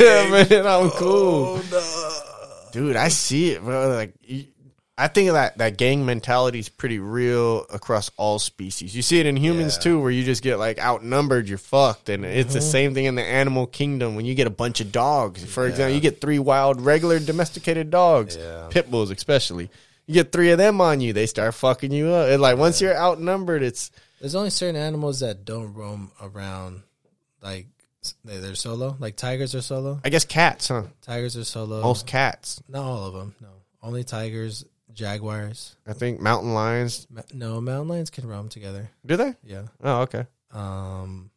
[0.01, 1.61] yeah, man, I'm cool.
[1.73, 3.89] Oh, Dude, I see it, bro.
[3.89, 4.47] Like, you-
[4.99, 8.97] I think that that gang mentality is pretty real across all species.
[8.97, 9.83] You see it in humans Yeah.
[9.83, 12.69] too, where you just get like outnumbered, you're fucked, and it's the mm-hmm.
[12.71, 14.15] same thing in the animal kingdom.
[14.17, 17.91] When you get a bunch of dogs, for example, you get three wild, regular, domesticated
[17.91, 18.69] dogs, Yeah.
[18.71, 19.69] pit bulls especially.
[20.07, 22.31] You get three of them on you, they start fucking you up.
[22.31, 23.91] And like once you're outnumbered, it's
[24.21, 26.85] There's only certain animals that don't roam around,
[27.43, 27.67] like
[28.25, 28.97] they- they're solo.
[28.99, 30.01] Like tigers are solo.
[30.03, 30.85] I guess cats, huh?
[31.03, 31.83] Tigers are solo.
[31.83, 33.35] Most cats, not all of them.
[33.43, 33.49] No,
[33.83, 34.65] only tigers,
[34.97, 35.77] jaguars.
[35.87, 36.21] I think.
[36.21, 38.91] Mountain lions, Ma- No, mountain lions can roam together.
[39.07, 39.35] do they?
[39.45, 39.63] Yeah.
[39.83, 40.27] Oh, okay.
[40.53, 41.31] Um.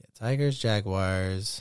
[0.00, 1.60] Yeah, tigers, jaguars.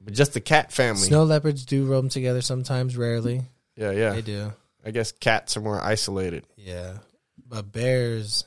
[0.00, 1.02] But just the cat family.
[1.02, 3.42] Snow leopards do roam together sometimes, rarely.
[3.76, 4.10] yeah, yeah.
[4.14, 4.52] They do.
[4.84, 6.44] I guess cats are more isolated.
[6.56, 6.94] Yeah.
[7.46, 8.44] But bears,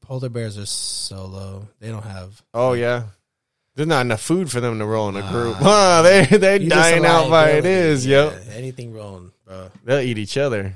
[0.00, 1.68] polar bears are solo.
[1.78, 2.40] They don't have.
[2.54, 3.04] Oh yeah,
[3.74, 5.56] there's not enough food for them to roll in a group.
[5.60, 5.62] Ah.
[5.62, 8.08] Huh, they they're You're dying out by it liability.
[8.08, 9.70] Yeah, Yep, Anything rolling, bro.
[9.84, 10.74] they'll eat each other.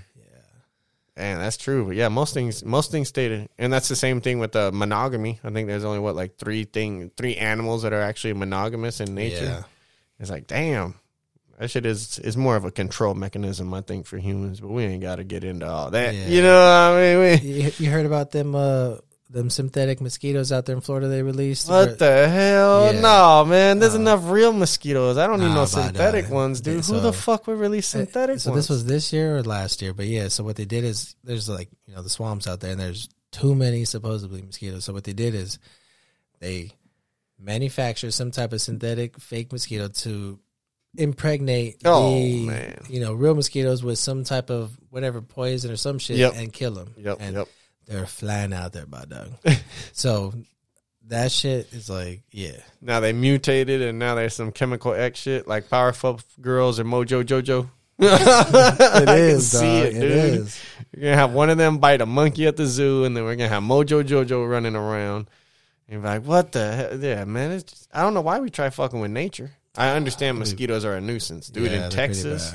[1.17, 1.87] And that's true.
[1.87, 5.41] But yeah, most things most things stated, and that's the same thing with the monogamy.
[5.43, 9.15] I think there's only what like three thing three animals that are actually monogamous in
[9.15, 9.45] nature.
[9.45, 9.63] Yeah.
[10.21, 10.95] It's like damn.
[11.59, 14.85] That shit is is more of a control mechanism, I think, for humans, but we
[14.85, 16.15] ain't got to get into all that.
[16.15, 16.27] Yeah.
[16.27, 17.19] You know what I mean?
[17.19, 18.55] We, You, you heard about them?
[18.55, 18.97] Uh,
[19.29, 21.69] them synthetic mosquitoes out there in Florida they released.
[21.69, 22.93] What the hell?
[22.95, 23.01] Yeah.
[23.01, 23.81] No, man.
[23.81, 25.19] There's Uh, enough real mosquitoes.
[25.19, 26.85] I don't need nah, no synthetic ones, dude.
[26.85, 28.63] they- Who the fuck would release synthetic so ones?
[28.65, 30.29] this was this year or last year, but yeah.
[30.29, 33.09] So what they did is there's like you know the swamps out there, and there's
[33.33, 34.85] too many supposedly mosquitoes.
[34.85, 35.59] So what they did is
[36.39, 36.71] they
[37.39, 40.39] manufactured some type of synthetic fake mosquito to
[40.97, 42.79] impregnate Oh, the man.
[42.89, 46.33] you know real mosquitoes with some type of whatever poison or some shit Yep.
[46.37, 46.95] and kill them.
[46.97, 47.49] Yep, and yep.
[47.87, 49.33] They're flying out there, by dog.
[49.93, 50.35] so
[51.09, 55.47] that shit is like, yeah, Now they mutated, and now there's some chemical X shit
[55.47, 57.71] like Powerpuff Girls and Mojo Jojo.
[57.99, 59.53] it is.
[59.53, 59.87] see dog.
[59.87, 60.41] it, it dude.
[60.41, 60.61] is.
[60.93, 63.37] You're gonna have one of them bite a monkey at the zoo, and then we're
[63.37, 65.31] gonna have Mojo Jojo running around.
[65.89, 66.99] And you're like, what the hell?
[66.99, 67.53] Yeah, man.
[67.53, 69.53] It's just, I don't know why we try fucking with nature.
[69.79, 71.71] I understand mosquitoes are a nuisance, dude.
[71.71, 72.55] Yeah, in Texas.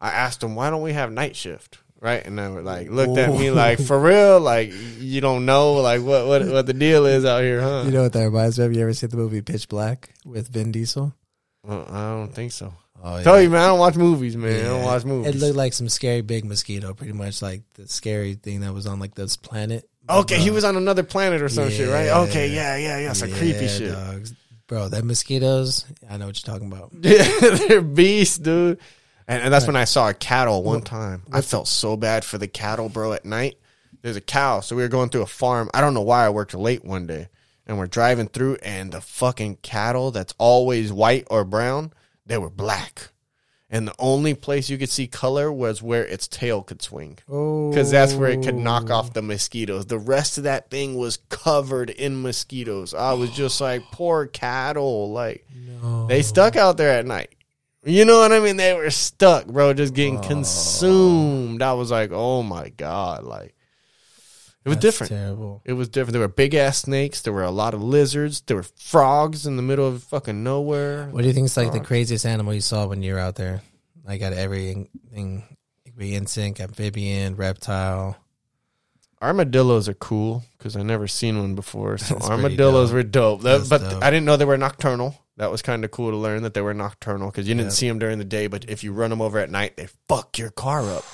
[0.00, 1.78] I asked them, why don't we have night shift?
[2.04, 5.72] Right, and they were like, looked at me like, for real, like you don't know,
[5.72, 7.84] like what what what the deal is out here, huh?
[7.86, 8.74] You know what that reminds me of?
[8.74, 11.14] You ever seen the movie Pitch Black with Vin Diesel?
[11.62, 12.74] Well, I don't think so.
[13.02, 14.66] Oh, Tell you, man, I don't watch movies, man.
[14.66, 15.34] I don't watch movies.
[15.34, 18.86] It looked like some scary big mosquito, pretty much like the scary thing that was
[18.86, 19.88] on like this planet.
[20.06, 22.10] okay, he was on another planet or some shit, right?
[22.28, 23.12] Okay, yeah, yeah, yeah.
[23.14, 23.92] Some creepy shit.
[23.92, 24.34] dogs.
[24.66, 26.90] Bro, that mosquitoes, I know what you're talking about.
[27.00, 27.24] Yeah,
[27.68, 28.78] They're beasts, dude.
[29.26, 31.22] And, and that's when I saw a cattle one time.
[31.32, 33.12] I felt so bad for the cattle, bro.
[33.12, 33.58] At night,
[34.02, 34.60] there's a cow.
[34.60, 35.70] So we were going through a farm.
[35.72, 37.28] I don't know why I worked late one day,
[37.66, 41.92] and we're driving through, and the fucking cattle that's always white or brown,
[42.26, 43.10] they were black.
[43.70, 47.18] And the only place you could see color was where its tail could swing.
[47.28, 49.86] Oh, because that's where it could knock off the mosquitoes.
[49.86, 52.94] The rest of that thing was covered in mosquitoes.
[52.94, 55.10] I was just like, poor cattle.
[55.10, 55.44] Like
[55.82, 56.06] no.
[56.06, 57.34] they stuck out there at night.
[57.86, 58.56] You know what I mean?
[58.56, 61.62] They were stuck, bro, just getting consumed.
[61.62, 63.54] I was like, oh my god, like
[64.64, 65.10] it was That's different.
[65.10, 65.62] Terrible.
[65.66, 66.12] It was different.
[66.12, 67.20] There were big ass snakes.
[67.20, 68.40] There were a lot of lizards.
[68.40, 71.08] There were frogs in the middle of fucking nowhere.
[71.10, 73.34] What do you think is like the craziest animal you saw when you were out
[73.34, 73.60] there?
[74.06, 78.16] Like out of everything, it could be insect, amphibian, reptile.
[79.20, 81.98] Armadillos are cool because I never seen one before.
[81.98, 83.42] So That's armadillos were dope.
[83.42, 84.02] That- but dope.
[84.02, 85.14] I didn't know they were nocturnal.
[85.36, 87.88] That was kind of cool to learn that they were nocturnal because you didn't see
[87.88, 88.46] them during the day.
[88.46, 91.04] But if you run them over at night, they fuck your car up.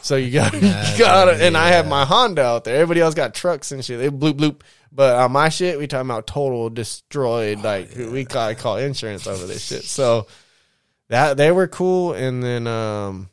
[0.00, 2.76] So you got you got right, and I have my Honda out there.
[2.76, 3.98] Everybody else got trucks and shit.
[3.98, 4.60] They bloop bloop.
[4.92, 7.62] But on my shit, we talking about total destroyed.
[7.62, 9.82] Like we call call insurance over this shit.
[9.82, 10.26] So
[11.08, 13.30] that they were cool, and then um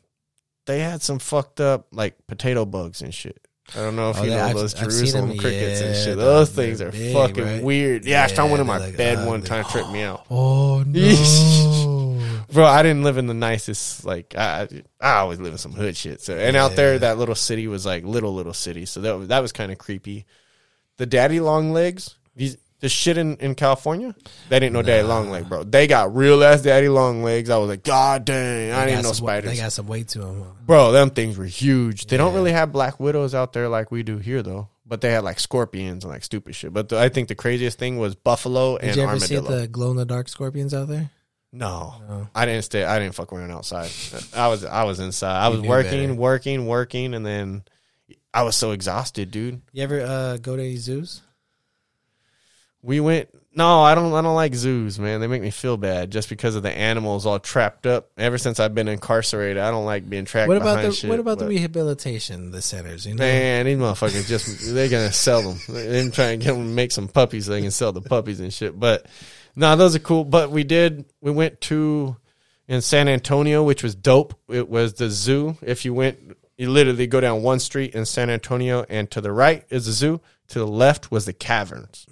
[0.66, 3.43] they had some fucked up like potato bugs and shit.
[3.74, 5.38] I don't know if Oh, you yeah, know I've- those I've Jerusalem them.
[5.38, 6.16] crickets and shit.
[6.18, 7.62] Those things they're big, fucking right?
[7.62, 8.04] weird.
[8.04, 9.48] Yeah, I found Yeah, one in my like bed oh, one ugly.
[9.48, 10.26] time, tripped me out.
[10.30, 12.20] Oh no.
[12.52, 14.04] Bro, I didn't live in the nicest.
[14.04, 14.68] Like I,
[15.00, 16.20] I always live in some hood shit.
[16.20, 18.84] So, and out there, that little city was like little little city.
[18.86, 20.26] So that that was kind of creepy.
[20.98, 24.14] The daddy long legs, these the shit in, in California,
[24.50, 25.64] they didn't know daddy long leg, bro.
[25.64, 27.48] They got real ass daddy long legs.
[27.48, 29.50] I was like, God dang, I didn't know spiders.
[29.50, 30.44] They got some weight to them.
[30.66, 32.04] Bro, them things were huge.
[32.08, 34.68] They don't really have black widows out there like we do here, though.
[34.84, 36.74] But they had like scorpions and like stupid shit.
[36.74, 38.90] But the, I think the craziest thing was buffalo and armadillo.
[38.90, 39.48] Did and you ever armadillo.
[39.48, 41.10] see the glow in the dark scorpions out there?
[41.52, 42.28] no, No.
[42.34, 42.84] I didn't stay.
[42.84, 43.90] I didn't fuck around outside.
[44.36, 45.42] I was I was inside.
[45.42, 46.14] I was working, better.
[46.14, 47.64] working, working, and then
[48.34, 49.62] I was so exhausted, dude.
[49.72, 51.22] You ever uh, go to any zoos?
[52.84, 53.30] We went.
[53.56, 54.12] No, I don't.
[54.12, 55.20] I don't like zoos, man.
[55.20, 58.10] They make me feel bad just because of the animals all trapped up.
[58.18, 60.48] Ever since I've been incarcerated, I don't like being trapped.
[60.48, 63.06] What about the shit, what about the rehabilitation the centers?
[63.06, 65.60] You know, Man, these motherfuckers just they're gonna sell them.
[65.68, 68.40] They're trying to get them to make some puppies so they can sell the puppies
[68.40, 68.78] and shit.
[68.78, 69.06] But
[69.56, 70.24] no, those are cool.
[70.24, 72.16] But we did we went to
[72.66, 74.34] in San Antonio, which was dope.
[74.48, 75.56] It was the zoo.
[75.62, 76.18] If you went
[76.56, 79.92] you literally go down one street in San Antonio and to the right is the
[79.92, 82.06] zoo, to the left was the caverns.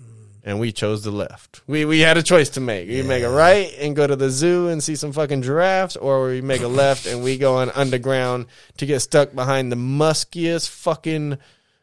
[0.44, 1.62] And we chose the left.
[1.68, 2.88] We we had a choice to make.
[2.88, 6.26] We make a right and go to the zoo and see some fucking giraffes, or
[6.26, 8.46] we make a left and we go on underground
[8.78, 11.38] to get stuck behind the muskiest fucking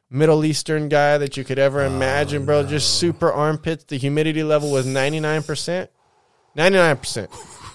[0.09, 2.63] Middle Eastern guy that you could ever oh, imagine, bro.
[2.63, 3.85] Just super armpits.
[3.85, 5.89] The humidity level was ninety nine percent.
[6.55, 7.29] Ninety nine percent.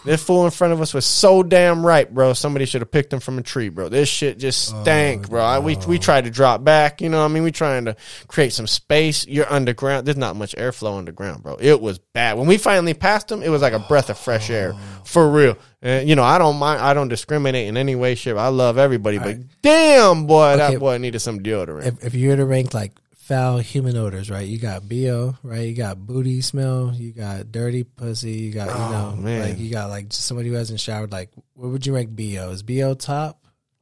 [0.05, 2.35] This fool in front of us was so damn right, bro.
[2.35, 3.89] Somebody should have picked him from a tree, bro.
[3.89, 5.43] This shit just oh, stank, bro.
[5.43, 7.21] I, we we tried to drop back, you know.
[7.21, 7.97] what I mean, we trying to
[8.29, 9.27] create some space.
[9.27, 10.07] You're underground.
[10.07, 11.57] There's not much airflow underground, bro.
[11.59, 12.37] It was bad.
[12.37, 15.01] When we finally passed him, it was like a breath of fresh air, oh.
[15.05, 15.57] for real.
[15.81, 16.83] And you know, I don't mind.
[16.83, 18.37] I don't discriminate in any way, shape.
[18.37, 20.73] I love everybody, but damn, boy, Okay.
[20.75, 21.87] that boy needed some deodorant.
[21.87, 22.93] if, if you were to rank like
[23.25, 24.47] foul human odors, right?
[24.47, 25.67] You got bo, right?
[25.69, 26.93] You got booty smell.
[26.95, 28.33] You got dirty pussy.
[28.33, 29.41] You got you Oh, know, man.
[29.51, 31.11] like you got like just somebody who hasn't showered.
[31.13, 32.51] Like, what would you rank bo?
[32.51, 33.41] Is bo top?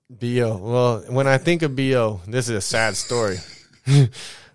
[0.08, 0.56] Bo.
[0.58, 3.38] Well, when I think of Bo, this is a sad story.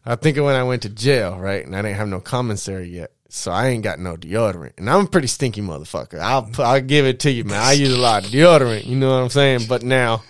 [0.06, 1.66] I think of when I went to jail, right?
[1.66, 3.12] And I didn't have no commissary yet.
[3.30, 4.74] So I ain't got no deodorant.
[4.78, 6.20] And I'm a pretty stinky motherfucker.
[6.20, 7.62] I'll I'll give it to you, man.
[7.62, 9.62] I use a lot of deodorant, you know what I'm saying?
[9.68, 10.24] But now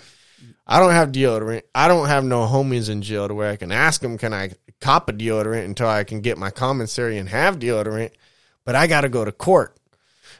[0.67, 1.63] I don't have deodorant.
[1.73, 4.51] I don't have no homies in jail to where I can ask them, can I
[4.81, 8.11] cop a deodorant until I can get my commissary and have deodorant?
[8.65, 9.77] But I got to go to court.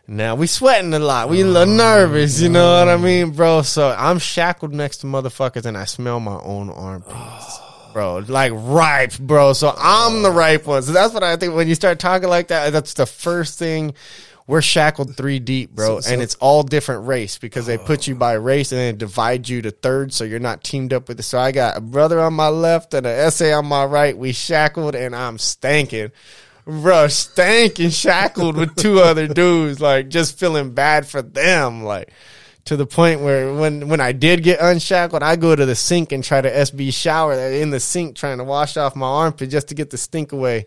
[0.06, 1.30] Now we sweating a lot.
[1.30, 3.62] We a little oh, nervous, you know what I mean, bro?
[3.62, 7.60] So I'm shackled next to motherfuckers and I smell my own armpits.
[7.94, 9.54] Bro, like ripe, bro.
[9.54, 10.84] So I'm the ripe one.
[10.84, 13.95] So that's what I think when you start talking like that, that's the first thing.
[14.48, 18.07] We're shackled three deep, bro, So- so- and it's all different race because they put
[18.07, 18.18] you oh.
[18.18, 21.24] by race and then divide you to thirds, so you're not teamed up with it.
[21.24, 24.18] So I got a brother on my left and an essay on my right.
[24.18, 26.11] We shackled, and I'm stanking,
[26.65, 32.10] bro, stanking shackled with two other dudes, like just feeling bad for them, like
[32.65, 36.14] to the point where when when I did get unshackled, I go to the sink
[36.14, 39.68] and try to SB shower in the sink, trying to wash off my armpit just
[39.69, 40.65] to get the stink away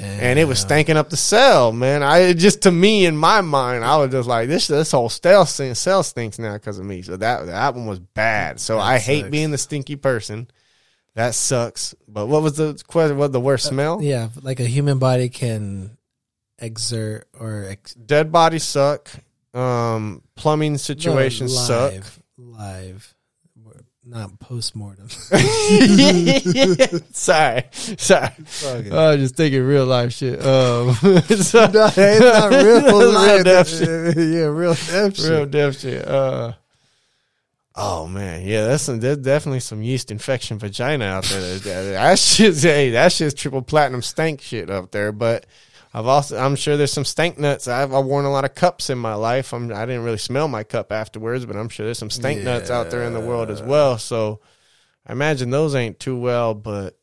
[0.00, 2.02] and it was stinking up the cell, man.
[2.02, 5.46] I just to me in my mind, I was just like, this this whole cell
[5.46, 7.02] cell stinks now because of me.
[7.02, 8.60] So that that one was bad.
[8.60, 10.48] So I hate being the stinky person.
[11.14, 11.94] That sucks.
[12.08, 13.16] But what was the question?
[13.18, 14.02] What the worst smell?
[14.02, 15.96] Yeah, like a human body can
[16.58, 19.10] exert or ex- Dead bodies suck.
[19.52, 21.92] Um, plumbing situations No, suck.
[21.92, 23.13] live, Live,
[24.06, 25.08] not post mortem.
[27.12, 28.82] sorry, sorry.
[28.82, 28.92] good.
[28.92, 30.44] I was just thinking real life shit.
[30.44, 31.96] Um, so- it's not
[32.50, 33.44] real Real life.
[33.44, 34.16] death shit.
[34.16, 35.30] yeah, real death shit.
[35.30, 36.06] Real deaf shit.
[36.06, 36.52] Uh,
[37.76, 39.00] oh man, yeah, that's some.
[39.00, 41.58] There's definitely some yeast infection vagina out there.
[41.58, 45.12] That, that shit's hey, that shit's triple platinum stank shit up there.
[45.12, 45.46] But
[45.96, 47.68] I've also, I'm sure there's some stank nuts.
[47.68, 49.54] I've, I've worn a lot of cups in my life.
[49.54, 52.68] I'm, I didn't really smell my cup afterwards, but I'm sure there's some stank nuts
[52.68, 53.96] out there in the world as well.
[53.98, 54.40] So
[55.06, 56.98] I imagine those ain't too well, but.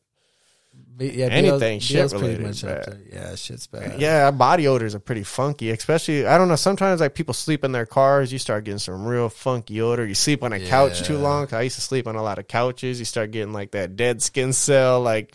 [0.98, 3.00] Yeah, Anything BL's shit pretty related much is up bad.
[3.10, 3.98] Yeah, shit's bad.
[3.98, 6.54] Yeah, body odors are pretty funky, especially I don't know.
[6.54, 10.06] Sometimes like people sleep in their cars, you start getting some real funky odor.
[10.06, 11.48] You sleep on a couch too long.
[11.52, 13.00] I used to sleep on a lot of couches.
[13.00, 15.34] You start getting like that dead skin cell, like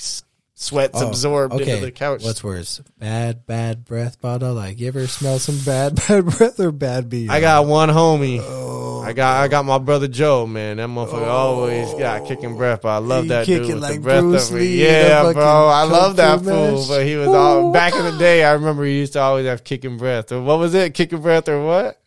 [0.57, 1.73] sweat's Oh, absorbed okay.
[1.73, 2.23] into the couch.
[2.23, 4.53] What's worse, bad bad breath, Bado?
[4.53, 7.27] Like you ever smell some bad bad breath or bad BO?
[7.29, 8.39] I got one homie.
[8.41, 10.77] Oh, I got I got my brother Joe, man.
[10.77, 11.29] That motherfucker oh.
[11.29, 12.81] always got kicking breath.
[12.81, 14.59] But I love that dude it with like the breath Bruce of it.
[14.59, 15.67] Lee Yeah, bro.
[15.67, 16.85] I love that fool.
[16.88, 18.43] But he was all back in the day.
[18.43, 20.31] I remember he used to always have kicking breath.
[20.31, 20.93] Or what was it?
[20.93, 22.01] Kicking breath or what?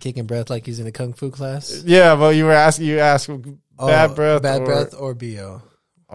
[0.00, 1.82] kicking breath like he's in a kung fu class.
[1.84, 2.86] Yeah, but you were asking.
[2.86, 3.38] You asked oh,
[3.78, 4.42] bad Oh, breath.
[4.42, 5.62] bad or- breath, or bo.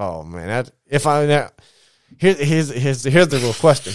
[0.02, 1.52] Oh man, that if I now
[2.18, 3.94] here's here's here's here's the real question.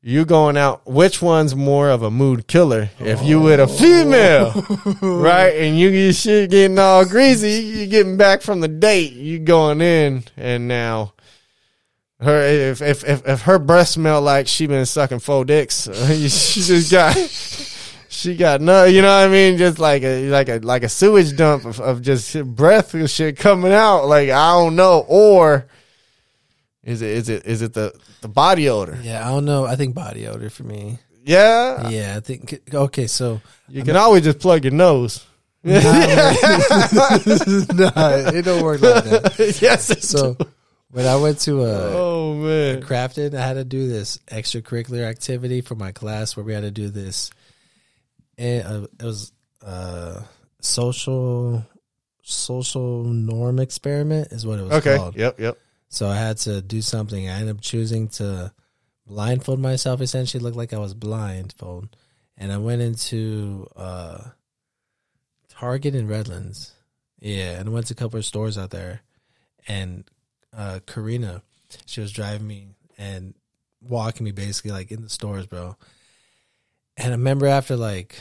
[0.00, 0.86] You going out?
[0.86, 2.90] Which one's more of a mood killer?
[3.00, 3.66] If you with a oh.
[3.66, 4.52] female,
[5.02, 9.40] right, and you get shit getting all greasy, you getting back from the date, you
[9.40, 11.14] going in, and now
[12.20, 16.60] her if if if, if her breath smell like she been sucking four dicks, she
[16.60, 17.16] just got.
[18.16, 20.88] She got no, you know what I mean, just like a like a like a
[20.88, 24.06] sewage dump of, of just breath and shit coming out.
[24.06, 25.66] Like I don't know, or
[26.82, 28.98] is it is it is it the the body odor?
[29.02, 29.66] Yeah, I don't know.
[29.66, 30.98] I think body odor for me.
[31.24, 32.58] Yeah, Yeah, I think.
[32.72, 35.22] Okay, so you can always just plug your nose.
[35.62, 35.80] nah, it
[38.46, 39.36] don't work like that.
[39.60, 40.08] yes.
[40.08, 40.46] So do.
[40.90, 45.60] when I went to uh, oh man, Crafton, I had to do this extracurricular activity
[45.60, 47.30] for my class where we had to do this.
[48.38, 49.32] And, uh, it was
[49.64, 50.22] uh,
[50.60, 51.64] social
[52.22, 55.16] social norm experiment is what it was okay, called.
[55.16, 55.56] yep, yep.
[55.88, 57.28] So I had to do something.
[57.28, 58.52] I ended up choosing to
[59.06, 60.00] blindfold myself.
[60.00, 61.96] Essentially, looked like I was blindfold,
[62.36, 64.18] and I went into uh,
[65.48, 66.72] Target in Redlands.
[67.20, 69.02] Yeah, and I went to a couple of stores out there,
[69.68, 70.04] and
[70.54, 71.42] uh, Karina,
[71.86, 72.68] she was driving me
[72.98, 73.34] and
[73.80, 75.76] walking me basically like in the stores, bro.
[76.96, 78.16] And I remember after like,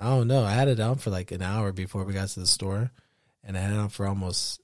[0.00, 2.40] I don't know, I had it on for like an hour before we got to
[2.40, 2.90] the store,
[3.44, 4.60] and I had it on for almost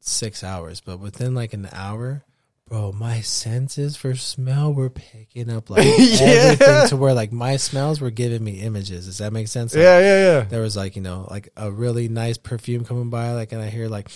[0.00, 0.80] six hours.
[0.80, 2.24] But within like an hour,
[2.66, 6.20] bro, my senses for smell were picking up like Yeah.
[6.22, 9.06] everything to where like my smells were giving me images.
[9.06, 9.74] Does that make sense?
[9.74, 10.40] Like, Yeah, yeah, yeah.
[10.44, 13.68] there was like you know like a really nice perfume coming by like and i
[13.68, 14.08] hear like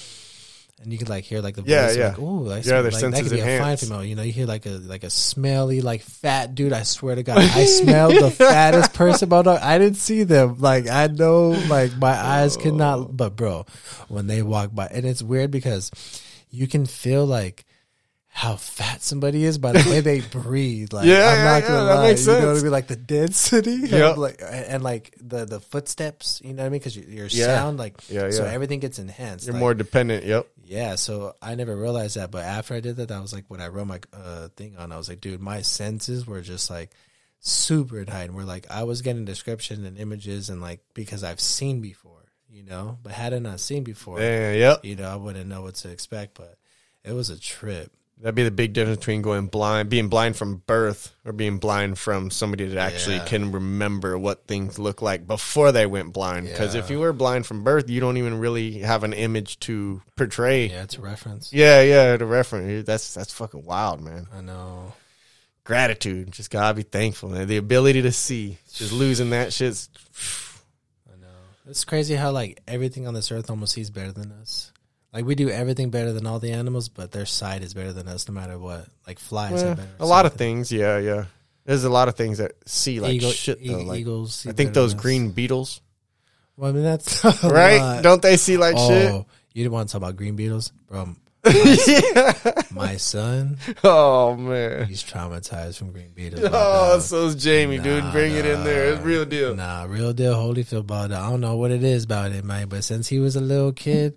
[0.85, 2.09] and you could like hear like the Yeah, voice yeah.
[2.11, 3.85] like ooh like, Yeah, their like, that could be a fine enhanced.
[3.85, 7.15] female you know you hear like a like a smelly like fat dude i swear
[7.16, 11.48] to god i smelled the fattest person but i didn't see them like i know
[11.69, 13.05] like my eyes could not oh.
[13.05, 13.66] but bro
[14.09, 15.90] when they walk by and it's weird because
[16.51, 17.65] you can feel like
[18.36, 20.93] how fat somebody is by the way they breathe.
[20.93, 22.73] Like Yeah, I'm not yeah, gonna yeah, lie, you know what I mean?
[22.73, 24.16] Like the density, Yep.
[24.16, 26.40] like and like the the footsteps.
[26.44, 26.81] You know what I mean?
[26.81, 27.47] Because your, Yeah.
[27.47, 28.31] sound, like Yeah, yeah.
[28.32, 29.47] so everything gets enhanced.
[29.47, 30.24] You're like, more dependent.
[30.24, 30.48] Yep.
[30.66, 30.95] Yeah.
[30.97, 33.69] So I never realized that, but after I did that, that was like when I
[33.69, 34.93] wrote my uh, thing on.
[34.93, 36.91] I was like, dude, my senses were just like
[37.41, 38.35] super heightened.
[38.35, 42.24] Where like I was getting description and images and like because I've seen before.
[42.49, 42.99] you know.
[43.03, 44.85] But had I not seen before, Yeah, yep.
[44.85, 46.35] you know, I wouldn't know what to expect.
[46.36, 46.57] But
[47.05, 47.93] it was a trip.
[48.20, 51.99] That'd be the big difference between going blind, being blind from birth, or being blind
[51.99, 53.24] from somebody that actually Yeah.
[53.27, 56.47] can remember what things look like before they went blind.
[56.49, 60.01] Because if you were blind from birth, you don't even really have an image to
[60.16, 60.69] portray.
[60.70, 61.53] Yeah, it's a reference.
[61.53, 62.86] Yeah, yeah, the reference.
[62.86, 64.27] That's that's fucking wild, man.
[64.35, 64.95] I know.
[65.65, 66.31] Gratitude.
[66.32, 67.31] Just gotta be thankful.
[67.31, 67.47] Man.
[67.49, 68.59] The ability to see.
[68.73, 69.89] Just losing that shit's
[71.12, 71.27] I know.
[71.69, 74.70] It's crazy how like everything on this earth almost sees better than us.
[75.15, 78.09] Like we do everything better than all the animals, but their sight is better than
[78.09, 78.86] us no matter what.
[79.07, 79.89] Like flies well, have better.
[80.01, 80.73] a lot of things.
[80.73, 81.27] Yeah, yeah.
[81.65, 83.78] There's a lot of things that see like Eagle- shit though.
[83.82, 84.35] Like eagles.
[84.35, 85.81] see I think those green beetles,
[86.57, 87.78] Well, I mean that's right?
[87.78, 88.03] lot.
[88.03, 89.12] Don't they see like oh, shit?
[89.55, 91.15] you didn't want to talk about green beetles, bro.
[91.47, 92.32] yeah.
[92.73, 94.86] My son, Oh man.
[94.86, 96.43] he's traumatized from green beetles.
[96.53, 98.03] Oh, so's Jamie, dude.
[98.03, 98.95] Nah, Bring it in there.
[98.95, 99.55] It's real deal.
[99.55, 101.05] Nah, real deal Holyfield ball.
[101.05, 102.69] I don't know what it is about it, man.
[102.69, 104.16] But since he was a little kid,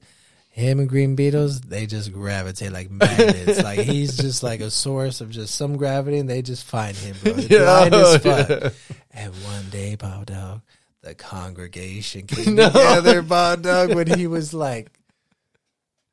[0.57, 3.61] him and Green Beetles, they just gravitate like magnets.
[3.61, 7.15] like he's just like a source of just some gravity, and they just find him,
[7.23, 7.33] bro.
[7.47, 8.49] Blind as fuck.
[8.49, 8.69] yeah.
[9.11, 10.63] And one day, BobDawg,
[11.03, 12.69] the congregation came No.
[12.69, 14.89] together, BobDawg, when he was like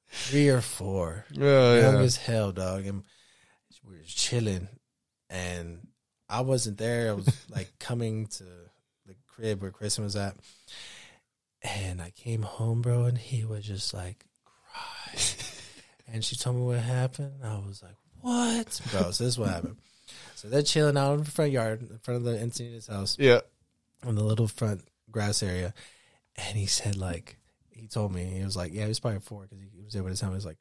[0.08, 2.00] three or four, Oh, young yeah.
[2.00, 2.84] as hell, dog.
[2.86, 3.02] And
[3.88, 4.68] we were chilling,
[5.30, 5.86] and
[6.28, 7.08] I wasn't there.
[7.10, 8.44] I was like coming to
[9.06, 10.36] the crib where Kristen was at,
[11.62, 14.22] and I came home, bro, and he was just like.
[16.12, 17.32] And she told me what happened.
[17.42, 19.76] I was like, "What, bro?" So this is what happened.
[20.34, 23.40] So they're chilling out in the front yard, in front of the Encinitas house, Yeah.
[24.06, 25.72] In the little front grass area,
[26.36, 27.36] and he said like
[27.70, 30.02] he told me he was like yeah he was probably four because he was there
[30.02, 30.58] by the time he was like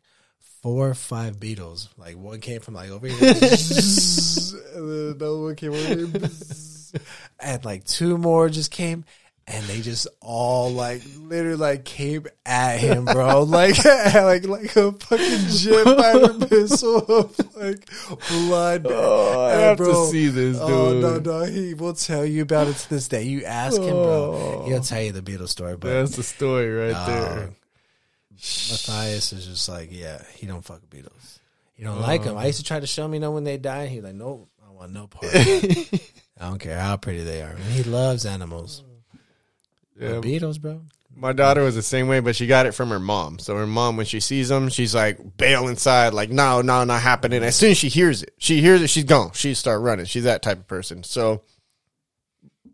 [0.61, 5.55] four or five beetles like one came from like over here and then another one
[5.55, 6.07] came over here
[7.39, 9.03] and like two more just came
[9.47, 14.91] and they just all like literally like came at him bro like like like a
[14.93, 17.87] fucking jet fighter missile of like
[18.29, 20.69] blood Oh, I And, have bro, to see this, dude.
[20.69, 23.23] Oh no, no, he will tell you about it to this day.
[23.23, 24.33] You ask him, bro.
[24.33, 24.65] Oh.
[24.65, 27.49] He'll tell you the beetles story, but That's the story right uh, there.
[28.31, 31.39] Matthias is just like, yeah, he don't fuck beetles.
[31.73, 32.37] He don't like them.
[32.37, 33.87] I used to try to show him, you know, when they die.
[33.87, 35.25] He like, nope, I want no part.
[35.33, 35.99] I
[36.39, 37.51] don't care how pretty they are.
[37.51, 38.83] And he loves animals.
[39.99, 40.13] Yeah.
[40.13, 40.81] But beetles, bro.
[41.15, 43.37] My daughter was the same way, but she got it from her mom.
[43.37, 47.01] So her mom, when she sees them, she's like bail inside, like no, no, not
[47.01, 47.43] happening.
[47.43, 49.31] As soon as she hears it, she hears it, she's gone.
[49.33, 50.05] She start running.
[50.05, 51.03] She's that type of person.
[51.03, 51.43] So,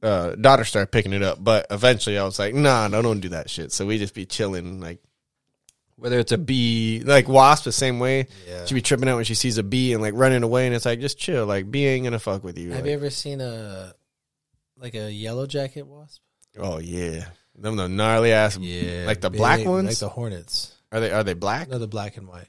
[0.02, 3.30] uh, daughter started picking it up, but eventually I was like, nah, no, don't do
[3.30, 3.74] that shit.
[3.74, 5.00] So we just be chilling, like
[5.98, 8.28] whether it's a bee, like wasp, the same way.
[8.48, 8.64] Yeah.
[8.66, 10.86] She be tripping out when she sees a bee and like running away, and it's
[10.86, 11.46] like just chill.
[11.46, 12.70] Like bee ain't gonna fuck with you.
[12.72, 13.94] Have Like, you ever seen a
[14.78, 16.22] like a yellow jacket wasp?
[16.60, 17.26] Oh yeah,
[17.56, 18.58] them the gnarly ass.
[18.58, 19.88] Yeah, like the big, black ones.
[19.88, 20.76] like the hornets.
[20.92, 21.70] are they are they black?
[21.70, 22.48] No, the black and white.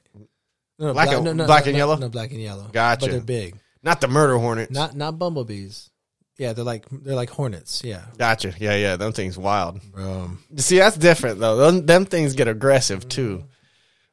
[0.79, 1.95] No, Black and- black and no, yellow?
[1.97, 2.67] No, black and yellow.
[2.71, 3.05] Gotcha.
[3.05, 3.55] But they're big.
[3.83, 4.71] Not the murder hornets.
[4.71, 5.89] Not not bumblebees.
[6.37, 7.83] Yeah, they're like they're like hornets.
[7.83, 8.53] Yeah, Gotcha.
[8.57, 8.95] Yeah, yeah.
[8.95, 9.79] Them things wild.
[9.91, 10.31] bro.
[10.57, 11.57] See, that's different though.
[11.57, 13.37] Them, them things get aggressive too.
[13.37, 13.45] Mm-hmm.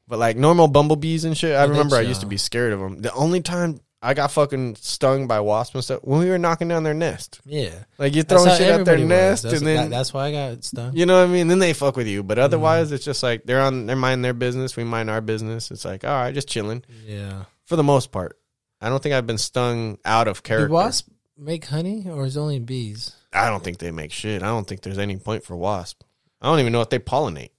[0.08, 3.00] But like normal bumblebees and shit, I remember I used to be scared of them.
[3.00, 6.68] The only time I got fucking stung by wasps and stuff when we were knocking
[6.68, 7.40] down their nest.
[7.44, 9.06] Yeah, Like you're throwing shit at their was.
[9.08, 10.94] nest, That's, and then that- that's why I got stung.
[10.96, 11.48] you know what I mean.
[11.48, 12.44] Then they fuck with you, but Mm-hmm.
[12.44, 13.86] otherwise it's just like they're on.
[13.86, 14.76] They're mind their business.
[14.76, 15.70] We mind our business.
[15.72, 17.44] It's like all right, just chilling Yeah.
[17.64, 18.38] for the most part.
[18.80, 20.68] I don't think I've been stung out of character.
[20.68, 23.16] Do wasps make honey, or is it only bees?
[23.32, 24.42] I don't think they make shit.
[24.44, 26.02] I don't think there's any point for wasp.
[26.40, 27.50] I don't even know if they pollinate.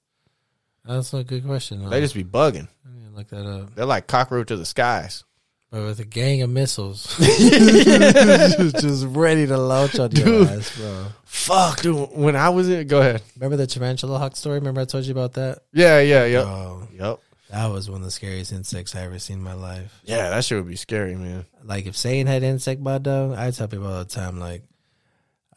[0.85, 1.81] That's a good question.
[1.83, 1.89] huh?
[1.89, 2.67] They just be bugging.
[2.85, 3.75] To look that up.
[3.75, 5.25] They're like cockroach of the skies.
[5.71, 10.47] But with a gang of missiles, just ready to launch on your Dude.
[10.47, 11.05] ass, bro.
[11.25, 12.09] Fuck, dude.
[12.11, 13.21] When I was in, go ahead.
[13.35, 14.55] Remember the tarantula hawk story?
[14.59, 15.59] Remember I told you about that?
[15.71, 17.19] Yeah, yeah, yep, Oh, yep.
[17.51, 19.99] that was one of the scariest insects I ever seen in my life.
[20.05, 21.45] Yeah, that shit would be scary, man.
[21.63, 24.63] Like if Satan had insect bite though, I tell people all the time like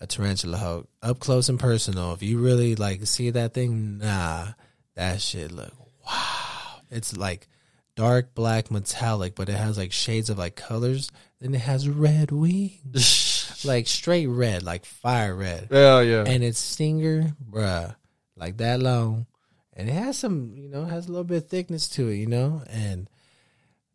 [0.00, 2.12] a tarantula hawk up close and personal.
[2.12, 4.48] If you really like see that thing, nah,
[4.94, 5.72] that shit look
[6.06, 6.80] wow.
[6.90, 7.48] It's like
[7.96, 11.10] dark black metallic, but it has like shades of like colors.
[11.40, 16.24] Then it has red wings, like straight red, like fire red, Yeah, yeah.
[16.26, 17.96] and its stinger, bruh,
[18.36, 19.26] like that long,
[19.74, 22.26] and it has some, you know, has a little bit of thickness to it, you
[22.26, 23.08] know, and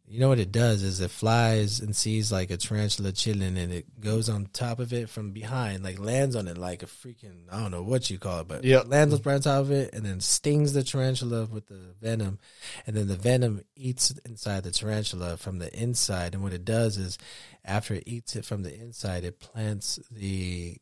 [0.10, 3.74] you know what it does is it flies and sees like a tarantula chilling and
[3.74, 7.44] it goes on top of it from behind, like lands on it like a freaking
[7.52, 10.06] I don't know what you call it, but lands right on top of it and
[10.06, 12.40] then stings the tarantula with the venom,
[12.86, 16.34] and then the venom eats inside the tarantula from the inside.
[16.34, 17.18] And what it does is
[17.66, 20.78] after it eats it from the inside, it plants the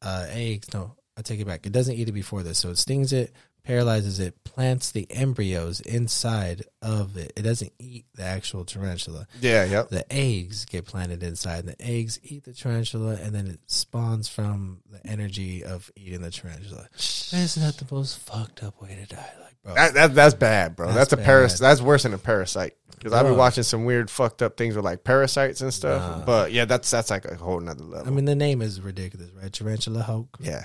[0.00, 0.72] uh, eggs.
[0.72, 1.66] No, I take it back.
[1.66, 3.32] It doesn't eat it before this, so it stings it,
[3.64, 7.32] paralyzes it, plants the embryos inside of it.
[7.36, 9.26] It doesn't eat the actual tarantula.
[9.40, 9.88] Yeah, yep.
[9.90, 14.80] The eggs get planted inside, the eggs eat the tarantula, and then it spawns from
[14.90, 16.88] the energy of eating the tarantula.
[16.96, 19.32] Isn't that the most fucked up way to die?
[19.40, 20.86] Like, bro, That, that that's bad, bro.
[20.86, 21.58] That's, That's a paras.
[21.58, 22.74] That's worse than a parasite.
[22.96, 26.18] Because I've been watching some weird, fucked up things with like parasites and stuff.
[26.18, 26.24] Nah.
[26.26, 28.06] But yeah, that's that's like a whole nother level.
[28.06, 29.50] I mean, the name is ridiculous, right?
[29.50, 30.36] Tarantula Hawk.
[30.38, 30.64] yeah.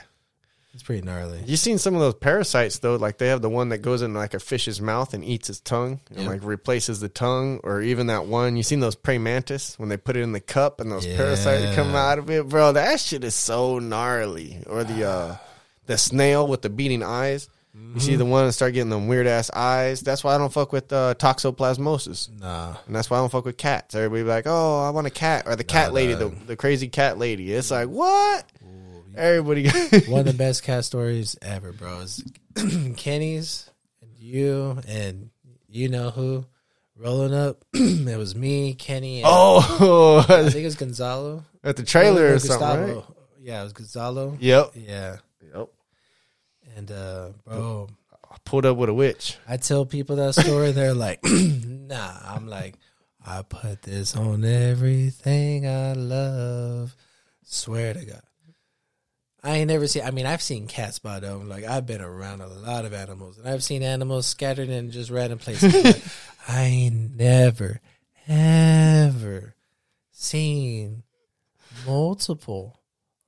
[0.76, 1.42] It's pretty gnarly.
[1.48, 2.98] You seen some of those parasites though?
[2.98, 5.62] Like they have the one that goes in like a fish's mouth and eats its
[5.62, 8.58] tongue and like replaces the tongue, or even that one.
[8.58, 11.74] You seen those praying mantis when they put it in the cup and those parasites
[11.76, 12.74] come out of it, bro?
[12.74, 14.58] That shit is so gnarly.
[14.68, 15.38] Or the uh
[15.86, 17.48] the snail with the beating eyes.
[17.74, 18.00] You Mm-hmm.
[18.00, 20.00] see the one that start getting them weird ass eyes.
[20.00, 22.40] That's why I don't fuck with uh, toxoplasmosis.
[22.40, 22.76] Nah.
[22.88, 23.96] And that's why I don't fuck with cats.
[23.96, 25.44] Everybody be like, oh, I want a cat.
[25.46, 27.52] Or the cat lady, the, the crazy cat lady.
[27.54, 28.46] It's like, what?
[29.18, 29.70] Everybody.
[30.08, 32.00] One of the best cat stories ever, bro.
[32.00, 32.24] Is
[32.98, 33.70] Kenny's
[34.02, 35.30] and you and
[35.68, 36.46] you know who
[36.96, 37.64] rolling up.
[37.74, 41.44] it was me, Kenny, and I oh, think it was Gonzalo.
[41.64, 43.04] at the trailer or something, right?
[43.40, 44.38] Yeah, it was Gonzalo.
[44.40, 44.72] Yep.
[44.76, 45.18] Yeah.
[45.54, 45.70] Yep.
[46.76, 47.90] And uh bro,
[48.30, 49.38] I pulled up with a witch.
[49.48, 52.20] I tell people that story, they're like, nah.
[52.26, 52.76] I'm like,
[53.26, 56.96] I put this on everything I love.
[57.44, 58.22] Swear to God.
[59.46, 61.48] I ain't never seen I mean, I've seen cats by them.
[61.48, 65.10] Like I've been around a lot of animals and I've seen animals scattered in just
[65.12, 65.74] random places.
[66.48, 67.80] I ain't never,
[68.28, 69.56] ever
[70.12, 71.04] seen
[71.86, 72.80] multiple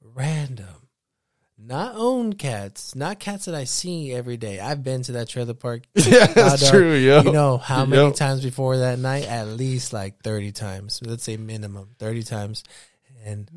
[0.02, 0.68] random
[1.60, 4.60] not owned cats, not cats that I see every day.
[4.60, 5.84] I've been to that trailer park.
[5.95, 7.23] Yeah, that's Dog, true, yo.
[7.23, 8.15] You know how many Yep.
[8.15, 9.26] times before that night?
[9.27, 11.02] At least like 30 times.
[11.03, 12.64] Let's say minimum 30 times.
[13.26, 13.49] And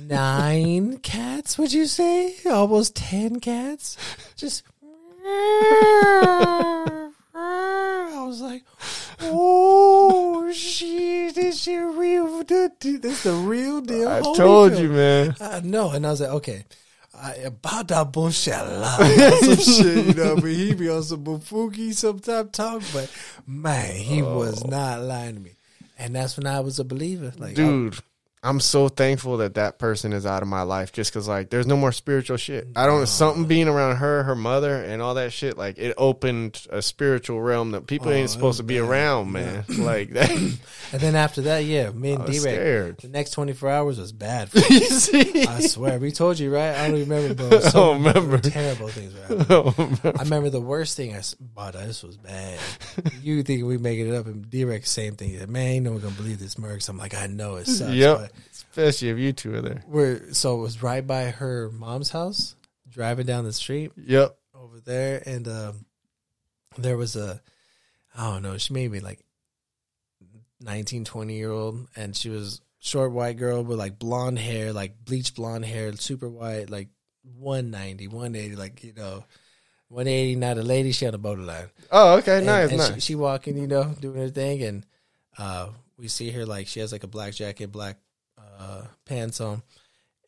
[0.08, 2.34] nine cats, would you say?
[2.46, 3.96] Almost 10 cats?
[4.36, 4.62] Just.
[7.38, 8.62] I was like,
[9.20, 12.42] oh, shit, this shit real.
[12.44, 14.08] This is the real deal.
[14.08, 15.34] I told you, man.
[15.40, 16.64] Uh, I know, and I was like, okay,
[17.14, 19.00] I, about that bullshit a lot,
[19.40, 20.36] some shit, you know.
[20.36, 23.10] But he be on some bufuki sometime talk, but
[23.46, 24.38] man, he oh.
[24.38, 25.56] was not lying to me,
[25.98, 27.32] and that's when I was a believer.
[27.38, 27.98] Like, I- Dude,
[28.46, 31.66] I'm so thankful that that person is out of my life just because, like, there's
[31.66, 32.68] no more spiritual shit.
[32.76, 36.64] I don't, something being around her, her mother, and all that shit, like, it opened
[36.70, 38.88] a spiritual realm that people Oh, ain't supposed to be bad.
[38.88, 39.64] around, man.
[39.76, 40.30] Like, that.
[40.92, 44.12] and then after that, yeah, me and I D-Ray, the next twenty four hours was
[44.12, 44.48] bad.
[44.50, 45.44] For you see?
[45.44, 46.74] I swear, we told you right.
[46.76, 47.58] I don't remember, bro.
[47.58, 48.38] I don't remember.
[48.38, 50.14] Terrible things were happening.
[50.18, 51.72] I remember the worst thing I bought.
[51.74, 52.58] This was bad.
[53.22, 54.26] You think we making it up?
[54.26, 55.36] And D-Rex, same thing.
[55.50, 56.88] Man, ain't no one gonna believe this Murks.
[56.88, 57.92] I'm like, I know it sucks.
[57.92, 58.30] Yep.
[58.50, 59.82] Especially if you two are there.
[59.86, 62.54] we're so it was right by her mom's house.
[62.88, 64.36] Driving down the street Yep.
[64.54, 65.84] over there, and um,
[66.78, 67.42] there was a,
[68.16, 69.20] I don't know, she may be like
[70.60, 75.04] 19, 20 year old, and she was short white girl with like blonde hair, like
[75.04, 76.88] bleach blonde hair, super white, like
[77.38, 79.24] 190, 180, like you know.
[79.88, 80.90] 180, not a lady.
[80.90, 81.68] She on a borderline.
[81.92, 82.38] Oh, okay.
[82.38, 82.94] And- nice, and nice.
[82.94, 84.84] She, she walking, you know, doing her thing, and
[85.38, 87.96] uh, we see her like she has like a black jacket, black
[88.58, 89.62] uh, pants on,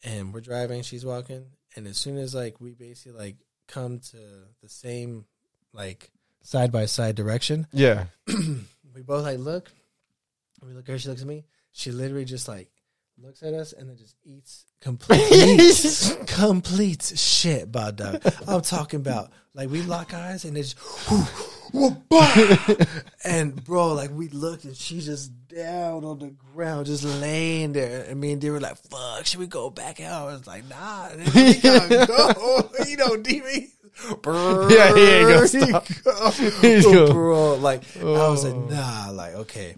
[0.04, 0.82] and we're driving.
[0.82, 1.46] She's walking,
[1.76, 3.36] and as soon as like we basically like
[3.66, 4.16] come to
[4.62, 5.24] the same
[5.72, 6.10] like
[6.42, 8.06] side by side direction, yeah.
[8.26, 9.70] we both like look.
[10.64, 10.98] We look at her.
[10.98, 11.44] She looks at me.
[11.72, 12.68] She literally just like
[13.20, 18.22] looks at us and then just eats complete complete shit about dog.
[18.46, 20.74] I'm talking about like we lock eyes and it's
[23.24, 28.04] and bro, like we looked and she just down on the ground, just laying there.
[28.08, 30.68] And me and D were like, "Fuck, should we go back out?" I was like,
[30.68, 33.42] "Nah, we gotta go." you know, D.
[34.24, 35.84] Yeah, he ain't gonna stop.
[36.62, 37.54] Gonna- bro.
[37.56, 38.48] Like I was Oh.
[38.50, 39.74] like, nah, like okay,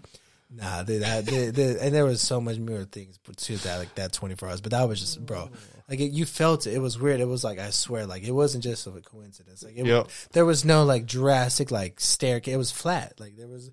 [0.53, 0.83] nah.
[0.83, 4.13] They, that, they, they, and there was so much more things to that, like that
[4.13, 4.61] twenty four hours.
[4.61, 5.49] But that was just, bro.
[5.51, 5.57] Oh.
[5.89, 6.73] Like it, you felt it.
[6.73, 7.19] It was weird.
[7.19, 9.61] It was like I swear, like it wasn't just a coincidence.
[9.63, 10.07] Like it, Yep.
[10.31, 12.53] there was no like drastic like staircase.
[12.53, 13.19] It was flat.
[13.19, 13.71] Like there was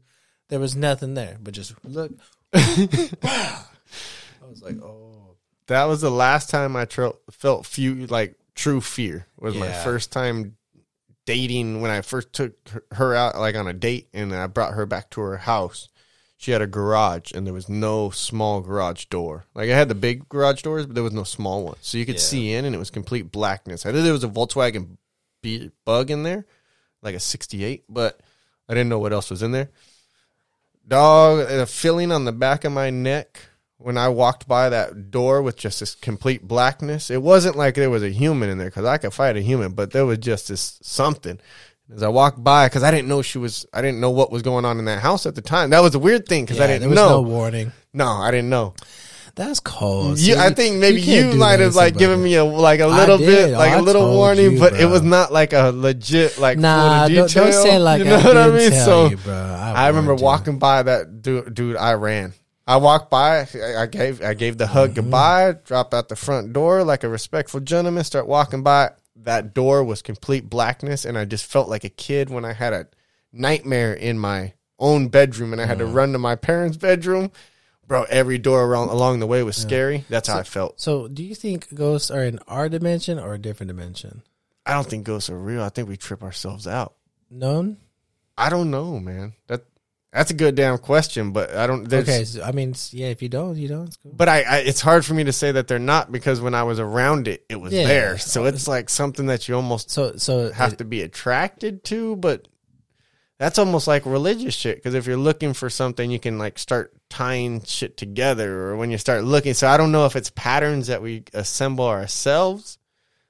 [0.48, 1.36] there was nothing there.
[1.40, 2.10] But just look.
[2.52, 3.62] I
[4.48, 5.36] was like, oh,
[5.66, 9.26] That was the last time I tro- felt few like true fear.
[9.38, 10.56] Was my first time
[11.26, 14.74] dating when I first took her- her out like on a date and I brought
[14.74, 15.88] her back to her house.
[16.40, 19.44] She had a garage and there was no small garage door.
[19.54, 22.06] Like I had the big garage doors, but there was no small one, so you
[22.06, 22.20] could Yeah.
[22.20, 23.84] see in and it was complete blackness.
[23.84, 24.98] I knew there was a Volkswagen
[25.42, 26.46] B- Bug in there,
[27.02, 28.20] like a '68, but
[28.68, 29.70] I didn't know what else was in there.
[30.86, 33.40] Dog, a feeling on the back of my neck
[33.76, 37.10] when I walked by that door with just this complete blackness.
[37.10, 39.72] It wasn't like there was a human in there because I could fight a human,
[39.72, 41.38] but there was just this something.
[41.94, 44.42] As I walked by, because I didn't know she was, I didn't know what was
[44.42, 45.70] going on in that house at the time.
[45.70, 47.08] That was a weird thing because I didn't there was know.
[47.08, 47.72] no warning.
[47.94, 48.74] no, I didn't know.
[49.34, 50.18] That's cold.
[50.18, 53.18] You, I think maybe can't you might have like given me a like a little
[53.18, 56.58] bit, like I a little warning, you, but it was not like a legit like
[56.58, 57.62] Nah, full don't, don't detail.
[57.62, 58.72] say like you know I what I mean.
[58.72, 59.34] So you, bro.
[59.34, 60.22] I, I remember you.
[60.24, 61.54] walking by that dude.
[61.54, 62.32] Dude, I ran.
[62.66, 63.42] I walked by.
[63.54, 64.94] I I gave I gave the hug Mm-hmm.
[65.02, 65.54] goodbye.
[65.64, 68.02] Dropped out the front door like a respectful gentleman.
[68.02, 68.90] Start walking by.
[69.22, 72.72] That door was complete blackness, and I just felt like a kid when I had
[72.72, 72.86] a
[73.32, 75.94] nightmare in my own bedroom, and I had to mm.
[75.94, 77.32] run to my parents' bedroom.
[77.86, 80.04] Bro, every door around along the way was scary.
[80.10, 80.78] That's how I felt.
[80.78, 84.22] So, do you think ghosts are in our dimension or a different dimension?
[84.66, 85.62] I don't think ghosts are real.
[85.62, 86.94] I think we trip ourselves out.
[87.30, 87.78] None.
[88.36, 89.32] I don't know, man.
[89.46, 89.64] That
[90.12, 91.92] that's a good damn question, but I don't.
[91.92, 93.08] Okay, so, I mean, yeah.
[93.08, 93.86] If you don't, you don't.
[93.88, 94.12] It's cool.
[94.14, 96.62] But I, I, it's hard for me to say that they're not because when I
[96.62, 97.86] was around it, it was Yeah.
[97.86, 98.18] there.
[98.18, 102.16] So it's like something that you almost So, so have it- to be attracted to.
[102.16, 102.48] But
[103.38, 106.92] that's almost like religious shit because if you're looking for something, you can like start
[107.10, 108.68] tying shit together.
[108.70, 111.86] Or when you start looking, so I don't know if it's patterns that we assemble
[111.86, 112.78] ourselves.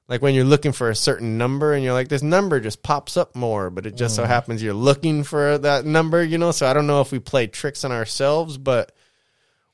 [0.08, 3.16] Like when you're looking for a certain number and you're like, this number just pops
[3.16, 4.26] up more, but it just so mm.
[4.26, 6.50] happens you're looking for that number, you know?
[6.50, 8.92] So I don't know if we play tricks on ourselves, but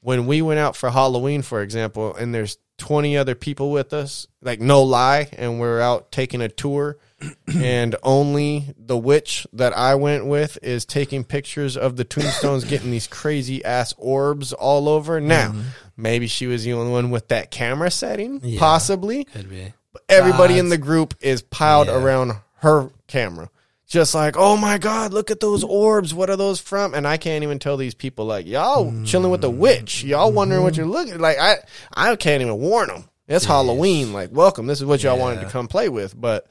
[0.01, 4.27] when we went out for Halloween, for example, and there's 20 other people with us,
[4.43, 6.98] like no lie, and we're out taking a tour,
[7.55, 12.90] and only the witch that I went with is taking pictures of the tombstones, getting
[12.90, 15.20] these crazy ass orbs all over.
[15.20, 15.62] Now, mm-hmm.
[15.97, 18.59] maybe she was the only one with that camera setting, Yeah.
[18.59, 19.24] possibly.
[19.24, 19.73] could be.
[19.95, 22.03] But everybody in the group is piled Yeah.
[22.03, 23.49] around her camera.
[23.87, 26.12] Just like, oh my God, look at those orbs.
[26.12, 26.95] What are those from?
[26.95, 30.03] And I can't even tell these people, like, y'all chilling with the witch.
[30.05, 31.39] Y'all wondering what you're looking like.
[31.39, 31.57] I,
[31.95, 33.05] I can't even warn them.
[33.29, 34.12] It's Halloween.
[34.12, 34.66] Like, welcome.
[34.66, 36.19] This is what y'all wanted to come play with.
[36.21, 36.47] But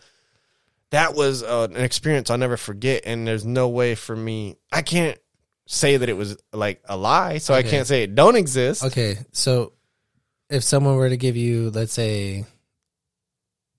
[0.91, 3.03] that was uh, an experience I'll never forget.
[3.05, 5.17] And there's no way for me, I can't
[5.65, 7.39] say that it was like a lie.
[7.39, 8.83] So I can't say it don't exist.
[8.83, 9.73] Okay, so
[10.49, 12.45] if someone were to give you, let's say,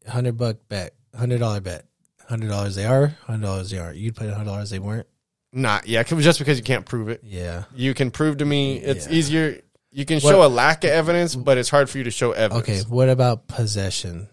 [0.08, 1.86] hundred buck bet, hundred dollar bet,
[2.28, 3.96] hundred dollars they are, hundred dollars they aren't.
[3.96, 5.06] You'd put hundred dollars they weren't.
[5.52, 7.20] Not, yeah, just because you can't prove it.
[7.22, 7.64] Yeah.
[7.74, 9.12] You can prove to me it's Yeah.
[9.14, 9.60] easier.
[9.92, 12.32] You can What- show a lack of evidence, but it's hard for you to show
[12.32, 12.68] evidence.
[12.68, 12.80] Okay.
[12.88, 14.26] What about possession?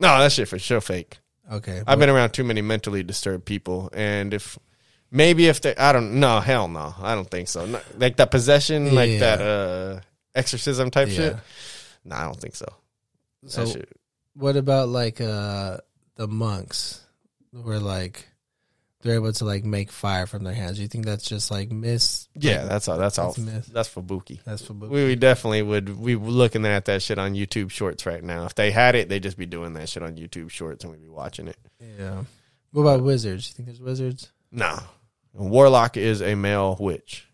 [0.00, 1.18] No, that shit for sure fake.
[1.50, 1.82] Okay.
[1.86, 4.58] I've been around too many mentally disturbed people, and if
[5.12, 7.64] maybe if they, I don't, no, hell no, I don't think so.
[7.66, 10.00] No, like that possession, like that uh
[10.34, 11.14] exorcism type Yeah.
[11.14, 11.36] shit.
[12.04, 12.66] No, I don't think so.
[13.46, 13.88] So that shit.
[14.34, 15.78] What about like uh
[16.16, 17.00] the monks,
[17.52, 18.28] where like
[19.02, 20.76] they're able to like make fire from their hands?
[20.76, 22.28] Do you think that's just like miss?
[22.34, 22.98] Yeah, that's all.
[22.98, 23.32] That's all.
[23.32, 23.54] That's myth.
[23.54, 24.72] That's that's for.
[24.72, 25.98] We, we definitely would.
[25.98, 28.44] We were looking at that shit on YouTube Shorts right now.
[28.46, 31.02] If they had it, they'd just be doing that shit on YouTube Shorts, and we'd
[31.02, 31.56] be watching it.
[31.80, 32.24] Yeah.
[32.72, 33.48] What about wizards?
[33.48, 34.30] You think there's wizards?
[34.50, 34.78] No.
[35.34, 37.26] Warlock is a male witch.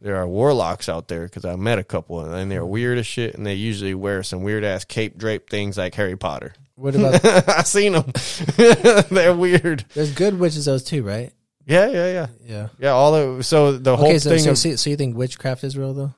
[0.00, 3.34] There are warlocks out there because I met a couple and they're weird as shit
[3.34, 6.54] and they usually wear some weird ass cape drape things like Harry Potter.
[6.74, 8.10] What about I seen them.
[9.10, 9.84] they're weird.
[9.94, 11.32] there's good witches those too, right?
[11.66, 12.26] Yeah, yeah, yeah.
[12.46, 12.68] Yeah.
[12.78, 15.16] Yeah, all the so the whole Okay, so thing so, of so, so you think
[15.16, 16.14] witchcraft is real though?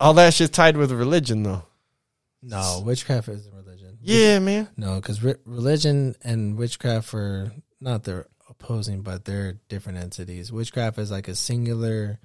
[0.00, 1.62] all that shit's tied with religion though.
[2.42, 3.98] No, witchcraft isn't religion.
[4.00, 4.68] Yeah, man.
[4.76, 8.26] No, because re- religion and witchcraft are not they're
[8.62, 10.52] opposing, but they're different entities.
[10.52, 12.18] Witchcraft is like a singular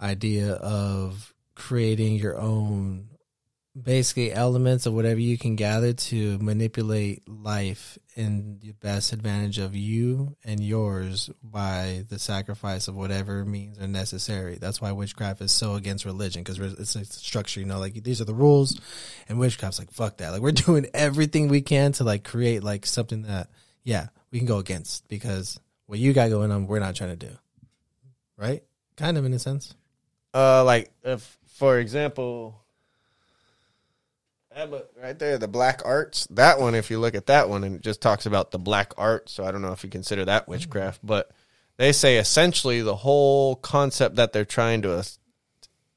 [0.00, 3.08] idea of creating your own,
[3.80, 9.74] basically elements of whatever you can gather to manipulate life in the best advantage of
[9.74, 14.56] you and yours by the sacrifice of whatever means are necessary.
[14.56, 18.20] That's why witchcraft is so against religion because it's a structure, you know, like these
[18.20, 18.80] are the rules,
[19.28, 20.30] and witchcraft's like fuck that.
[20.30, 23.48] Like we're doing everything we can to like create like something that
[23.84, 27.26] yeah we can go against because what you got going on we're not trying to
[27.26, 27.32] do,
[28.36, 28.62] right?
[28.96, 29.74] Kind of in a sense.
[30.34, 32.60] Uh, like if for example,
[35.02, 36.26] right there, the black arts.
[36.30, 38.92] That one, if you look at that one, and it just talks about the black
[38.96, 39.28] art.
[39.28, 41.30] So I don't know if you consider that witchcraft, but
[41.76, 45.04] they say essentially the whole concept that they're trying to,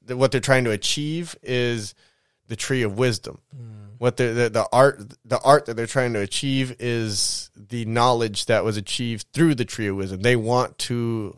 [0.08, 1.94] what they're trying to achieve is
[2.48, 3.40] the tree of wisdom.
[4.00, 8.46] What the, the the art the art that they're trying to achieve is the knowledge
[8.46, 10.22] that was achieved through the tree of wisdom.
[10.22, 11.36] They want to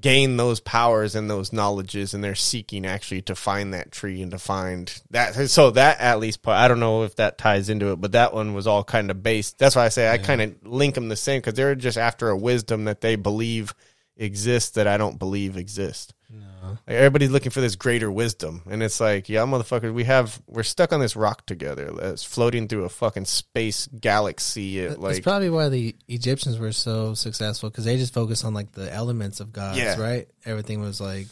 [0.00, 4.30] gain those powers and those knowledges and they're seeking actually to find that tree and
[4.30, 5.34] to find that.
[5.50, 8.32] So that at least part i don't know if that ties into it but that
[8.32, 9.58] one was all kind of based.
[9.58, 12.30] That's why i say i kind of link them the same because they're just after
[12.30, 13.74] a wisdom that they believe
[14.16, 16.78] exists that i don't believe exists No.
[16.86, 20.62] Like everybody's looking for this greater wisdom, and it's like, yeah, motherfuckers, we have we're
[20.62, 24.84] stuck on this rock together that's floating through a fucking space galaxy.
[24.84, 28.54] At, like, it's probably why the Egyptians were so successful because they just focused on
[28.54, 30.00] like the elements of gods, yeah.
[30.00, 30.28] right?
[30.44, 31.26] Everything was like,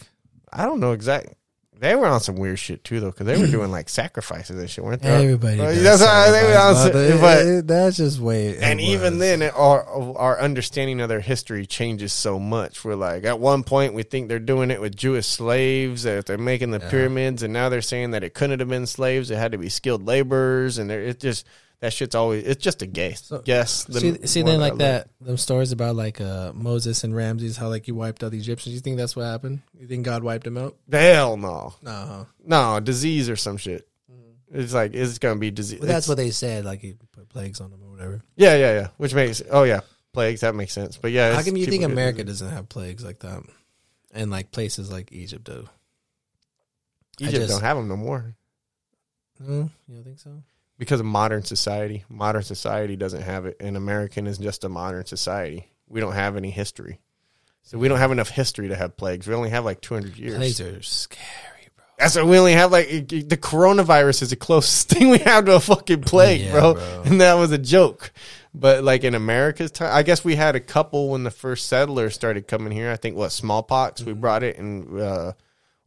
[0.53, 1.35] I don't know exactly.
[1.81, 4.69] They were on some weird shit too, though, because they were doing like sacrifices and
[4.69, 5.25] shit, weren't they?
[5.25, 8.59] Everybody, uh, that's how they were on, but, but that's just way.
[8.59, 9.85] And even then, our
[10.17, 12.85] our understanding of their history changes so much.
[12.85, 16.39] We're like, at one point, we think they're doing it with Jewish slaves, that they're
[16.39, 16.91] making the yeah.
[16.91, 19.69] pyramids, and now they're saying that it couldn't have been slaves; it had to be
[19.69, 21.47] skilled laborers, and it just
[21.81, 23.27] that shit's always it's just a guess.
[23.27, 23.85] So, guess.
[23.85, 27.69] The see, see then like that those stories about like uh, Moses and Ramses, how
[27.69, 28.75] like you wiped out the Egyptians.
[28.75, 29.63] You think that's what happened?
[29.79, 30.77] You think God wiped them out?
[30.91, 31.75] Hell no.
[31.83, 32.27] No.
[32.45, 33.89] No disease or some shit.
[34.11, 34.61] Mm-hmm.
[34.61, 35.81] It's like it's gonna be disease.
[35.81, 36.65] Well, that's what they said.
[36.65, 38.23] Like he put plagues on them or whatever.
[38.37, 38.89] Yeah, yeah, yeah.
[38.97, 39.81] Which makes oh yeah,
[40.13, 40.41] plagues.
[40.41, 40.97] That makes sense.
[40.97, 43.43] But yeah, how come you think America doesn't have plagues like that?
[44.11, 45.69] And like places like Egypt do.
[47.21, 48.35] Egypt just, don't have them no more.
[49.41, 50.43] No, you don't think so?
[50.79, 52.05] Because of modern society.
[52.09, 55.71] Modern society doesn't have it, and American is just a modern society.
[55.89, 57.01] We don't have any history,
[57.63, 59.27] so we don't have enough history to have plagues.
[59.27, 60.37] We only have like two hundred years.
[60.37, 61.85] Plagues are scary, bro.
[61.99, 65.57] That's why we only have like the coronavirus is the closest thing we have to
[65.57, 66.75] a fucking plague, yeah, bro.
[66.75, 67.03] bro.
[67.05, 68.13] And that was a joke.
[68.55, 72.15] But like in America's time, I guess we had a couple when the first settlers
[72.15, 72.91] started coming here.
[72.91, 74.11] I think what smallpox mm-hmm.
[74.11, 75.01] we brought it and.
[75.01, 75.33] Uh,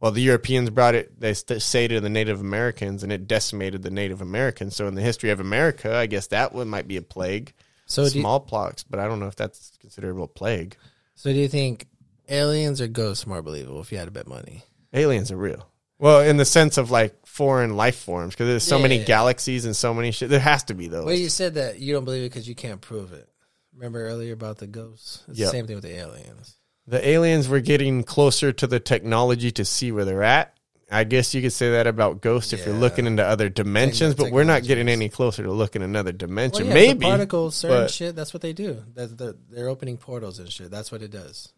[0.02, 3.90] well, the Europeans brought it, they say to the Native Americans, and it decimated the
[3.90, 4.74] Native Americans.
[4.74, 7.52] So, in the history of America, I guess that one might be a plague.
[7.86, 10.76] So, smallpox, but I don't know if that's considered a plague.
[11.14, 11.86] So, do you think
[12.28, 14.64] aliens or ghosts more believable if you had to bet money?
[14.92, 15.68] Aliens are real.
[16.00, 19.04] Well, in the sense of like foreign life forms, because there's so yeah, many yeah.
[19.04, 20.30] galaxies and so many shit.
[20.30, 21.04] There has to be those.
[21.04, 23.28] Well, you said that you don't believe it because you can't prove it.
[23.72, 25.22] Remember earlier about the ghosts?
[25.28, 25.46] It's yep.
[25.46, 29.64] the same thing with the aliens the aliens were getting closer to the technology to
[29.64, 30.56] see where they're at.
[30.90, 34.30] I guess you could say that about ghosts if you're looking into other dimensions, but
[34.30, 36.66] we're not getting any closer to looking another dimension.
[36.66, 38.14] Yeah, Maybe particles, certain shit.
[38.14, 38.82] That's what they do.
[38.94, 40.70] They're, they're opening portals and shit.
[40.70, 41.50] That's what it does.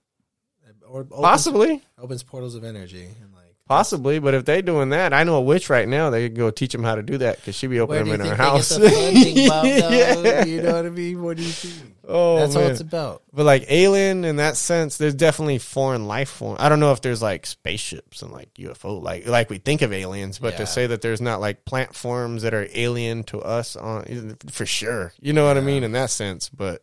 [0.87, 3.34] Or opens, Possibly opens portals of energy and
[3.67, 6.11] Possibly, but if they doing that, I know a witch right now.
[6.11, 8.27] They could go teach them how to do that because she be opening them in
[8.27, 8.79] her house.
[8.79, 10.45] yeah.
[10.45, 11.23] You know what I mean?
[11.23, 11.95] What do you think?
[12.07, 12.65] Oh, that's man.
[12.65, 13.23] all it's about.
[13.33, 16.59] But like alien in that sense, there's definitely foreign life form.
[16.61, 19.95] I don't know if there's like spaceships and like UFO, like like we think of
[19.95, 20.59] aliens, but yeah.
[20.59, 24.67] to say that there's not like plant forms that are alien to us, on for
[24.67, 25.15] sure.
[25.23, 25.57] You know what.
[25.57, 26.83] I mean in that sense, but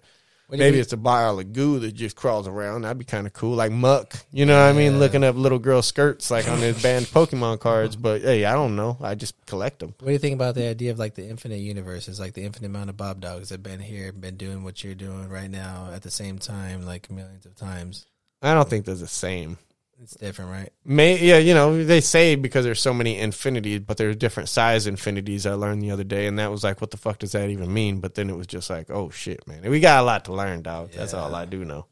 [0.52, 2.82] Maybe it's a bile of goo that just crawls around.
[2.82, 4.16] That'd be kind of cool, like muck.
[4.32, 5.00] You know what I mean?
[5.00, 7.96] Looking up little girl skirts like on his banned Pokemon cards.
[7.96, 8.98] But hey, I don't know.
[9.02, 9.94] I just collect them.
[10.00, 11.82] What do you think about the idea of like the infinite universe?
[11.82, 15.30] universes, like the infinite amount of BobDawgs that been here, been doing what you're doing
[15.30, 18.06] right now at the same time, like millions of times?
[18.42, 19.58] I don't think they're the same.
[20.02, 20.74] It's different, right?
[20.84, 24.88] May yeah, you know they say because there's so many infinities, but there's different size
[24.88, 25.46] infinities.
[25.46, 27.72] I learned the other day, and that was like, what the fuck does that even
[27.72, 28.00] mean?
[28.00, 30.64] But then it was just like, oh shit, man, we got a lot to learn,
[30.64, 30.90] dog.
[30.92, 31.00] Yeah.
[31.00, 31.86] That's all I do know.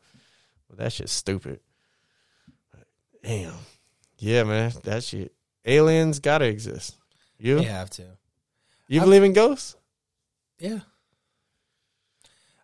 [0.68, 1.60] But that shit's stupid.
[3.24, 3.54] Damn,
[4.18, 5.32] yeah, man, that shit.
[5.64, 6.96] Aliens gotta exist.
[7.38, 8.06] You they have to.
[8.88, 9.76] You I believe in ghosts?
[10.58, 10.80] Yeah,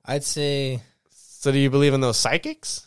[0.03, 0.81] I'd say.
[1.11, 2.84] So do you believe in those psychics?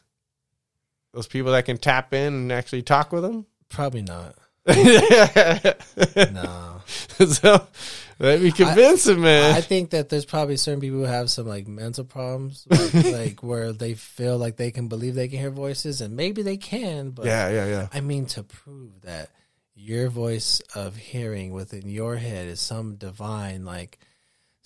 [1.12, 3.47] Those people that can tap in and actually talk with them?
[3.68, 4.35] Probably not.
[4.66, 6.82] no.
[7.26, 7.66] so
[8.18, 9.55] let me convince him, man.
[9.55, 13.43] I think that there's probably certain people who have some like mental problems, like, like,
[13.43, 17.10] where they feel like they can believe they can hear voices, and maybe they can.
[17.10, 17.89] But yeah, yeah, yeah.
[17.93, 19.30] I mean, to prove that
[19.74, 23.98] your voice of hearing within your head is some divine like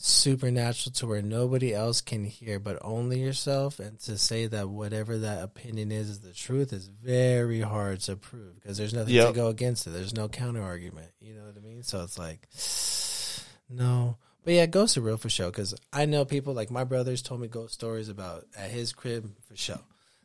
[0.04, 5.18] supernatural to where nobody else can hear but only yourself and to say that whatever
[5.18, 9.28] that opinion is is the truth is very hard to prove because there's nothing yep.
[9.28, 9.90] to go against it.
[9.90, 11.84] There's no counter argument you know what i mean?
[11.84, 12.48] So it's like
[13.70, 14.16] no.
[14.44, 17.40] But yeah ghosts are real for sure because i know people like my brothers told
[17.40, 19.78] me ghost stories about at his crib for sure.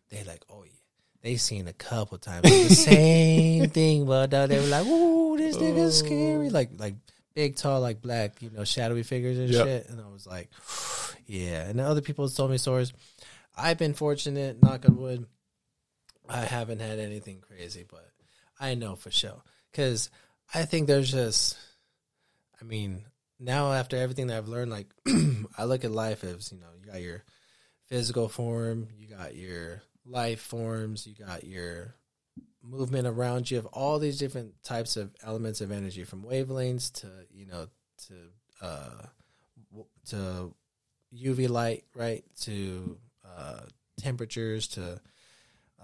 [0.10, 0.72] They like oh yeah.
[1.22, 2.44] They seen a couple times.
[2.44, 6.48] The same thing but they were like ooh this nigga's scary.
[6.48, 6.52] Oh.
[6.52, 6.96] Like like
[7.38, 9.64] big, tall, like black, you know, shadowy figures and yep.
[9.64, 9.90] shit.
[9.90, 10.50] And I was like,
[11.28, 11.68] yeah.
[11.70, 12.92] And other people told me stories.
[13.56, 15.28] I've been fortunate, knock on wood.
[16.28, 18.10] I haven't had anything crazy, but
[18.60, 19.44] I know for sure.
[19.72, 20.10] Because
[20.52, 21.56] I think there's just,
[22.60, 23.06] I mean,
[23.40, 24.88] now after everything that I've learned, like,
[25.58, 27.24] I look at life as, you know, you got your
[27.86, 31.94] physical form, you got your life forms, you got your
[32.70, 37.08] movement around you of all these different types of elements of energy from wavelengths to
[37.32, 37.68] you know
[38.08, 38.14] to
[38.62, 39.06] uh
[40.06, 40.54] to
[41.16, 43.62] UV light right to uh,
[43.98, 45.00] temperatures to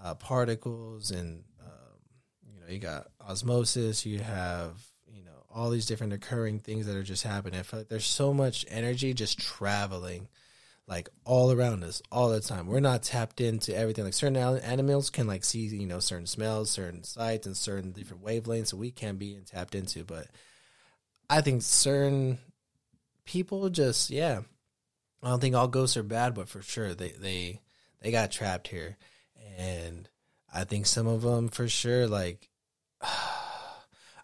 [0.02, 1.98] uh, particles and um,
[2.46, 4.72] you know, you got osmosis, you have
[5.06, 7.58] you know all these different occurring things that are just happening.
[7.58, 10.28] I feel like there's so much energy just traveling,
[10.86, 12.66] like all around us all the time.
[12.66, 14.04] We're not tapped into everything.
[14.04, 18.24] Like certain animals can like see you know certain smells, certain sights, and certain different
[18.24, 20.04] wavelengths that we can be tapped into.
[20.04, 20.26] But
[21.30, 22.38] I think certain
[23.24, 24.42] people just yeah.
[25.22, 27.60] I don't think all ghosts are bad, but for sure they they
[28.00, 28.98] they got trapped here,
[29.56, 30.08] and
[30.52, 32.48] I think some of them for sure like.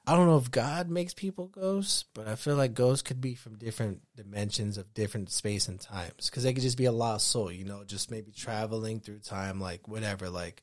[0.06, 3.34] I don't know if God makes people ghosts, but I feel like ghosts could be
[3.34, 7.28] from different dimensions of different space and times because they could just be a lost
[7.28, 10.62] soul, you know, just maybe traveling through time, like whatever, like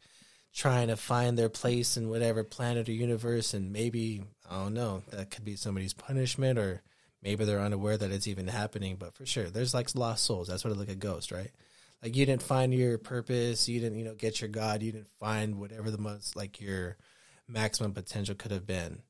[0.54, 5.04] trying to find their place in whatever planet or universe, and maybe I don't know,
[5.12, 6.82] that could be somebody's punishment, or
[7.22, 8.96] maybe they're unaware that it's even happening.
[8.96, 10.48] But for sure, there's like lost souls.
[10.48, 11.52] That's what I look at ghost, right?
[12.02, 15.12] Like you didn't find your purpose, you didn't, you know, get your God, you didn't
[15.20, 16.98] find whatever the most like your
[17.48, 19.04] maximum potential could have been.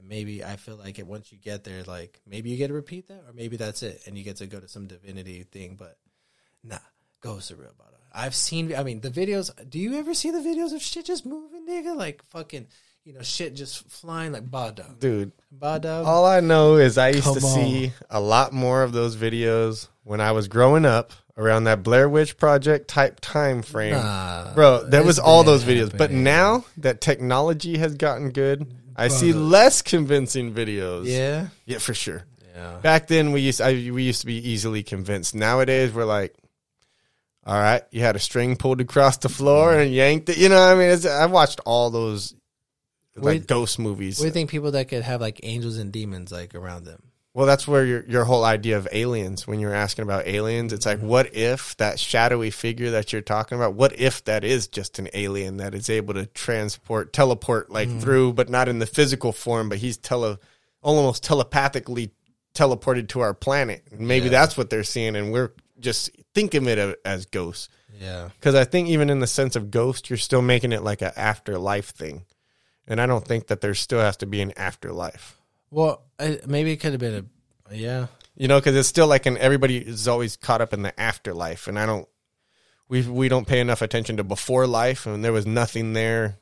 [0.00, 2.74] And maybe I feel like it once you get there, like maybe you get to
[2.74, 5.76] repeat that, or maybe that's it, and you get to go to some divinity thing.
[5.78, 5.98] But
[6.64, 6.78] nah,
[7.20, 8.00] ghosts are real about it.
[8.12, 8.74] I've seen.
[8.74, 9.50] I mean, the videos.
[9.68, 11.94] Do you ever see the videos of shit just moving, nigga?
[11.94, 12.66] Like fucking,
[13.04, 16.04] you know, shit just flying like bada, Dude, bada.
[16.04, 19.88] all I know is I used Come to see a lot more of those videos
[20.02, 23.94] when I was growing up around that Blair Witch Project type time frame.
[23.94, 25.96] Nah, Bro, there was all those videos.
[25.96, 31.04] But now that technology has gotten good, I see less convincing videos.
[31.06, 32.24] yeah, Yeah, for sure.
[32.54, 32.76] yeah.
[32.82, 35.34] Back then we used I, we used to be easily convinced.
[35.34, 36.34] Nowadays we're like,
[37.46, 40.36] all right, you had a string pulled across the floor and yanked it.
[40.38, 42.34] You know, what I mean, it's, I've watched all those
[43.16, 44.18] like Wait- ghost movies.
[44.18, 47.02] What do you think people that could have like angels and demons like around them?
[47.32, 49.46] Well, that's where your your whole idea of aliens.
[49.46, 51.06] When you're asking about aliens, it's like, mm-hmm.
[51.06, 53.74] what if that shadowy figure that you're talking about?
[53.74, 58.00] What if that is just an alien that is able to transport, teleport like mm-hmm.
[58.00, 60.38] through, but not in the physical form, but he's tele,
[60.82, 62.10] almost telepathically
[62.52, 63.84] teleported to our planet.
[63.96, 64.32] Maybe Yeah.
[64.32, 67.68] that's what they're seeing, and we're just thinking of it as ghosts.
[68.00, 71.02] Yeah, Because I think even in the sense of ghost, you're still making it like
[71.02, 72.24] an afterlife thing,
[72.88, 75.39] and I don't think that there still has to be an afterlife.
[75.70, 77.26] Well, I, maybe it could have been
[77.70, 78.06] a yeah.
[78.36, 81.68] you know because it's still like an everybody is always caught up in the afterlife
[81.68, 82.08] and i don't
[82.88, 86.36] we we don't pay enough attention to before life and there was nothing there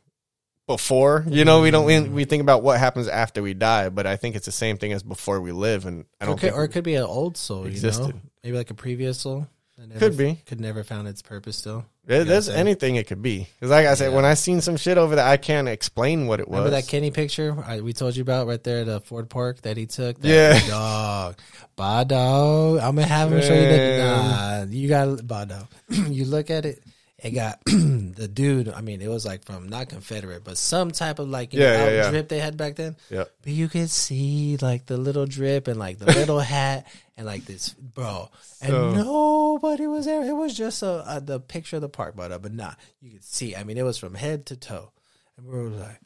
[0.67, 4.07] before you know we don't we, we think about what happens after we die but
[4.07, 6.41] i think it's the same thing as before we live and i Or, don't could,
[6.49, 9.47] think or it could be an old soul, you know, maybe like a previous soul.
[9.77, 10.43] that never Could be.
[10.47, 11.85] Could never found its purpose still.
[12.09, 14.17] There- there's anything it could be because like i said Yeah.
[14.17, 16.89] when i seen some shit over there i can't explain what it was Remember that
[16.89, 19.87] Kenny picture I, we told you about right there at the Ford Park that he
[19.87, 20.19] took?
[20.21, 20.69] That Yeah.
[20.69, 21.37] dog.
[21.77, 22.79] Bye, dog.
[22.79, 23.77] I'm gonna have him show you the.
[23.77, 24.69] Man.
[24.69, 25.67] Nah, you got bye, dog.
[26.11, 26.83] you look at it.
[27.20, 28.69] It got the dude.
[28.69, 31.77] I mean, it was like from not Confederate, but some type of like you Yeah,
[31.78, 32.11] know, yeah, yeah.
[32.11, 32.95] drip they had back then.
[33.11, 36.86] yeah But you could see like the little drip and like the little hat
[37.16, 38.31] and like this, bro.
[38.62, 40.23] And So- nobody was there.
[40.24, 43.24] It was just a, a the picture of the park, but but nah, you could
[43.24, 43.57] see.
[43.57, 44.93] I mean, it was from head to toe,
[45.36, 46.01] and we were like,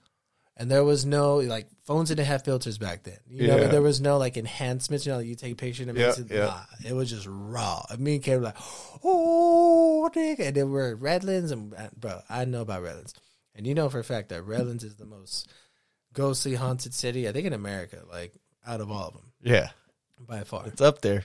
[0.56, 3.18] and there was no like phones didn't have filters back then.
[3.28, 3.68] You know, Yeah.
[3.68, 5.06] there was no like enhancements.
[5.06, 6.30] You know, you take a picture and it Yeah, makes it.
[6.30, 6.44] yeah.
[6.46, 7.82] Nah, it was just raw.
[7.90, 8.56] I mean, came like,
[9.02, 13.14] oh, nigga, and then we're at Redlands, and uh, bro, I know about Redlands,
[13.54, 15.48] and you know for a fact that Redlands is the most
[16.14, 18.32] ghostly haunted city I think in America, like
[18.66, 19.70] out of all of them yeah
[20.20, 20.66] by far.
[20.66, 21.24] It's up there.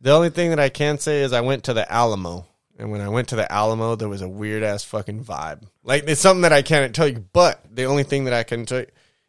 [0.00, 2.46] The only thing that I can say is I went to the Alamo.
[2.78, 5.64] And when I went to the Alamo, there was a weird ass fucking vibe.
[5.84, 8.64] Like it's something that I can't tell you, but the only thing that I can
[8.66, 8.86] tell you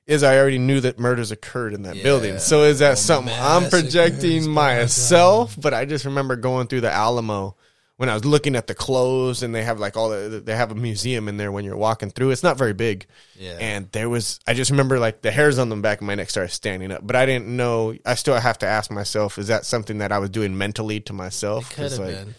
[0.08, 2.04] is I already knew that murders occurred in that Yeah.
[2.04, 2.40] building.
[2.40, 5.56] So is that Oh, something I'm projecting myself?
[5.60, 7.56] But I just remember going through the Alamo
[7.98, 10.72] when I was looking at the clothes and they have like all the they have
[10.72, 12.32] a museum in there when you're walking through.
[12.32, 13.06] It's not very big.
[13.40, 13.58] Yeah.
[13.60, 16.30] And there was I just remember like the hairs on the back of my neck
[16.30, 17.06] started standing up.
[17.06, 20.20] But I didn't know I still have to ask myself, is that something that I
[20.20, 21.70] was doing mentally to myself?
[21.70, 22.36] Could 'Cause, have like, been.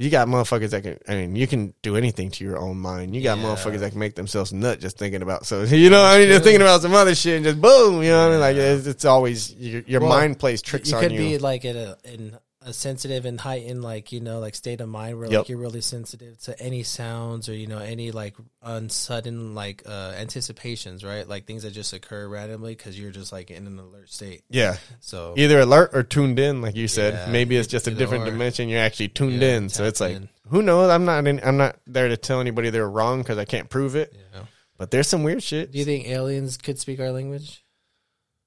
[0.00, 3.14] You got motherfuckers that can I mean, you can do anything to your own mind.
[3.14, 3.44] You got Yeah.
[3.44, 6.42] motherfuckers that can make themselves nut just thinking about so you know, I mean just
[6.42, 8.40] thinking about some other shit and just boom, you know what I mean?
[8.40, 11.18] Like it's, it's always your, your Well, mind plays tricks you on could you.
[11.18, 14.88] be like in a in a sensitive and heightened like you know like state of
[14.88, 15.38] mind where Yep.
[15.38, 20.12] like you're really sensitive to any sounds or you know any like unsudden like uh
[20.18, 24.10] anticipations right like things that just occur randomly because you're just like in an alert
[24.10, 24.76] state yeah.
[25.00, 27.14] so Either alert or tuned in, like you said.
[27.14, 28.30] Yeah, Maybe it's just a different or.
[28.30, 28.68] dimension.
[28.68, 29.68] You're actually tuned Yeah, in.
[29.70, 30.28] So it's like, in.
[30.48, 30.90] who knows?
[30.90, 31.26] I'm not.
[31.26, 34.12] In, I'm not there to tell anybody they're wrong because I can't prove it.
[34.34, 34.46] know.
[34.76, 35.72] But there's some weird shit.
[35.72, 37.64] do you think aliens could speak our language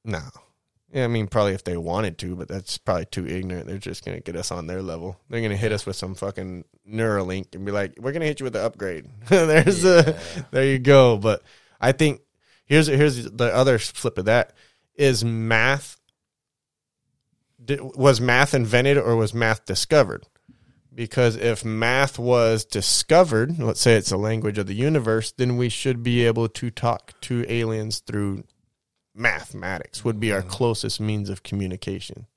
[0.06, 0.19] No.
[0.94, 3.68] Yeah, I mean, probably if they wanted to, but that's probably too ignorant.
[3.68, 5.20] They're just gonna get us on their level.
[5.30, 8.44] They're gonna hit us with some fucking Neuralink and be like, "We're gonna hit you
[8.45, 10.20] with the upgrade." There's a,
[10.52, 11.18] there you go.
[11.18, 11.41] But
[11.82, 12.22] I think
[12.65, 14.53] Here's here's the other flip of that
[14.95, 15.99] is math
[17.64, 20.26] did, was math invented or was math discovered?
[20.94, 25.68] Because if math was discovered, let's say it's a language of the universe, then we
[25.68, 28.44] should be able to talk to aliens through
[29.15, 30.49] mathematics would be our mm-hmm.
[30.49, 32.27] closest means of communication.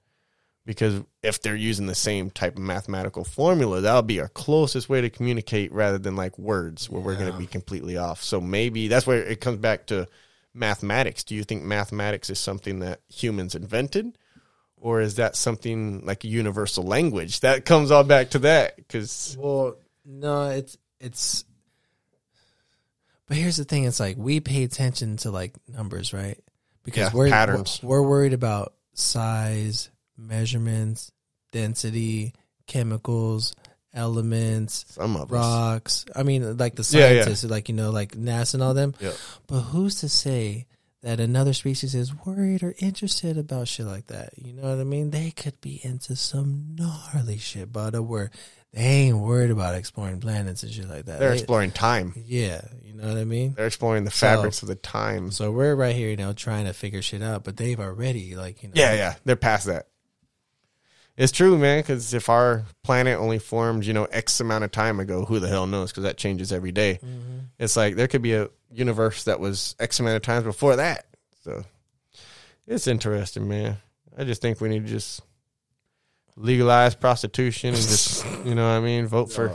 [0.64, 5.00] Because if they're using the same type of mathematical formula, that'll be our closest way
[5.00, 8.22] to communicate rather than like words where we're going to be completely off.
[8.22, 10.08] So maybe that's where it comes back to
[10.52, 11.22] mathematics.
[11.22, 14.18] Do you think mathematics is something that humans invented?
[14.76, 17.40] Or is that something like a universal language?
[17.40, 21.44] That comes all back to that because Well, no, it's it's.
[23.26, 26.38] But here's the thing: it's like we pay attention to like numbers, right?
[26.86, 27.80] Because Yeah, we're patterns.
[27.82, 31.12] We're, worried about size, measurements,
[31.52, 32.32] density,
[32.66, 33.54] chemicals,
[33.92, 35.30] elements, some of us.
[35.30, 36.04] rocks.
[36.14, 37.22] I mean, like the Yeah, yeah.
[37.24, 38.94] scientists, like you know, like NASA and all them.
[39.00, 39.12] Yeah.
[39.46, 40.66] But who's to say
[41.02, 44.30] that another species is worried or interested about shit like that?
[44.38, 45.10] You know what I mean?
[45.10, 48.30] They could be into some gnarly shit, but where
[48.76, 51.18] they ain't worried about exploring planets and shit like that.
[51.18, 52.12] They're They- exploring time.
[52.26, 53.54] yeah, you know what I mean.
[53.54, 55.30] They're exploring the So- fabrics of the time.
[55.32, 58.62] So we're right here, you know, trying to figure shit out, but they've already like
[58.62, 58.74] you know.
[58.76, 59.88] Yeah, yeah, they're past that.
[61.16, 61.80] It's true, man.
[61.80, 65.48] Because if our planet only formed, you know, X amount of time ago, who the
[65.48, 65.90] hell knows?
[65.90, 67.00] Because that changes every day.
[67.02, 67.38] Mm-hmm.
[67.58, 71.06] It's like there could be a universe that was X amount of times before that.
[71.42, 71.64] So
[72.66, 73.78] it's interesting, man.
[74.18, 75.22] I just think we need to just
[76.36, 79.48] legalize prostitution and just, you know, what I mean, vote for.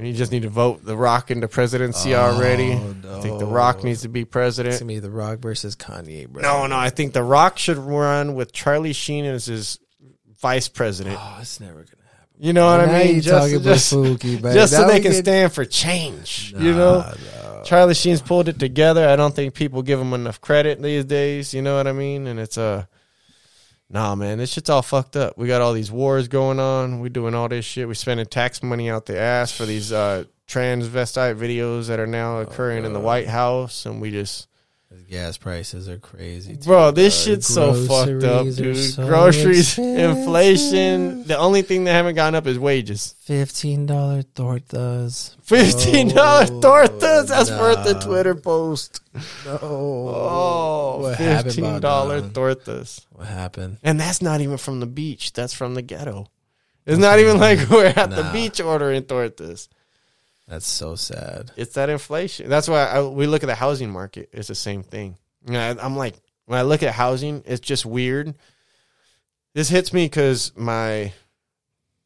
[0.00, 2.74] you just need to vote The Rock into presidency already.
[2.74, 3.18] No.
[3.18, 4.74] I think The Rock needs to be It's president.
[4.80, 6.42] gonna be The Rock versus Kanye, bro.
[6.42, 9.78] No, no, I think The Rock should run with Charlie Sheen as his
[10.40, 11.16] vice president.
[11.20, 12.28] Oh, it's never gonna happen.
[12.38, 13.14] You know what I mean?
[13.16, 14.52] you Just, talking just, Bafuki, man.
[14.54, 16.52] just so Now they can get- stand for change.
[16.58, 17.14] you know,
[17.64, 19.08] Charlie Sheen's pulled it together.
[19.08, 21.54] I don't think people give him enough credit these days.
[21.54, 22.26] You know what I mean?
[22.26, 22.84] And it's uh,
[23.94, 25.38] nah, man, this shit's all fucked up.
[25.38, 27.00] We got all these wars going on.
[27.00, 27.88] We doing all this shit.
[27.88, 32.40] We spending tax money out the ass for these uh transvestite videos that are now
[32.40, 34.48] occurring in the White House, and we just.
[35.10, 36.56] Gas prices are crazy.
[36.56, 37.34] too, Bro, this bro.
[37.34, 38.76] shit's so fucked up, dude.
[38.76, 40.16] so Groceries, expensive.
[40.18, 41.24] inflation.
[41.24, 43.14] The only thing that haven't gone up is wages.
[43.20, 45.36] Fifteen dollar tortas.
[45.42, 47.28] Fifteen dollars Oh, tortas.
[47.28, 47.94] That's worth the.
[47.94, 49.00] Twitter post.
[49.46, 49.58] No.
[49.62, 53.78] Oh, What fifteen dollar tortas, What happened?
[53.82, 55.32] and that's not even from the beach.
[55.32, 56.26] That's from the ghetto.
[56.86, 59.68] It's not even like we're at the beach ordering tortas.
[60.46, 61.52] That's so sad.
[61.56, 62.48] It's that inflation.
[62.48, 64.28] That's why I, we look at the housing market.
[64.32, 65.16] It's the same thing.
[65.48, 66.14] I, I'm like,
[66.46, 68.34] when I look at housing, it's just weird.
[69.54, 71.12] This hits me because my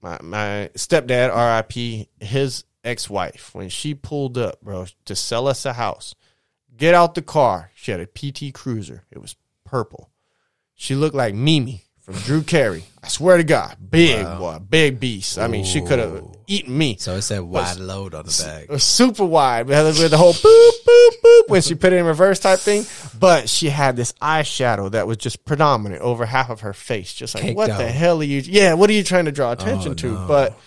[0.00, 2.08] my my stepdad, R.I.P.
[2.20, 6.14] His ex wife, when she pulled up, bro, to sell us a house,
[6.76, 7.72] get out the car.
[7.74, 9.04] She had a PT Cruiser.
[9.10, 9.34] It was
[9.64, 10.10] purple.
[10.74, 12.84] She looked like Mimi from Drew Carey.
[13.02, 15.38] I swear to God, big boy, big beast.
[15.38, 16.96] I mean, she could have eaten me.
[16.98, 18.64] So it said wide load on the bag.
[18.64, 19.66] It was super wide.
[19.66, 22.58] We had with the whole boop boop boop when she put it in reverse type
[22.58, 22.84] thing.
[23.18, 27.12] But she had this eyeshadow that was just predominant over half of her face.
[27.12, 27.78] Just like Caked what out.
[27.78, 28.40] the hell are you?
[28.40, 30.12] Yeah, what are you trying to draw oh, attention Oh, to?
[30.12, 30.26] no.
[30.26, 30.58] But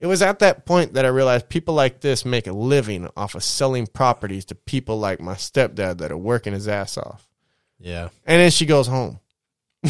[0.00, 3.34] it was at that point that I realized people like this make a living off
[3.34, 7.26] of selling properties to people like my stepdad that are working his ass off.
[7.78, 8.08] Yeah.
[8.26, 9.20] And then she goes home.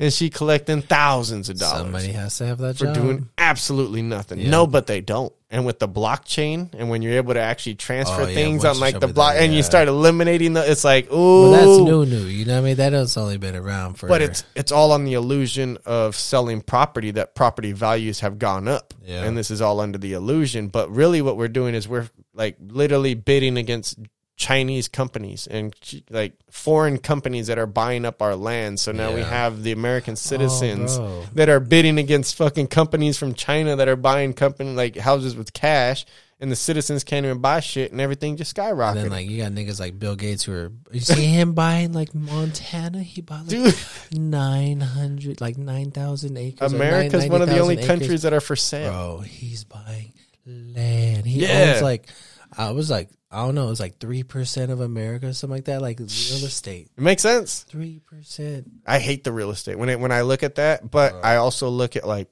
[0.00, 2.94] and she collecting thousands of dollars Somebody has to have that for job.
[2.94, 4.40] doing absolutely nothing.
[4.40, 4.50] Yeah.
[4.50, 5.32] No, but they don't.
[5.52, 8.78] And with the blockchain, and when you're able to actually transfer Oh, yeah, things on
[8.78, 12.06] like the block, that, and you start eliminating the, it's like, ooh, Well, that's new,
[12.06, 12.24] new.
[12.26, 12.76] You know what I mean?
[12.76, 14.06] That has only been around for.
[14.06, 18.68] But it's it's all on the illusion of selling property that property values have gone
[18.68, 19.24] up, Yeah.
[19.24, 20.68] and this is all under the illusion.
[20.68, 23.98] But really, what we're doing is we're like literally bidding against
[24.40, 25.76] Chinese companies and
[26.08, 28.80] like foreign companies that are buying up our land.
[28.80, 29.26] So now we Yeah.
[29.26, 31.24] Oh, have the American oh, citizens bro.
[31.34, 35.52] that are bidding against fucking companies from China that are buying company like houses with
[35.52, 36.06] cash,
[36.40, 39.52] and the citizens can't even buy shit, and everything just and then like you got
[39.52, 40.72] niggas like Bill Gates who are.
[40.90, 43.02] You see him buying like Montana?
[43.02, 43.76] He bought like
[44.10, 46.72] nine hundred, like nine thousand acres.
[46.72, 47.86] America's nine- one of the only acres.
[47.86, 48.90] countries that are for sale.
[48.90, 50.14] Bro, he's buying
[50.46, 51.26] land.
[51.26, 51.72] He Yeah.
[51.74, 52.08] owns like
[52.56, 55.56] I was like I don't know, it was like three percent of America, or something
[55.56, 56.88] like that, like real estate.
[56.96, 57.62] It makes sense.
[57.62, 58.68] Three percent.
[58.84, 61.68] I hate the real estate when it, when I look at that, but I also
[61.68, 62.28] look at like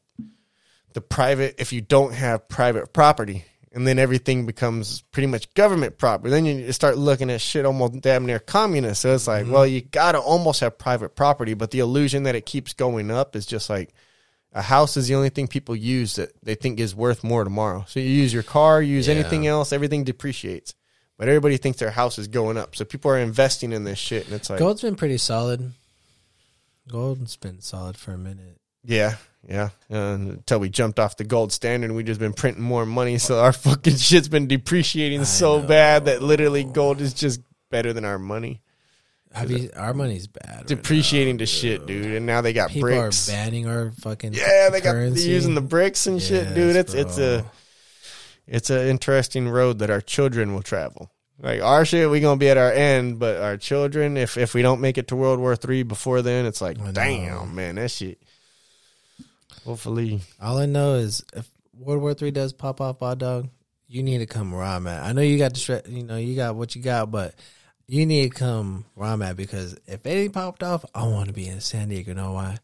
[0.94, 1.56] the private.
[1.58, 6.44] If you don't have private property, and then everything becomes pretty much government property, then
[6.46, 9.02] you start looking at shit almost damn near communist.
[9.02, 9.52] So it's like, mm-hmm.
[9.52, 13.36] well, you gotta almost have private property, but the illusion that it keeps going up
[13.36, 13.94] is just like
[14.52, 17.84] a house is the only thing people use that they think is worth more tomorrow.
[17.88, 19.14] So you use your car, you use Yeah.
[19.14, 20.74] anything else, everything depreciates.
[21.18, 22.76] but everybody thinks their house is going up.
[22.76, 25.72] So people are investing in this shit, and it's like, Gold's been pretty solid.
[26.88, 28.56] Gold's been solid for a minute.
[28.84, 29.16] yeah,
[29.46, 29.70] yeah.
[29.90, 33.18] Uh, until we jumped off the gold standard, and we just been printing more money,
[33.18, 38.04] so our fucking shit's been depreciating so bad that literally gold is just better than
[38.04, 38.62] our money.
[39.32, 40.56] Have you, our money's bad.
[40.56, 42.14] right Depreciating to shit, dude.
[42.14, 42.74] And now they got now.
[42.74, 43.28] People BRICS.
[43.28, 46.74] are banning our fucking Yeah, they got they're using the BRICS and shit, dude.
[46.74, 47.44] Yes, It's it's a
[48.46, 51.10] it's an interesting road that our children will travel.
[51.40, 54.62] Like our shit, we gonna be at our end, but our children, if if we
[54.62, 58.20] don't make it to World War Three before then, it's like, damn, man, that shit.
[59.64, 61.48] Hopefully, All I know is if
[61.78, 63.48] World War Three does pop off, hot dog,
[63.86, 65.02] you need to come where I'm at.
[65.04, 67.34] I know you got the stre- you know you got what you got, but
[67.88, 71.34] you need to come where I'm at because if anything popped off, I want to
[71.34, 72.10] be in San Diego.
[72.10, 72.58] You know why?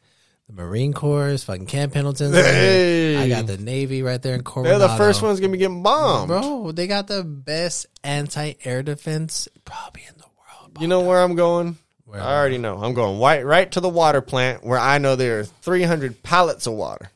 [0.48, 2.34] The Marine Corps, fucking Camp Pendleton's.
[2.34, 3.18] right here.
[3.18, 4.78] I got the Navy right there in Coronado.
[4.78, 6.28] they're the first ones gonna be getting bombed.
[6.28, 6.70] bro.
[6.72, 10.76] They got the best anti-air defense probably in the world.
[10.80, 11.78] You know where I'm going?
[12.04, 12.20] Where?
[12.20, 12.76] I already know.
[12.76, 16.66] I'm going right right to the water plant where I know there are 300 pallets
[16.66, 17.10] of water.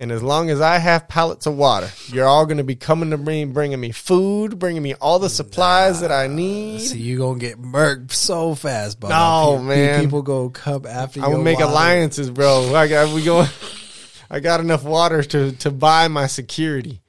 [0.00, 3.10] And as long as I have pallets of water, you're all going to be coming
[3.10, 6.80] to me, bringing me food, bringing me all the supplies that I need.
[6.80, 9.10] So you gonna get murked so fast, bro.
[9.10, 10.00] No, Pe- man.
[10.00, 11.26] People go come after you.
[11.26, 12.74] I'm gonna make alliances, bro.
[12.74, 13.46] I got we going.
[14.30, 17.02] I got enough water to to buy my security,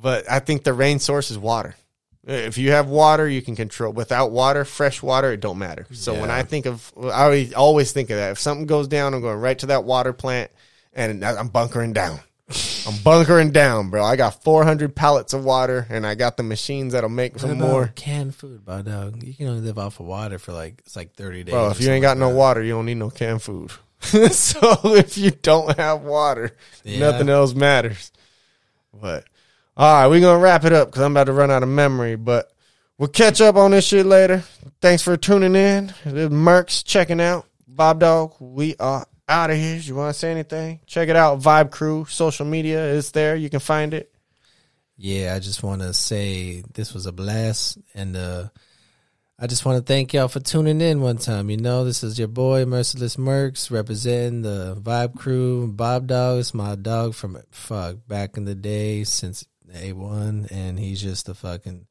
[0.00, 1.74] but I think the rain source is water.
[2.28, 3.92] If you have water, you can control.
[3.92, 5.86] Without water, fresh water, it don't matter.
[5.92, 8.32] So when I think of, I always, always think of that.
[8.32, 10.50] If something goes down, I'm going right to that water plant,
[10.98, 12.20] and I'm bunkering down.
[12.86, 14.02] I'm bunkering down, bro.
[14.02, 17.92] I got 400 pallets of water, and I got the machines that'll make some more.
[17.94, 19.22] canned food, bro, dog?
[19.22, 21.52] You can only live off of water for like it's like thirty days.
[21.52, 23.70] Bro, if you ain't got no water, you don't need no canned food.
[24.00, 27.00] so if you don't have water, Yeah.
[27.10, 28.12] nothing else matters.
[28.98, 29.24] But
[29.76, 32.16] all right, we're gonna wrap it up because I'm about to run out of memory.
[32.16, 32.50] But
[32.96, 34.42] we'll catch up on this shit later.
[34.80, 35.88] Thanks for tuning in.
[36.04, 37.44] This is Murks checking out.
[37.70, 39.76] BobDawg, we are out of here.
[39.76, 40.80] You want to say anything?
[40.86, 41.40] Check it out.
[41.40, 43.36] VibeKrew social media is there.
[43.36, 44.12] You can find it.
[44.96, 48.48] Yeah, I just want to say this was a blast, and uh,
[49.38, 51.50] I just want to thank y'all for tuning in one time.
[51.50, 55.76] You know, this is your boy Merciless Murks representing the VibeKrew.
[55.76, 60.80] Bob Dog is my dog from fuck back in the day since A one, and
[60.80, 61.86] he's just a fucking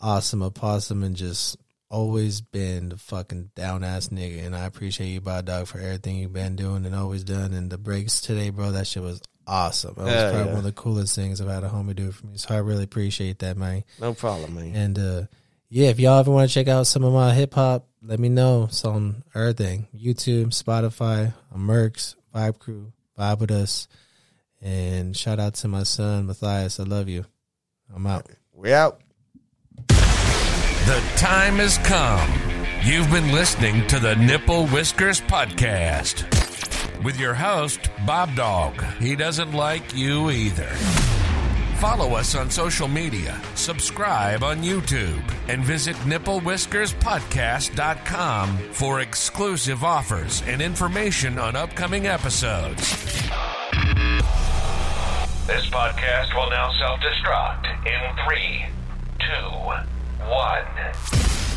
[0.00, 1.56] awesome opossum and just
[1.90, 4.44] always been the fucking down ass nigga.
[4.44, 7.52] And I appreciate you, BobDawg, for everything you've been doing and always done.
[7.52, 9.94] And the breaks today, bro, that shit was awesome.
[9.96, 10.52] That was Hell probably yeah.
[10.52, 12.36] one of the coolest things I've had a homie do for me.
[12.36, 13.84] So I really appreciate that, man.
[14.00, 14.74] No problem, man.
[14.74, 15.22] And uh
[15.70, 18.28] yeah, if y'all ever want to check out some of my hip hop, let me
[18.28, 18.64] know.
[18.64, 19.88] It's on everything.
[19.92, 23.88] YouTube, Spotify, Murks, Vibe Crew, Vibe with us.
[24.60, 26.78] And shout out to my son, Matthias.
[26.78, 27.24] I love you.
[27.92, 28.26] I'm out.
[28.52, 29.00] We out.
[30.86, 32.30] The time has come.
[32.82, 36.22] You've been listening to the Nipple Whiskers Podcast
[37.02, 38.98] with your host, BobDawg.
[38.98, 40.68] He doesn't like you either.
[41.78, 50.60] Follow us on social media, subscribe on YouTube, and visit nipplewhiskerspodcast.com for exclusive offers and
[50.60, 52.90] information on upcoming episodes.
[55.46, 58.66] This podcast will now self destruct in three,
[59.18, 59.48] two,
[60.28, 61.53] one.